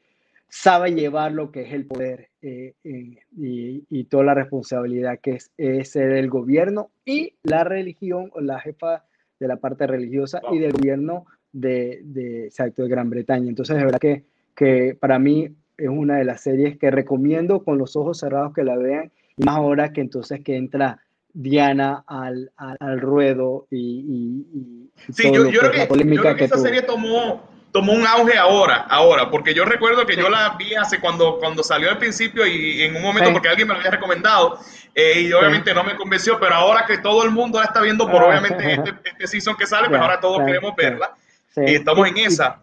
sabe 0.47 0.93
llevar 0.93 1.34
lo 1.34 1.51
que 1.51 1.63
es 1.63 1.73
el 1.73 1.86
poder 1.86 2.28
eh, 2.41 2.73
eh, 2.83 3.17
y, 3.37 3.83
y, 3.89 4.03
toda 4.05 4.23
la 4.23 4.33
responsabilidad 4.33 5.19
que 5.21 5.31
es, 5.31 5.51
es 5.57 5.93
del 5.93 6.29
gobierno 6.29 6.89
y 7.05 7.33
la 7.43 7.63
religión, 7.63 8.31
o 8.33 8.41
la 8.41 8.59
jefa 8.59 9.03
de 9.39 9.47
la 9.47 9.57
parte 9.57 9.87
religiosa 9.87 10.39
wow. 10.41 10.55
y 10.55 10.59
del 10.59 10.71
gobierno 10.71 11.25
de, 11.51 12.01
de, 12.03 12.45
exacto, 12.45 12.83
de 12.83 12.89
Gran 12.89 13.09
Bretaña. 13.09 13.49
Entonces, 13.49 13.75
de 13.75 13.83
verdad 13.83 13.99
que, 13.99 14.23
que 14.55 14.95
para 14.99 15.19
mí 15.19 15.49
es 15.77 15.89
una 15.89 16.17
de 16.17 16.25
las 16.25 16.41
series 16.41 16.77
que 16.77 16.91
recomiendo 16.91 17.63
con 17.63 17.77
los 17.77 17.95
ojos 17.95 18.19
cerrados 18.19 18.53
que 18.53 18.63
la 18.63 18.77
vean, 18.77 19.11
y 19.37 19.43
más 19.43 19.55
ahora 19.55 19.91
que 19.93 20.01
entonces 20.01 20.41
que 20.41 20.55
entra 20.55 21.01
Diana 21.33 22.03
al, 22.07 22.51
al, 22.57 22.77
al 22.79 22.99
ruedo 22.99 23.67
y, 23.69 23.77
y, 23.77 24.89
y 25.09 25.13
sí, 25.13 25.23
yo, 25.31 25.49
yo, 25.49 25.59
creo 25.59 25.71
que, 25.71 25.87
yo, 25.87 26.21
creo 26.21 26.35
que, 26.35 26.45
esa 26.45 26.55
tuvo. 26.55 26.65
serie 26.65 26.81
tomó 26.81 27.43
tomó 27.72 27.93
un 27.93 28.05
auge 28.05 28.38
ahora, 28.38 28.88
ahora, 28.89 29.30
porque 29.30 29.53
yo 29.53 29.65
recuerdo 29.65 30.05
que 30.05 30.15
sí. 30.15 30.20
yo 30.20 30.30
la 30.30 30.55
vi 30.57 30.74
hace 30.76 30.99
cuando, 30.99 31.38
cuando 31.38 31.63
salió 31.63 31.89
al 31.89 31.97
principio 31.97 32.45
y, 32.45 32.82
y 32.82 32.84
en 32.84 32.95
un 32.95 33.01
momento 33.01 33.28
sí. 33.28 33.34
porque 33.34 33.49
alguien 33.49 33.67
me 33.67 33.74
lo 33.74 33.80
había 33.80 33.91
recomendado 33.91 34.59
eh, 34.95 35.22
y 35.22 35.34
obviamente 35.34 35.72
sí. 35.72 35.76
no 35.76 35.84
me 35.84 35.95
convenció, 35.95 36.39
pero 36.39 36.55
ahora 36.55 36.86
que 36.86 36.97
todo 36.97 37.24
el 37.24 37.32
mundo 37.32 37.59
la 37.59 37.65
está 37.65 37.82
viendo 37.82 38.09
por 38.09 38.24
ah, 38.24 38.28
obviamente 38.28 38.74
este, 38.74 38.95
este, 39.03 39.28
season 39.28 39.55
que 39.55 39.67
sale, 39.67 39.88
pues 39.88 40.01
ahora 40.01 40.20
todos 40.20 40.45
queremos 40.45 40.76
verla 40.76 41.15
y 41.55 41.76
estamos 41.76 42.07
en 42.07 42.17
esa. 42.17 42.61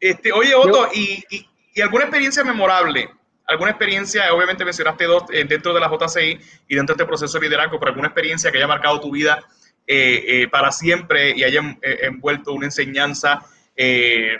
Este, 0.00 0.32
oye, 0.32 0.54
Otto, 0.54 0.88
y, 0.94 1.24
y, 1.30 1.48
y, 1.74 1.80
alguna 1.80 2.04
experiencia 2.04 2.44
memorable? 2.44 3.10
¿Alguna 3.46 3.70
experiencia, 3.70 4.32
obviamente 4.32 4.64
mencionaste 4.64 5.04
dos 5.04 5.24
eh, 5.32 5.44
dentro 5.48 5.72
de 5.72 5.80
la 5.80 5.88
JCI 5.88 6.38
y 6.68 6.74
dentro 6.74 6.94
de 6.94 7.02
este 7.02 7.06
proceso 7.06 7.38
de 7.38 7.48
liderazgo, 7.48 7.78
pero 7.78 7.90
alguna 7.90 8.08
experiencia 8.08 8.52
que 8.52 8.58
haya 8.58 8.66
marcado 8.66 9.00
tu 9.00 9.10
vida 9.10 9.42
eh, 9.86 10.24
eh, 10.26 10.48
para 10.48 10.70
siempre 10.70 11.34
y 11.34 11.44
haya 11.44 11.62
envuelto 11.80 12.52
una 12.52 12.66
enseñanza 12.66 13.42
eh, 13.78 14.36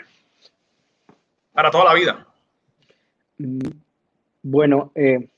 para 1.53 1.71
toda 1.71 1.85
la 1.85 1.93
vida. 1.93 2.27
Mm, 3.37 3.69
bueno, 4.43 4.91
eh, 4.93 5.29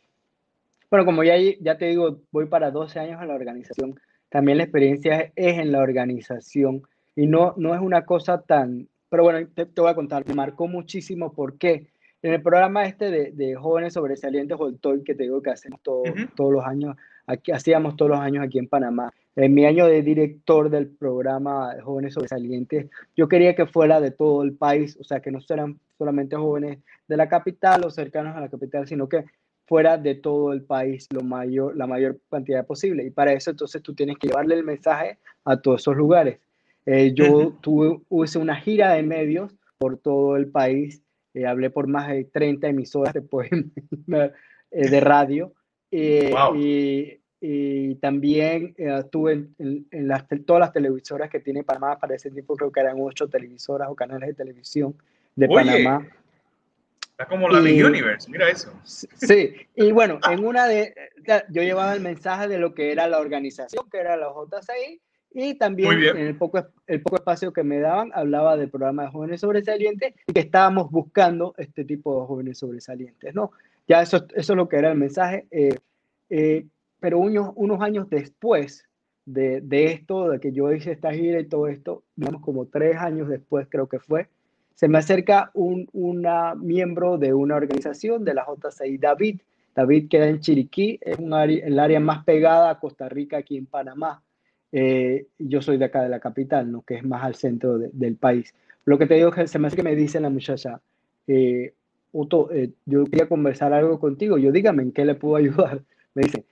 bueno, 0.89 1.05
como 1.05 1.23
ya, 1.23 1.35
ya 1.59 1.77
te 1.77 1.85
digo, 1.85 2.21
voy 2.31 2.47
para 2.47 2.71
12 2.71 2.99
años 2.99 3.21
en 3.21 3.27
la 3.27 3.35
organización. 3.35 3.99
También 4.29 4.57
la 4.57 4.63
experiencia 4.63 5.31
es 5.35 5.59
en 5.59 5.71
la 5.71 5.79
organización 5.79 6.81
y 7.15 7.27
no, 7.27 7.53
no 7.57 7.75
es 7.75 7.81
una 7.81 8.03
cosa 8.05 8.41
tan, 8.41 8.89
pero 9.09 9.23
bueno, 9.23 9.47
te, 9.53 9.67
te 9.67 9.81
voy 9.81 9.91
a 9.91 9.95
contar, 9.95 10.27
me 10.27 10.33
marcó 10.33 10.67
muchísimo 10.67 11.31
porque 11.33 11.87
en 12.23 12.33
el 12.33 12.41
programa 12.41 12.85
este 12.85 13.11
de, 13.11 13.31
de 13.31 13.55
jóvenes 13.55 13.93
sobresalientes 13.93 14.57
o 14.59 14.67
el 14.67 14.79
TOY 14.79 15.03
que 15.03 15.15
te 15.15 15.23
digo 15.23 15.41
que 15.41 15.51
hacemos 15.51 15.81
todo, 15.81 16.03
todos 16.35 16.51
los 16.51 16.65
años, 16.65 16.95
aquí 17.27 17.51
hacíamos 17.51 17.95
todos 17.95 18.11
los 18.11 18.19
años 18.19 18.43
aquí 18.43 18.57
en 18.57 18.67
Panamá. 18.67 19.11
En 19.35 19.53
mi 19.53 19.65
año 19.65 19.87
de 19.87 20.01
director 20.01 20.69
del 20.69 20.87
programa 20.87 21.75
Jóvenes 21.83 22.13
Sobresalientes, 22.13 22.89
yo 23.15 23.27
quería 23.27 23.55
que 23.55 23.65
fuera 23.65 24.01
de 24.01 24.11
todo 24.11 24.43
el 24.43 24.53
país, 24.53 24.97
o 24.99 25.03
sea, 25.03 25.21
que 25.21 25.31
no 25.31 25.39
fueran 25.41 25.79
solamente 25.97 26.35
jóvenes 26.35 26.79
de 27.07 27.17
la 27.17 27.29
capital 27.29 27.85
o 27.85 27.89
cercanos 27.89 28.35
a 28.35 28.41
la 28.41 28.49
capital, 28.49 28.87
sino 28.87 29.07
que 29.07 29.25
fuera 29.67 29.97
de 29.97 30.15
todo 30.15 30.51
el 30.51 30.63
país 30.63 31.07
lo 31.11 31.21
mayor, 31.21 31.77
la 31.77 31.87
mayor 31.87 32.19
cantidad 32.29 32.65
posible. 32.65 33.05
Y 33.05 33.11
para 33.11 33.31
eso 33.31 33.51
entonces 33.51 33.81
tú 33.81 33.93
tienes 33.93 34.17
que 34.17 34.27
llevarle 34.27 34.55
el 34.55 34.65
mensaje 34.65 35.17
a 35.45 35.61
todos 35.61 35.81
esos 35.81 35.95
lugares. 35.95 36.39
Eh, 36.85 37.13
yo 37.13 37.53
tuve, 37.61 38.01
hice 38.23 38.39
una 38.39 38.55
gira 38.55 38.93
de 38.93 39.03
medios 39.03 39.55
por 39.77 39.97
todo 39.97 40.35
el 40.35 40.49
país 40.49 41.01
eh, 41.33 41.45
hablé 41.45 41.69
por 41.69 41.87
más 41.87 42.09
de 42.09 42.25
30 42.25 42.67
emisoras 42.67 43.13
de, 43.13 43.23
eh, 44.71 44.89
de 44.89 44.99
radio. 44.99 45.53
Eh, 45.89 46.33
y, 46.55 47.20
y, 47.41 47.95
también 47.95 48.75
estuve 48.77 49.47
en, 49.57 49.85
las, 49.91 50.25
todas 50.45 50.59
las 50.59 50.71
televisoras 50.71 51.29
que 51.29 51.39
tiene 51.39 51.63
Panamá. 51.63 51.97
Para 51.97 52.15
ese 52.15 52.29
tiempo 52.29 52.55
creo 52.55 52.71
que 52.71 52.79
eran 52.79 52.97
ocho 52.99 53.27
televisoras 53.27 53.89
o 53.89 53.95
canales 53.95 54.29
de 54.29 54.35
televisión 54.35 54.95
de 55.35 55.47
Panamá. 55.47 56.07
Está 57.11 57.25
como 57.25 57.49
la 57.49 57.59
de 57.59 57.83
Universe, 57.83 58.29
mira 58.29 58.49
eso. 58.49 58.71
Sí, 58.83 59.53
y 59.75 59.91
bueno, 59.91 60.19
en 60.29 60.45
una 60.45 60.67
de, 60.67 60.93
yo 61.49 61.61
llevaba 61.61 61.93
el 61.93 62.01
mensaje 62.01 62.47
de 62.47 62.57
lo 62.57 62.73
que 62.73 62.91
era 62.91 63.07
la 63.07 63.19
organización, 63.19 63.89
que 63.91 63.99
era 63.99 64.15
la 64.17 64.27
JCI, 64.27 65.01
y 65.33 65.55
también 65.55 65.91
en 66.03 66.17
el 66.17 66.35
poco, 66.35 66.65
el 66.87 67.01
poco 67.01 67.15
espacio 67.15 67.53
que 67.53 67.63
me 67.63 67.79
daban 67.79 68.11
hablaba 68.13 68.57
del 68.57 68.69
programa 68.69 69.03
de 69.03 69.11
jóvenes 69.11 69.41
sobresalientes 69.41 70.13
y 70.27 70.33
que 70.33 70.41
estábamos 70.41 70.91
buscando 70.91 71.53
este 71.57 71.85
tipo 71.85 72.19
de 72.19 72.27
jóvenes 72.27 72.57
sobresalientes, 72.57 73.33
¿no? 73.33 73.51
Ya 73.87 74.01
eso, 74.01 74.25
eso 74.35 74.53
es 74.53 74.57
lo 74.57 74.67
que 74.67 74.77
era 74.77 74.91
el 74.91 74.97
mensaje. 74.97 75.47
Eh, 75.51 75.77
eh, 76.29 76.65
pero 77.01 77.19
unos, 77.19 77.51
unos 77.55 77.81
años 77.81 78.09
después 78.09 78.87
de, 79.25 79.59
de, 79.59 79.91
esto, 79.91 80.29
de 80.29 80.39
que 80.39 80.53
yo 80.53 80.71
hice 80.71 80.93
esta 80.93 81.13
gira 81.13 81.41
y 81.41 81.45
todo 81.47 81.67
esto, 81.67 82.03
digamos 82.15 82.41
como 82.41 82.67
tres 82.67 82.95
años 82.95 83.27
después 83.27 83.67
creo 83.69 83.89
que 83.89 83.99
fue, 83.99 84.29
se 84.81 84.87
me 84.87 84.97
acerca 84.97 85.51
un 85.53 85.87
una 85.93 86.55
miembro 86.55 87.17
de 87.17 87.33
una 87.33 87.55
organización 87.55 88.23
de 88.23 88.33
la 88.33 88.45
JCI, 88.45 88.97
David. 88.97 89.41
David 89.75 90.09
queda 90.09 90.27
en 90.27 90.39
Chiriquí, 90.39 90.97
es 91.01 91.19
un 91.19 91.33
área, 91.33 91.65
el 91.65 91.77
área 91.77 91.99
más 91.99 92.23
pegada 92.25 92.71
a 92.71 92.79
Costa 92.79 93.07
Rica 93.07 93.37
aquí 93.37 93.57
en 93.57 93.67
Panamá. 93.67 94.23
Eh, 94.71 95.27
yo 95.37 95.61
soy 95.61 95.77
de 95.77 95.85
acá 95.85 96.01
de 96.01 96.09
la 96.09 96.19
capital, 96.19 96.71
¿no? 96.71 96.81
que 96.81 96.95
es 96.95 97.03
más 97.03 97.23
al 97.23 97.35
centro 97.35 97.77
del 97.77 98.15
país. 98.15 98.55
Lo 98.85 98.97
que 98.97 99.05
te 99.05 99.13
digo 99.13 99.31
que 99.31 99.47
se 99.47 99.59
me 99.59 99.67
hace 99.67 99.75
que 99.75 99.83
me 99.83 99.95
dice 99.95 100.19
la 100.19 100.29
muchacha, 100.29 100.81
eh, 101.27 101.73
eh, 102.51 102.69
yo 102.85 103.05
quería 103.05 103.29
conversar 103.29 103.73
algo 103.73 103.99
contigo, 103.99 104.37
yo 104.37 104.51
dígame 104.51 104.83
en 104.83 104.91
qué 104.91 105.05
le 105.05 105.15
puedo 105.15 105.35
ayudar. 105.43 105.83
Me 106.15 106.23
dice, 106.23 106.45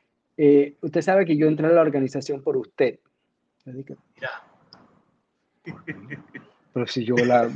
usted 0.82 1.02
sabe 1.02 1.26
que 1.26 1.36
yo 1.36 1.48
entré 1.48 1.68
a 1.68 1.72
la 1.72 1.82
organización 1.82 2.42
por 2.42 2.58
usted. 2.58 3.00
Pero 6.74 6.88
si 6.88 7.04
yo 7.04 7.16
la, 7.16 7.50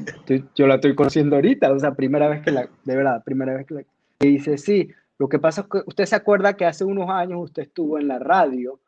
yo 0.56 0.68
la 0.68 0.76
estoy 0.76 0.96
conociendo 0.96 1.36
ahorita, 1.36 1.72
o 1.72 1.80
sea, 1.80 1.94
primera 1.94 2.28
vez 2.28 2.42
que 2.42 2.52
la, 2.52 2.68
de 2.84 2.96
verdad, 2.96 3.24
primera 3.24 3.54
vez 3.54 3.66
que 3.66 3.76
la... 3.76 3.84
dice, 4.20 4.58
sí, 4.58 4.90
lo 5.18 5.30
que 5.30 5.40
pasa 5.40 5.62
es 5.62 5.68
que 5.68 5.82
usted 5.86 6.06
se 6.06 6.16
acuerda 6.16 6.58
que 6.58 6.66
hace 6.66 6.84
unos 6.84 7.10
años 7.10 7.40
usted 7.42 7.64
estuvo 7.64 8.00
en 8.00 8.08
la 8.08 8.20
radio 8.20 8.80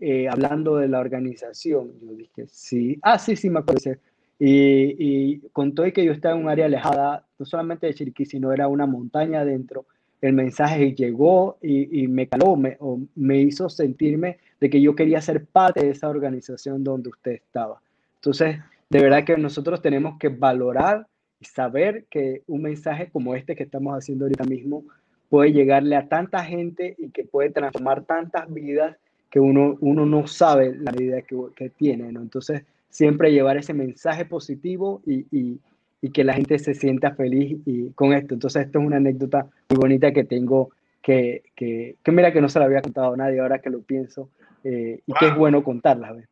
eh, 0.00 0.28
hablando 0.28 0.76
de 0.76 0.88
la 0.88 1.00
organización. 1.00 1.92
Yo 2.00 2.14
dije, 2.14 2.46
sí, 2.48 2.98
ah, 3.02 3.18
sí, 3.18 3.36
sí, 3.36 3.50
me 3.50 3.60
acuerdo. 3.60 3.92
Y, 4.38 4.96
y 4.98 5.40
contó 5.52 5.84
que 5.92 6.04
yo 6.04 6.12
estaba 6.12 6.34
en 6.34 6.42
un 6.42 6.48
área 6.48 6.66
alejada, 6.66 7.26
no 7.38 7.46
solamente 7.46 7.86
de 7.86 7.94
Chiriquí, 7.94 8.24
sino 8.24 8.52
era 8.52 8.68
una 8.68 8.86
montaña 8.86 9.40
adentro. 9.40 9.86
El 10.26 10.32
mensaje 10.32 10.94
llegó 10.94 11.58
y, 11.60 12.08
me 12.08 12.26
caló, 12.26 12.56
me, 12.56 12.78
o 12.80 12.98
me 13.14 13.42
hizo 13.42 13.68
sentirme 13.68 14.38
de 14.58 14.70
que 14.70 14.80
yo 14.80 14.94
quería 14.94 15.20
ser 15.20 15.44
parte 15.44 15.84
de 15.84 15.90
esa 15.90 16.08
organización 16.08 16.82
donde 16.82 17.10
usted 17.10 17.32
estaba. 17.32 17.82
Entonces, 18.14 18.56
de 18.88 19.02
verdad 19.02 19.24
que 19.24 19.36
nosotros 19.36 19.82
tenemos 19.82 20.18
que 20.18 20.30
valorar 20.30 21.06
y 21.40 21.44
saber 21.44 22.06
que 22.08 22.42
un 22.46 22.62
mensaje 22.62 23.10
como 23.12 23.34
este 23.34 23.54
que 23.54 23.64
estamos 23.64 23.94
haciendo 23.94 24.24
ahorita 24.24 24.44
mismo 24.44 24.84
puede 25.28 25.52
llegarle 25.52 25.94
a 25.94 26.08
tanta 26.08 26.42
gente 26.42 26.94
y 26.96 27.10
que 27.10 27.24
puede 27.24 27.50
transformar 27.50 28.04
tantas 28.04 28.50
vidas 28.50 28.96
que 29.28 29.40
uno, 29.40 29.76
uno 29.80 30.06
no 30.06 30.26
sabe 30.26 30.74
la 30.74 30.92
vida 30.92 31.20
que, 31.20 31.36
que 31.54 31.68
tiene. 31.68 32.08
Entonces, 32.08 32.62
siempre 32.88 33.30
llevar 33.30 33.58
ese 33.58 33.74
mensaje 33.74 34.24
positivo 34.24 35.02
y, 35.04 35.58
y, 36.04 36.10
que 36.10 36.24
la 36.24 36.34
gente 36.34 36.58
se 36.58 36.74
sienta 36.74 37.14
feliz 37.14 37.58
y, 37.64 37.92
con 37.92 38.12
esto. 38.12 38.34
Entonces, 38.34 38.66
esto 38.66 38.78
es 38.78 38.84
una 38.84 38.96
anécdota 38.96 39.46
muy 39.68 39.78
bonita 39.78 40.12
que 40.12 40.24
tengo, 40.24 40.70
que, 41.02 41.42
que, 41.54 41.96
que 42.02 42.12
mira 42.12 42.32
que 42.32 42.40
no 42.40 42.48
se 42.48 42.58
la 42.58 42.66
había 42.66 42.82
contado 42.82 43.14
a 43.14 43.16
nadie 43.16 43.40
ahora 43.40 43.60
que 43.60 43.70
lo 43.70 43.82
pienso, 43.82 44.30
eh, 44.62 45.00
y 45.06 45.12
que 45.14 45.28
es 45.28 45.34
bueno 45.34 45.62
contarla. 45.62 46.12
¿ves? 46.12 46.28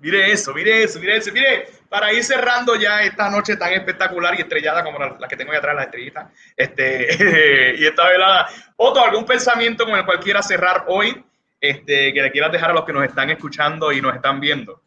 Mire 0.00 0.32
eso, 0.32 0.52
mire 0.54 0.82
eso, 0.82 1.00
mire 1.00 1.16
eso, 1.16 1.32
mire, 1.32 1.64
para 1.88 2.12
ir 2.12 2.22
cerrando 2.22 2.76
ya 2.76 3.02
esta 3.02 3.30
noche 3.30 3.56
tan 3.56 3.72
espectacular 3.72 4.34
y 4.38 4.42
estrellada 4.42 4.84
como 4.84 4.98
la, 4.98 5.28
que 5.28 5.36
tengo 5.36 5.52
ahí 5.52 5.58
atrás, 5.58 5.76
la 5.76 5.84
estrellita, 5.84 6.30
este, 6.56 7.76
y 7.78 7.86
esta 7.86 8.08
velada. 8.08 8.48
Otro, 8.76 9.04
¿algún 9.04 9.24
pensamiento 9.24 9.84
con 9.84 9.94
el 9.94 10.04
cual 10.04 10.20
quiera 10.20 10.42
cerrar 10.42 10.84
hoy? 10.88 11.24
este, 11.68 12.12
que 12.12 12.22
le 12.22 12.30
quieras 12.30 12.52
dejar 12.52 12.70
a 12.70 12.74
los 12.74 12.84
que 12.84 12.92
nos 12.92 13.04
están 13.04 13.30
escuchando 13.30 13.90
y 13.92 14.00
nos 14.00 14.14
están 14.14 14.38
viendo. 14.40 14.82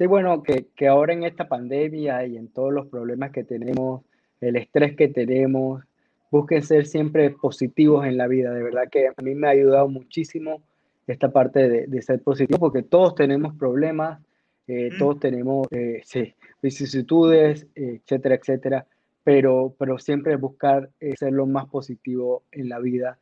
Sí, 0.00 0.06
bueno, 0.06 0.42
que, 0.42 0.68
que 0.74 0.88
ahora 0.88 1.12
en 1.12 1.24
esta 1.24 1.46
pandemia 1.46 2.24
y 2.24 2.38
en 2.38 2.48
todos 2.48 2.72
los 2.72 2.86
problemas 2.86 3.32
que 3.32 3.44
tenemos, 3.44 4.00
el 4.40 4.56
estrés 4.56 4.96
que 4.96 5.08
tenemos, 5.08 5.84
busquen 6.30 6.62
ser 6.62 6.86
siempre 6.86 7.28
positivos 7.28 8.06
en 8.06 8.16
la 8.16 8.26
vida. 8.26 8.50
De 8.54 8.62
verdad 8.62 8.88
que 8.90 9.08
a 9.08 9.22
mí 9.22 9.34
me 9.34 9.46
ha 9.46 9.50
ayudado 9.50 9.90
muchísimo 9.90 10.62
esta 11.06 11.30
parte 11.30 11.68
de, 11.68 11.86
de 11.86 12.00
ser 12.00 12.22
positivo, 12.22 12.58
porque 12.58 12.82
todos 12.82 13.14
tenemos 13.14 13.54
problemas, 13.58 14.22
eh, 14.66 14.88
todos 14.98 15.20
tenemos 15.20 15.68
eh, 15.70 16.00
sí, 16.06 16.32
vicisitudes, 16.62 17.66
etcétera, 17.74 18.36
etcétera, 18.36 18.86
pero, 19.22 19.74
pero 19.78 19.98
siempre 19.98 20.36
buscar 20.36 20.88
eh, 21.00 21.14
ser 21.14 21.34
lo 21.34 21.44
más 21.44 21.66
positivo 21.66 22.44
en 22.52 22.70
la 22.70 22.78
vida 22.78 23.18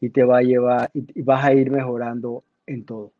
y 0.00 0.08
te 0.08 0.24
va 0.24 0.38
a 0.38 0.42
llevar 0.42 0.90
y, 0.94 1.20
vas 1.20 1.44
a 1.44 1.52
ir 1.52 1.70
mejorando 1.70 2.42
en 2.66 2.86
todo. 2.86 3.12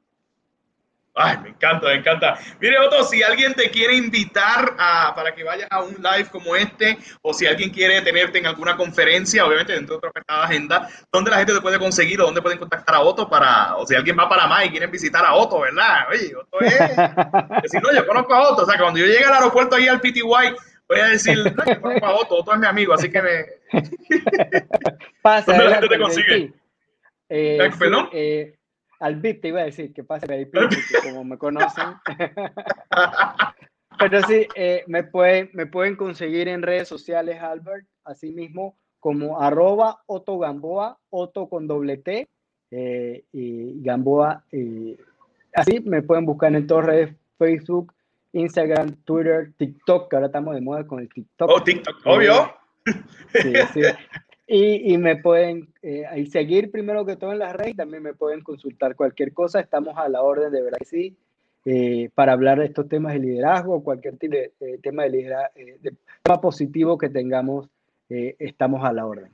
Ay, 1.15 1.37
me 1.43 1.51
encanta, 1.51 1.89
me 1.89 1.95
encanta. 1.95 2.39
Mire, 2.59 2.79
Otto, 2.79 3.05
si 3.05 3.23
alguien 3.23 3.53
te 3.53 3.71
quiere 3.71 3.97
invitar 3.97 4.75
a, 4.79 5.15
para 5.15 5.35
que 5.35 5.45
vayas 5.45 5.69
a 5.71 5.83
un 5.83 5.95
live 5.95 6.31
como 6.31 6.57
este, 6.57 6.97
o 7.21 7.35
si 7.35 7.47
alguien 7.47 7.69
quiere 7.69 8.01
tenerte 8.01 8.39
en 8.39 8.47
alguna 8.47 8.79
conferencia, 8.79 9.45
obviamente 9.45 9.75
dentro 9.75 9.99
de 9.99 10.09
otra 10.09 10.23
agenda, 10.27 10.89
¿dónde 11.13 11.31
la 11.31 11.37
gente 11.37 11.53
te 11.53 11.61
puede 11.61 11.79
conseguir 11.79 12.19
o 12.21 12.25
dónde 12.25 12.41
pueden 12.41 12.59
contactar 12.59 12.95
a 12.95 13.01
Otto 13.01 13.29
para, 13.29 13.77
o 13.77 13.87
si 13.87 13.95
alguien 13.95 14.17
va 14.19 14.27
para 14.27 14.47
más 14.47 14.65
y 14.65 14.71
quieren 14.71 14.91
visitar 14.91 15.23
a 15.23 15.35
Otto, 15.35 15.61
¿verdad? 15.61 16.07
Oye, 16.11 16.35
Otto 16.35 16.61
es, 16.61 16.79
decir, 17.63 17.83
no, 17.83 17.93
yo 17.93 18.07
conozco 18.07 18.35
a 18.35 18.49
Otto, 18.49 18.63
o 18.63 18.67
sea, 18.67 18.79
cuando 18.79 18.99
yo 18.99 19.05
llegue 19.05 19.25
al 19.25 19.35
aeropuerto 19.35 19.77
ahí 19.77 19.89
al 19.89 20.01
PTY, 20.01 20.23
voy 20.23 20.99
a 20.99 21.09
decir, 21.09 21.37
no, 21.55 21.65
yo 21.67 21.79
conozco 21.79 22.07
a 22.07 22.15
Otto, 22.15 22.37
Otto 22.37 22.55
es 22.55 22.59
mi 22.59 22.67
amigo, 22.67 22.95
así 22.95 23.11
que 23.11 23.21
me... 23.21 23.45
Pasa, 25.21 25.53
¿Dónde 25.53 25.65
la 25.67 25.73
gente 25.73 25.89
te 25.89 25.99
consigue? 25.99 26.53
Eh, 27.29 27.59
eh, 28.13 28.55
al 29.03 29.17
VIP 29.17 29.43
te 29.43 29.49
iba 29.49 29.61
a 29.61 29.65
decir 29.65 29.93
que 29.93 30.05
pase 30.05 30.27
VIP, 30.27 30.55
como 31.03 31.25
me 31.25 31.37
conocen. 31.37 31.97
Pero 33.99 34.23
sí, 34.23 34.47
eh, 34.55 34.85
me, 34.87 35.03
pueden, 35.03 35.51
me 35.53 35.67
pueden 35.67 35.97
conseguir 35.97 36.47
en 36.49 36.63
redes 36.63 36.87
sociales, 36.89 37.41
Albert, 37.41 37.87
así 38.05 38.31
mismo 38.31 38.79
como 39.01 39.41
arroba 39.41 40.03
Otto 40.07 40.39
Gamboa, 40.39 40.99
Otto 41.11 41.49
con 41.49 41.67
doble 41.67 41.99
T 41.99 42.29
y 42.71 43.83
Gamboa. 43.83 44.45
así 45.55 45.81
me 45.81 46.03
pueden 46.03 46.25
buscar 46.25 46.55
en 46.55 46.67
todas 46.69 46.87
redes, 46.87 47.17
Facebook, 47.37 47.93
Instagram, 48.33 48.95
Twitter, 49.05 49.53
TikTok, 49.57 50.09
que 50.09 50.17
ahora 50.17 50.27
estamos 50.27 50.55
de 50.55 50.61
moda 50.61 50.87
con 50.87 51.01
el 51.01 51.09
TikTok. 51.09 51.51
Oh, 51.51 51.63
TikTok, 51.63 51.97
obvio. 52.05 52.55
Sí, 53.33 53.53
sí. 53.75 53.81
Y, 54.47 54.99
me 54.99 55.17
pueden 55.17 55.73
eh, 55.83 56.05
ahí 56.07 56.27
seguir 56.27 56.71
primero 56.71 57.07
que 57.07 57.17
todo 57.17 57.33
en 57.33 57.39
las 57.39 57.55
redes, 57.55 57.77
también 57.77 58.03
me 58.03 58.13
pueden 58.13 58.43
consultar 58.43 58.97
cualquier 58.97 59.33
cosa, 59.33 59.61
estamos 59.61 59.97
a 59.97 60.09
la 60.09 60.23
orden 60.23 60.53
de 60.53 60.63
verdad 60.63 60.79
que 60.79 60.85
sí, 60.85 61.17
eh, 61.65 62.11
para 62.15 62.33
hablar 62.33 62.59
de 62.59 62.67
estos 62.67 62.89
temas 62.89 63.13
de 63.15 63.21
liderazgo, 63.21 63.85
cualquier 63.85 64.19
de, 64.19 64.53
tema 64.83 65.05
de 65.05 65.11
liderazgo, 65.11 65.53
eh, 65.55 65.79
de 65.81 65.95
tema 66.23 66.41
positivo 66.41 66.99
que 66.99 67.09
tengamos, 67.09 67.69
estamos 68.09 68.85
a 68.85 68.93
la 68.93 69.07
orden. 69.07 69.31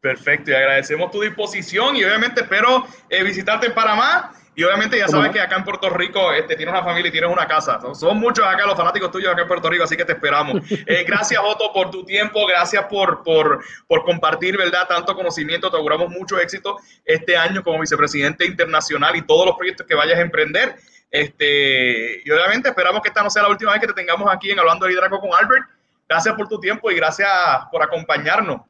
Perfecto, 0.00 0.52
y 0.52 0.54
agradecemos 0.54 1.10
tu 1.10 1.20
disposición 1.22 1.96
y 1.96 2.04
obviamente 2.04 2.42
espero 2.42 2.84
visitarte 3.24 3.66
en 3.66 3.74
Panamá 3.74 4.30
y 4.58 4.64
obviamente 4.64 4.96
ya 4.96 5.06
sabes 5.06 5.32
que 5.32 5.40
acá 5.40 5.56
en 5.56 5.64
Puerto 5.64 5.90
Rico 5.90 6.32
este, 6.32 6.56
tienes 6.56 6.72
una 6.72 6.82
familia 6.82 7.10
y 7.10 7.12
tienes 7.12 7.30
una 7.30 7.46
casa. 7.46 7.78
Son, 7.94 8.18
muchos 8.18 8.42
acá 8.46 8.64
los 8.64 8.74
fanáticos 8.74 9.10
tuyos 9.10 9.30
acá 9.30 9.42
en 9.42 9.48
Puerto 9.48 9.68
Rico, 9.68 9.84
así 9.84 9.98
que 9.98 10.04
te 10.04 10.12
esperamos. 10.12 10.62
Eh, 10.88 11.04
gracias, 11.06 11.40
Otto, 11.44 11.72
por 11.72 11.90
tu 11.90 12.04
tiempo. 12.04 12.46
Gracias 12.46 12.84
por, 12.86 13.22
por, 13.22 13.62
por 13.86 14.04
compartir, 14.04 14.56
¿verdad? 14.56 14.86
Tanto 14.88 15.14
conocimiento. 15.14 15.70
Te 15.70 15.76
auguramos 15.76 16.08
mucho 16.08 16.38
éxito 16.38 16.78
este 17.04 17.36
año 17.36 17.62
como 17.62 17.80
vicepresidente 17.80 18.46
internacional 18.46 19.14
y 19.16 19.22
todos 19.22 19.46
los 19.46 19.56
proyectos 19.56 19.86
que 19.86 19.94
vayas 19.94 20.18
a 20.18 20.22
emprender. 20.22 20.76
Este, 21.10 22.22
y 22.24 22.30
obviamente 22.30 22.70
esperamos 22.70 23.02
que 23.02 23.08
esta 23.08 23.22
no 23.22 23.28
sea 23.28 23.42
la 23.42 23.48
última 23.48 23.72
vez 23.72 23.80
que 23.80 23.88
te 23.88 23.94
tengamos 23.94 24.32
aquí 24.32 24.50
en 24.50 24.58
Hablando 24.58 24.86
de 24.86 24.92
Liderazgo 24.92 25.20
con 25.20 25.30
Albert. 25.34 25.66
gracias 26.08 26.34
por 26.34 26.48
tu 26.48 26.60
tiempo 26.60 26.90
y 26.90 26.94
gracias 26.94 27.28
por 27.70 27.82
acompañarnos. 27.82 28.62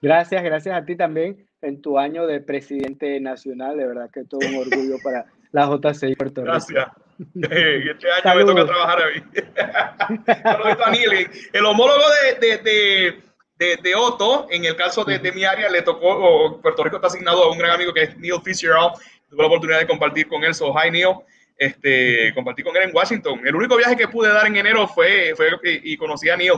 Gracias, 0.00 0.44
gracias 0.44 0.76
a 0.76 0.84
ti 0.84 0.94
también 0.96 1.47
en 1.62 1.82
tu 1.82 1.98
año 1.98 2.26
de 2.26 2.40
presidente 2.40 3.20
nacional. 3.20 3.76
De 3.76 3.86
verdad 3.86 4.10
que 4.12 4.24
todo 4.24 4.40
un 4.46 4.56
orgullo 4.56 4.96
para 5.02 5.26
la 5.52 5.66
JCI 5.66 6.14
Puerto 6.14 6.42
Rico. 6.42 6.52
Gracias. 6.52 6.88
este 7.34 8.28
año 8.28 8.36
me 8.36 8.44
toca 8.44 8.66
trabajar 8.66 9.02
a 9.02 9.06
mí. 9.10 10.74
Daniel, 10.78 11.30
el 11.52 11.64
homólogo 11.64 12.04
de, 12.40 12.58
de, 12.58 13.22
de, 13.58 13.76
de, 13.82 13.94
Otto, 13.94 14.46
en 14.50 14.64
el 14.64 14.76
caso 14.76 15.04
de, 15.04 15.32
mi 15.32 15.44
área, 15.44 15.68
le 15.68 15.82
tocó, 15.82 16.60
Puerto 16.62 16.84
Rico 16.84 16.96
está 16.96 17.08
asignado 17.08 17.42
a 17.42 17.50
un 17.50 17.58
gran 17.58 17.72
amigo 17.72 17.92
que 17.92 18.04
es 18.04 18.16
Neil 18.18 18.40
Fitzgerald. 18.44 18.92
Tuve 19.28 19.42
la 19.42 19.46
oportunidad 19.48 19.80
de 19.80 19.86
compartir 19.86 20.28
con 20.28 20.44
él. 20.44 20.54
So, 20.54 20.72
hi 20.72 20.90
Neil. 20.90 21.16
Este, 21.58 22.32
compartí 22.34 22.62
con 22.62 22.76
él 22.76 22.84
en 22.84 22.94
Washington. 22.94 23.40
El 23.44 23.56
único 23.56 23.76
viaje 23.76 23.96
que 23.96 24.06
pude 24.06 24.28
dar 24.28 24.46
en 24.46 24.54
enero 24.54 24.86
fue, 24.86 25.34
fue 25.36 25.48
y, 25.64 25.96
conocí 25.96 26.30
a 26.30 26.36
Neil. 26.36 26.52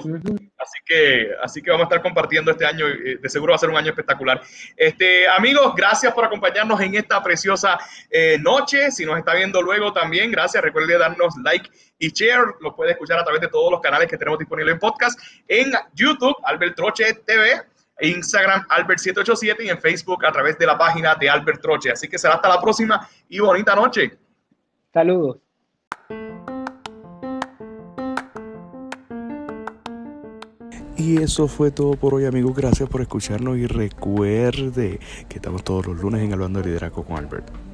Así 0.58 0.78
que, 0.84 1.30
así 1.42 1.62
que 1.62 1.70
vamos 1.70 1.84
a 1.84 1.88
estar 1.88 2.02
compartiendo 2.02 2.50
este 2.50 2.66
año. 2.66 2.86
Eh, 2.86 3.16
de 3.18 3.28
seguro 3.30 3.52
va 3.52 3.56
a 3.56 3.58
ser 3.58 3.70
un 3.70 3.78
año 3.78 3.88
espectacular. 3.88 4.42
Este, 4.76 5.26
amigos, 5.26 5.74
gracias 5.74 6.12
por 6.12 6.26
acompañarnos 6.26 6.78
en 6.82 6.96
esta 6.96 7.22
preciosa 7.22 7.78
eh, 8.10 8.36
noche. 8.38 8.90
Si 8.90 9.06
nos 9.06 9.16
está 9.16 9.34
viendo 9.34 9.62
luego 9.62 9.90
también, 9.90 10.30
gracias. 10.30 10.62
Recuerde 10.62 10.98
darnos 10.98 11.34
like 11.42 11.70
y 11.98 12.10
share. 12.10 12.56
Lo 12.60 12.76
puede 12.76 12.92
escuchar 12.92 13.18
a 13.18 13.24
través 13.24 13.40
de 13.40 13.48
todos 13.48 13.72
los 13.72 13.80
canales 13.80 14.06
que 14.06 14.18
tenemos 14.18 14.38
disponibles 14.38 14.74
en 14.74 14.80
podcast. 14.80 15.18
En 15.48 15.72
YouTube, 15.94 16.36
Albert 16.44 16.76
Troche 16.76 17.14
TV. 17.26 17.62
Instagram 18.02 18.66
Albert787 18.68 19.64
y 19.64 19.68
en 19.68 19.78
Facebook 19.78 20.24
a 20.24 20.32
través 20.32 20.56
de 20.58 20.64
la 20.64 20.78
página 20.78 21.14
de 21.14 21.28
Albert 21.28 21.60
Troche. 21.60 21.90
Así 21.90 22.08
que 22.08 22.18
será 22.18 22.34
hasta 22.34 22.48
la 22.48 22.58
próxima 22.58 23.06
y 23.28 23.40
bonita 23.40 23.74
noche. 23.74 24.18
Saludos. 24.92 25.38
Y 30.96 31.22
eso 31.22 31.48
fue 31.48 31.70
todo 31.70 31.92
por 31.92 32.14
hoy, 32.14 32.26
amigos. 32.26 32.54
Gracias 32.54 32.88
por 32.88 33.00
escucharnos 33.00 33.56
y 33.56 33.66
recuerde 33.66 35.00
que 35.28 35.36
estamos 35.36 35.64
todos 35.64 35.86
los 35.86 35.98
lunes 35.98 36.22
en 36.22 36.32
Hablando 36.32 36.60
de 36.60 36.66
Liderazgo 36.66 37.04
con 37.04 37.16
Albert. 37.16 37.69